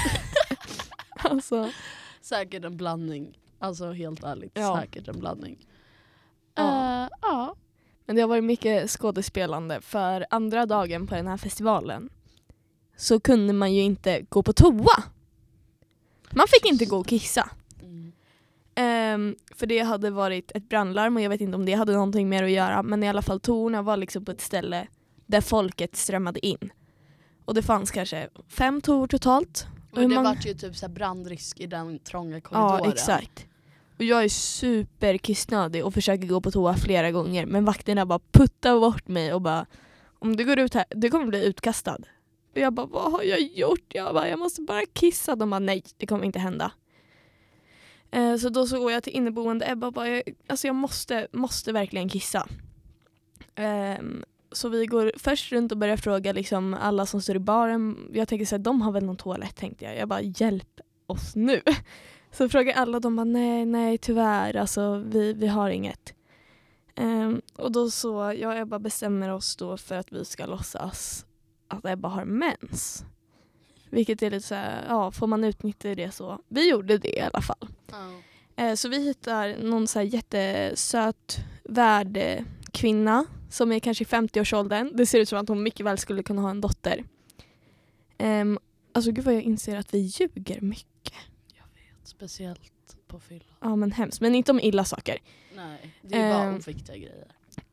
alltså, 1.17 1.71
Säkert 2.21 2.65
en 2.65 2.77
blandning. 2.77 3.39
Alltså 3.59 3.91
helt 3.91 4.23
ärligt, 4.23 4.51
Ja. 4.53 4.79
säkert 4.81 5.07
en 5.07 5.19
blandning. 5.19 5.67
Ja. 6.55 7.03
Eh, 7.03 7.09
ja. 7.21 7.55
Men 8.07 8.15
det 8.15 8.21
har 8.21 8.29
varit 8.29 8.43
mycket 8.43 8.89
skådespelande 8.89 9.81
för 9.81 10.25
andra 10.29 10.65
dagen 10.65 11.07
på 11.07 11.15
den 11.15 11.27
här 11.27 11.37
festivalen 11.37 12.09
så 12.95 13.19
kunde 13.19 13.53
man 13.53 13.73
ju 13.73 13.81
inte 13.81 14.21
gå 14.21 14.43
på 14.43 14.53
toa. 14.53 15.03
Man 16.31 16.47
fick 16.47 16.71
inte 16.71 16.85
gå 16.85 16.97
och 16.97 17.07
kissa. 17.07 17.49
Mm. 17.83 18.11
Ehm, 18.75 19.35
för 19.55 19.67
det 19.67 19.79
hade 19.79 20.09
varit 20.09 20.51
ett 20.55 20.69
brandlarm 20.69 21.15
och 21.15 21.21
jag 21.21 21.29
vet 21.29 21.41
inte 21.41 21.55
om 21.55 21.65
det 21.65 21.73
hade 21.73 21.93
någonting 21.93 22.29
mer 22.29 22.43
att 22.43 22.51
göra 22.51 22.83
men 22.83 23.03
i 23.03 23.09
alla 23.09 23.21
fall 23.21 23.39
toorna 23.39 23.81
var 23.81 23.97
liksom 23.97 24.25
på 24.25 24.31
ett 24.31 24.41
ställe 24.41 24.87
där 25.25 25.41
folket 25.41 25.95
strömmade 25.95 26.45
in. 26.45 26.69
Och 27.45 27.53
det 27.53 27.61
fanns 27.61 27.91
kanske 27.91 28.29
fem 28.47 28.81
toor 28.81 29.07
totalt. 29.07 29.67
Och 29.91 30.01
hur 30.01 30.09
det 30.09 30.15
många- 30.15 30.29
vart 30.29 30.45
ju 30.45 30.53
typ 30.53 30.75
såhär 30.75 30.93
brandrisk 30.93 31.59
i 31.59 31.67
den 31.67 31.99
trånga 31.99 32.41
korridoren. 32.41 32.81
Ja 32.83 32.91
exakt. 32.91 33.46
Och 33.97 34.03
jag 34.03 34.23
är 34.23 34.29
superkissnödig 34.29 35.85
och 35.85 35.93
försöker 35.93 36.27
gå 36.27 36.41
på 36.41 36.51
toa 36.51 36.77
flera 36.77 37.11
gånger 37.11 37.45
men 37.45 37.65
vakterna 37.65 38.05
bara 38.05 38.19
puttar 38.31 38.79
bort 38.79 39.07
mig 39.07 39.33
och 39.33 39.41
bara 39.41 39.65
om 40.19 40.35
du 40.35 40.45
går 40.45 40.59
ut 40.59 40.73
här, 40.73 40.85
du 40.89 41.09
kommer 41.09 41.25
bli 41.25 41.45
utkastad. 41.45 41.97
Och 42.51 42.57
jag 42.57 42.73
bara 42.73 42.85
vad 42.85 43.11
har 43.11 43.23
jag 43.23 43.41
gjort? 43.41 43.85
Jag 43.87 44.13
bara 44.13 44.29
jag 44.29 44.39
måste 44.39 44.61
bara 44.61 44.85
kissa. 44.93 45.35
De 45.35 45.49
bara 45.49 45.59
nej 45.59 45.83
det 45.97 46.05
kommer 46.05 46.25
inte 46.25 46.39
hända. 46.39 46.71
Eh, 48.11 48.35
så 48.35 48.49
då 48.49 48.67
så 48.67 48.79
går 48.79 48.91
jag 48.91 49.03
till 49.03 49.13
inneboende 49.13 49.71
Ebba 49.71 49.87
och 49.87 49.93
bara 49.93 50.09
jag, 50.09 50.23
alltså 50.47 50.67
jag 50.67 50.75
måste, 50.75 51.27
måste 51.31 51.71
verkligen 51.71 52.09
kissa. 52.09 52.47
Eh, 53.55 53.97
så 54.51 54.69
vi 54.69 54.85
går 54.85 55.11
först 55.17 55.51
runt 55.51 55.71
och 55.71 55.77
börjar 55.77 55.97
fråga 55.97 56.33
liksom 56.33 56.73
alla 56.73 57.05
som 57.05 57.21
står 57.21 57.35
i 57.35 57.39
baren. 57.39 58.09
Jag 58.13 58.27
tänker 58.27 58.45
så 58.45 58.55
här, 58.55 58.63
de 58.63 58.81
har 58.81 58.91
väl 58.91 59.05
någon 59.05 59.17
toalett 59.17 59.55
tänkte 59.55 59.85
jag. 59.85 59.97
Jag 59.97 60.07
bara 60.07 60.21
hjälp 60.21 60.81
oss 61.07 61.35
nu. 61.35 61.61
Så 62.37 62.49
frågar 62.49 62.73
alla, 62.73 62.99
de 62.99 63.15
bara 63.15 63.23
nej, 63.23 63.65
nej 63.65 63.97
tyvärr, 63.97 64.55
alltså 64.55 65.03
vi, 65.05 65.33
vi 65.33 65.47
har 65.47 65.69
inget. 65.69 66.13
Ehm, 66.95 67.41
och 67.55 67.71
då 67.71 67.91
så, 67.91 68.33
jag 68.39 68.51
och 68.51 68.57
Ebba 68.57 68.79
bestämmer 68.79 69.29
oss 69.29 69.55
då 69.55 69.77
för 69.77 69.95
att 69.95 70.11
vi 70.11 70.25
ska 70.25 70.45
låtsas 70.45 71.25
att 71.67 71.85
Ebba 71.85 72.07
har 72.07 72.25
mens. 72.25 73.05
Vilket 73.89 74.21
är 74.21 74.31
lite 74.31 74.47
så 74.47 74.55
här, 74.55 74.85
ja 74.87 75.11
får 75.11 75.27
man 75.27 75.43
utnyttja 75.43 75.95
det 75.95 76.11
så? 76.11 76.39
Vi 76.47 76.69
gjorde 76.69 76.97
det 76.97 77.17
i 77.17 77.21
alla 77.21 77.41
fall. 77.41 77.67
Ja. 77.91 78.11
Eh, 78.63 78.75
Så 78.75 78.89
vi 78.89 79.05
hittar 79.05 79.57
någon 79.63 79.87
så 79.87 79.99
här 79.99 80.05
jättesöt 80.05 81.37
värdkvinna 81.63 83.25
som 83.49 83.71
är 83.71 83.79
kanske 83.79 84.03
i 84.03 84.07
50-årsåldern. 84.07 84.91
Det 84.93 85.05
ser 85.05 85.19
ut 85.19 85.29
som 85.29 85.39
att 85.39 85.49
hon 85.49 85.63
mycket 85.63 85.85
väl 85.85 85.97
skulle 85.97 86.23
kunna 86.23 86.41
ha 86.41 86.49
en 86.49 86.61
dotter. 86.61 87.03
Um, 88.19 88.59
alltså 88.93 89.11
gud 89.11 89.25
vad 89.25 89.33
jag 89.35 89.41
inser 89.43 89.77
att 89.77 89.93
vi 89.93 89.97
ljuger 89.99 90.61
mycket. 90.61 91.13
Speciellt 92.07 92.61
på 93.07 93.19
fylla. 93.19 93.45
Ja 93.61 93.75
men 93.75 93.91
hemskt, 93.91 94.21
men 94.21 94.35
inte 94.35 94.51
om 94.51 94.59
illa 94.59 94.85
saker. 94.85 95.17
Nej, 95.55 95.95
det 96.01 96.15
är 96.17 96.33
bara 96.33 96.43
Ehm. 96.43 96.55
oviktiga 96.55 96.95
grejer. 96.95 97.27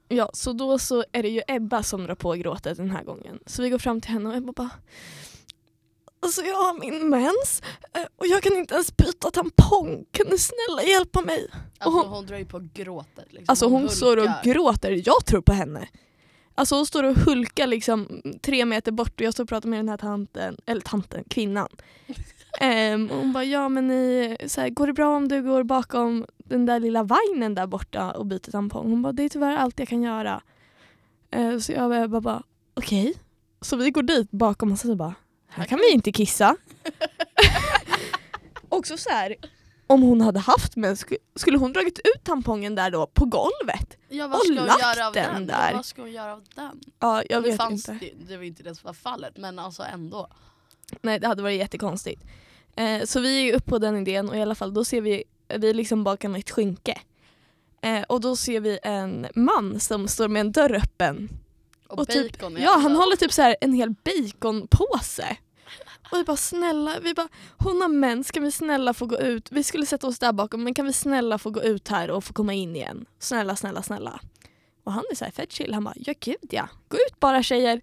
Ja, 0.09 0.31
så 0.33 0.53
då 0.53 0.79
så 0.79 1.05
är 1.13 1.23
det 1.23 1.29
ju 1.29 1.43
Ebba 1.49 1.83
som 1.83 2.05
drar 2.05 2.15
på 2.15 2.33
gråtet 2.33 2.77
den 2.77 2.91
här 2.91 3.05
gången. 3.05 3.39
Så 3.47 3.63
vi 3.63 3.71
går 3.71 3.79
fram 3.79 4.01
till 4.01 4.11
henne 4.11 4.29
och 4.29 4.37
Ebba 4.37 4.53
bara 4.53 4.71
Alltså 6.21 6.43
jag 6.43 6.55
har 6.57 6.81
min 6.81 7.09
mens 7.11 7.63
eh, 7.95 8.03
och 8.17 8.27
jag 8.27 8.43
kan 8.43 8.57
inte 8.57 8.75
ens 8.75 8.97
byta 8.97 9.31
tampong. 9.31 10.05
Kan 10.11 10.27
du 10.31 10.39
snälla 10.39 10.83
hjälpa 10.89 11.21
mig? 11.21 11.49
Alltså 11.79 11.99
hon- 12.01 12.09
hon, 12.09 12.27
drar 12.27 12.39
ju 12.39 12.45
på 12.47 12.69
gråtet. 12.75 13.25
Liksom. 13.33 13.45
Alltså 13.49 13.67
hon 13.69 13.89
står 13.89 14.17
och 14.17 14.23
hulkar. 14.23 14.43
gråter, 14.55 15.03
jag 15.07 15.27
tror 15.27 15.41
på 15.41 15.53
henne. 15.53 15.89
Alltså 16.55 16.75
hon 16.75 16.87
står 16.87 17.03
och 17.03 17.17
hulkar 17.17 17.67
liksom 17.67 18.23
tre 18.43 18.65
meter 18.65 18.93
bort 18.93 19.21
och 19.21 19.27
jag 19.27 19.33
står 19.33 19.45
och 19.45 19.49
pratar 19.49 19.69
med 19.69 19.79
den 19.79 19.89
här 19.89 19.97
tanten, 19.97 20.57
eller 20.67 20.81
tanten, 20.81 21.25
kvinnan. 21.29 21.69
Ehm, 22.61 23.11
och 23.11 23.17
hon 23.19 23.33
bara, 23.33 23.45
ja 23.45 23.69
men 23.69 23.89
ni, 23.89 24.37
så 24.47 24.61
här, 24.61 24.71
går 24.71 24.87
det 24.87 24.93
bra 24.93 25.17
om 25.17 25.29
du 25.29 25.43
går 25.43 25.63
bakom 25.63 26.27
den 26.39 26.67
där 26.67 26.81
lilla 26.81 27.03
vagnen 27.03 27.55
där 27.55 27.67
borta 27.67 28.13
och 28.13 28.27
byter 28.27 28.51
tampong? 28.51 28.91
Hon 28.91 29.03
bara, 29.03 29.13
det 29.13 29.23
är 29.23 29.29
tyvärr 29.29 29.57
allt 29.57 29.79
jag 29.79 29.89
kan 29.89 30.03
göra. 30.03 30.43
Ehm, 31.31 31.61
så 31.61 31.73
jag 31.73 32.11
bara, 32.11 32.21
bara, 32.21 32.43
okej. 32.75 33.15
Så 33.61 33.77
vi 33.77 33.91
går 33.91 34.03
dit 34.03 34.31
bakom 34.31 34.73
och 34.73 34.79
så 34.79 34.95
bara, 34.95 35.15
här 35.49 35.65
kan 35.65 35.79
vi 35.79 35.93
inte 35.93 36.13
kissa. 36.13 36.57
Också 38.69 38.97
så 38.97 39.11
här, 39.11 39.37
om 39.87 40.03
hon 40.03 40.21
hade 40.21 40.41
haft 40.41 40.77
mens, 40.77 41.05
sk- 41.07 41.17
skulle 41.37 41.59
hon 41.59 41.73
dragit 41.73 41.99
ut 41.99 42.25
tampongen 42.25 42.75
där 42.75 42.91
då 42.91 43.07
på 43.07 43.25
golvet? 43.25 43.97
Ja, 44.09 44.27
vad 44.29 44.39
och 44.41 44.45
ska 44.47 44.55
lagt 44.55 44.81
göra 44.83 45.07
av 45.07 45.13
den 45.13 45.35
den? 45.35 45.47
där. 45.47 45.73
Vad 45.75 45.85
ska 45.85 46.03
hon 46.03 46.13
göra 46.13 46.33
av 46.33 46.43
den? 46.55 46.81
Ja, 46.99 47.23
jag 47.29 47.43
det 47.43 47.49
vet 47.49 47.57
fanns 47.57 47.89
inte. 47.89 48.05
Det, 48.07 48.25
det 48.29 48.37
var 48.37 48.45
inte 48.45 48.63
det 48.63 48.75
som 48.75 48.87
var 48.87 48.93
fallet 48.95 49.37
men 49.37 49.59
alltså 49.59 49.83
ändå. 49.83 50.29
Nej, 51.03 51.19
det 51.21 51.27
hade 51.27 51.43
varit 51.43 51.59
jättekonstigt. 51.59 52.23
Eh, 52.77 53.05
så 53.05 53.21
vi 53.21 53.51
är 53.51 53.55
upp 53.57 53.67
på 53.67 53.79
den 53.79 53.97
idén 53.97 54.29
och 54.29 54.37
i 54.37 54.43
alla 54.43 54.55
fall 54.55 54.75
då 54.75 54.85
ser 54.85 55.01
vi, 55.01 55.25
vi 55.59 55.73
liksom 55.75 56.05
bakom 56.05 56.35
ett 56.35 56.51
skynke. 56.51 57.01
Eh, 57.81 58.03
och 58.03 58.21
då 58.21 58.37
ser 58.37 58.61
vi 58.61 58.79
en 58.83 59.27
man 59.35 59.81
som 59.81 60.09
står 60.09 60.29
med 60.29 60.41
en 60.41 60.53
dörr 60.53 60.75
öppen. 60.75 61.29
Och, 61.89 61.99
Och 61.99 62.09
typ, 62.09 62.39
bacon 62.39 62.57
i 62.59 62.63
ja, 62.63 62.79
han 62.83 62.97
håller 62.97 63.17
typ 63.17 63.33
så 63.33 63.43
här 63.43 63.57
en 63.61 63.73
hel 63.73 63.95
baconpåse. 64.05 65.37
Och 66.15 66.21
vi 66.21 66.25
bara 66.25 66.37
snälla, 66.37 67.01
vi 67.01 67.15
bara, 67.15 67.29
hon 67.59 67.81
har 67.81 67.89
mens, 67.89 68.31
kan 68.31 68.43
vi 68.43 68.51
snälla 68.51 68.95
få 68.95 69.07
gå 69.07 69.19
ut? 69.19 69.53
Vi 69.53 69.63
skulle 69.63 69.87
sätta 69.87 70.07
oss 70.07 70.19
där 70.19 70.33
bakom 70.33 70.65
men 70.65 70.75
kan 70.75 70.87
vi 70.87 70.93
snälla 70.93 71.39
få 71.39 71.51
gå 71.51 71.63
ut 71.63 71.89
här 71.89 72.11
och 72.11 72.25
få 72.25 72.33
komma 72.33 72.53
in 72.53 72.77
igen? 72.77 73.07
Snälla, 73.19 73.57
snälla, 73.57 73.83
snälla. 73.83 74.21
Och 74.85 74.93
han 74.93 75.05
är 75.11 75.15
så 75.15 75.25
här 75.25 75.33
fett 75.33 75.53
chill, 75.53 75.75
han 75.75 75.85
bara 75.85 75.95
ja 75.97 76.15
gud 76.21 76.37
ja, 76.51 76.69
gå 76.89 76.97
ut 76.97 77.21
bara 77.21 77.43
tjejer. 77.43 77.81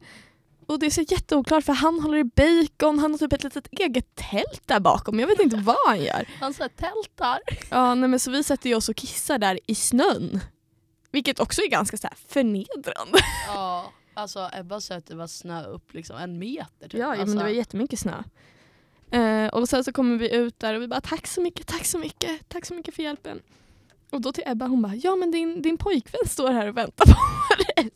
Och 0.67 0.79
det 0.79 0.85
är 0.85 0.89
så 0.89 1.01
jätteoklart 1.01 1.63
för 1.63 1.73
han 1.73 1.99
håller 1.99 2.17
i 2.17 2.23
bacon, 2.23 2.99
han 2.99 3.11
har 3.11 3.17
typ 3.17 3.33
ett 3.33 3.43
litet 3.43 3.67
eget 3.71 4.15
tält 4.15 4.61
där 4.65 4.79
bakom. 4.79 5.19
Jag 5.19 5.27
vet 5.27 5.39
inte 5.39 5.57
vad 5.65 5.87
han 5.87 6.03
gör. 6.03 6.27
Han 6.39 6.53
så 6.53 6.63
här 6.63 6.69
tältar. 6.69 7.39
Ja, 7.69 7.95
nej, 7.95 8.09
men 8.09 8.19
så 8.19 8.31
vi 8.31 8.43
sätter 8.43 8.75
oss 8.75 8.89
och 8.89 8.95
kissar 8.95 9.37
där 9.37 9.59
i 9.67 9.75
snön. 9.75 10.39
Vilket 11.11 11.39
också 11.39 11.61
är 11.61 11.67
ganska 11.67 11.97
så 11.97 12.07
förnedrande. 12.27 13.19
Ja, 13.47 13.91
alltså 14.13 14.49
Ebba 14.53 14.81
sa 14.81 14.95
att 14.95 15.05
det 15.05 15.15
var 15.15 15.27
snö 15.27 15.65
upp 15.65 15.93
liksom 15.93 16.17
en 16.17 16.39
meter. 16.39 16.89
Typ. 16.89 16.99
Ja, 16.99 17.07
alltså, 17.07 17.25
men 17.25 17.37
det 17.37 17.43
var 17.43 17.49
jättemycket 17.49 17.99
snö. 17.99 18.23
Eh, 19.11 19.47
och 19.47 19.69
sen 19.69 19.83
så 19.83 19.91
kommer 19.91 20.17
vi 20.17 20.35
ut 20.35 20.59
där 20.59 20.73
och 20.73 20.81
vi 20.81 20.87
bara 20.87 21.01
tack 21.01 21.27
så 21.27 21.41
mycket, 21.41 21.67
tack 21.67 21.85
så 21.85 21.97
mycket, 21.97 22.49
tack 22.49 22.65
så 22.65 22.73
mycket 22.73 22.95
för 22.95 23.03
hjälpen. 23.03 23.39
Och 24.09 24.21
då 24.21 24.31
till 24.31 24.43
Ebba, 24.47 24.67
hon 24.67 24.81
bara 24.81 24.95
ja 24.95 25.15
men 25.15 25.31
din, 25.31 25.61
din 25.61 25.77
pojkvän 25.77 26.27
står 26.27 26.51
här 26.51 26.67
och 26.67 26.77
väntar 26.77 27.05
på 27.05 27.15
dig. 27.75 27.91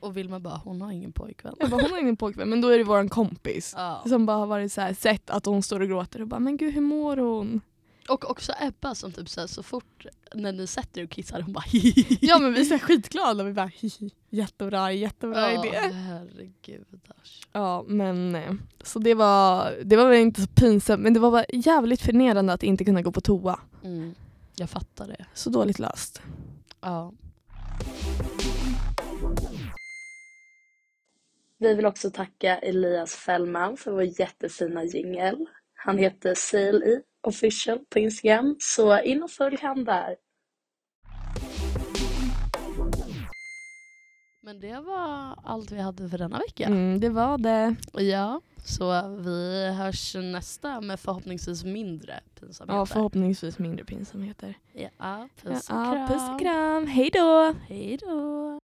Och 0.00 0.16
Vilma 0.16 0.40
bara, 0.40 0.60
hon 0.64 0.82
har 0.82 0.92
ingen 0.92 1.12
pojkvän. 1.12 1.54
Jag 1.58 1.70
bara 1.70 1.82
hon 1.82 1.90
har 1.90 1.98
ingen 1.98 2.16
pojkvän 2.16 2.48
men 2.48 2.60
då 2.60 2.68
är 2.68 2.78
det 2.78 2.84
våran 2.84 3.08
kompis. 3.08 3.74
Ja. 3.76 4.02
Som 4.08 4.26
bara 4.26 4.36
har 4.36 4.46
varit 4.46 4.72
så 4.72 4.80
här, 4.80 4.94
sett 4.94 5.30
att 5.30 5.46
hon 5.46 5.62
står 5.62 5.80
och 5.80 5.88
gråter 5.88 6.22
och 6.22 6.28
bara 6.28 6.40
men 6.40 6.56
gud 6.56 6.74
hur 6.74 6.80
mår 6.80 7.16
hon? 7.16 7.60
Och 8.08 8.30
också 8.30 8.52
Ebba 8.60 8.94
som 8.94 9.12
typ 9.12 9.28
så, 9.28 9.40
här, 9.40 9.46
så 9.46 9.62
fort 9.62 10.06
när 10.34 10.52
ni 10.52 10.66
sätter 10.66 11.00
er 11.00 11.04
och 11.04 11.10
kissar 11.10 11.40
hon 11.40 11.52
bara 11.52 11.64
Ja 12.20 12.38
men 12.38 12.52
vi 12.54 12.60
är 12.60 12.64
så 12.64 12.74
här 12.74 12.78
skitglada 12.78 13.42
och 13.42 13.48
vi 13.48 13.52
bara 13.52 13.66
hihi, 13.66 14.10
jättebra, 14.30 14.92
jättebra 14.92 15.52
Ja, 15.52 15.66
idé. 15.66 15.78
herregud. 15.78 17.00
Asch. 17.22 17.40
Ja 17.52 17.84
men 17.88 18.34
eh, 18.34 18.52
så 18.82 18.98
det 18.98 19.14
var, 19.14 19.72
det 19.84 19.96
var 19.96 20.08
väl 20.08 20.18
inte 20.18 20.40
så 20.40 20.46
pinsamt 20.48 21.02
men 21.02 21.14
det 21.14 21.20
var 21.20 21.30
bara 21.30 21.44
jävligt 21.52 22.00
förnedrande 22.02 22.52
att 22.52 22.62
inte 22.62 22.84
kunna 22.84 23.02
gå 23.02 23.12
på 23.12 23.20
toa. 23.20 23.60
Mm. 23.84 24.14
Jag 24.56 24.70
fattar 24.70 25.06
det. 25.06 25.26
Så 25.34 25.50
dåligt 25.50 25.78
löst. 25.78 26.22
Ja. 26.80 27.12
Vi 31.58 31.74
vill 31.74 31.86
också 31.86 32.10
tacka 32.10 32.58
Elias 32.58 33.14
Fällman 33.14 33.76
för 33.76 33.92
vår 33.92 34.20
jättefina 34.20 34.84
jingel. 34.84 35.46
Han 35.84 35.98
heter 35.98 36.34
CLI 36.34 37.02
official 37.20 37.78
på 37.90 37.98
Instagram, 37.98 38.56
så 38.58 39.00
in 39.02 39.22
och 39.22 39.30
följ 39.30 39.56
han 39.62 39.84
där. 39.84 40.16
Men 44.44 44.60
det 44.60 44.80
var 44.80 45.38
allt 45.44 45.70
vi 45.70 45.80
hade 45.80 46.08
för 46.08 46.18
denna 46.18 46.38
vecka. 46.38 46.66
Mm, 46.66 47.00
det 47.00 47.08
var 47.08 47.38
det. 47.38 47.74
Ja, 47.92 48.40
så 48.64 49.08
vi 49.08 49.66
hörs 49.78 50.14
nästa 50.14 50.80
med 50.80 51.00
förhoppningsvis 51.00 51.64
mindre 51.64 52.20
pinsamheter. 52.40 52.78
Ja, 52.78 52.86
förhoppningsvis 52.86 53.58
mindre 53.58 53.84
pinsamheter. 53.84 54.54
Ja, 54.72 55.28
puss 55.42 55.70
och 55.70 55.76
Ja, 55.76 55.92
kram. 55.92 56.08
puss 56.08 56.28
och 56.34 56.40
kram. 56.40 56.86
Hej 56.86 57.10
då! 57.12 57.54
Hej 57.68 57.96
då. 57.96 58.58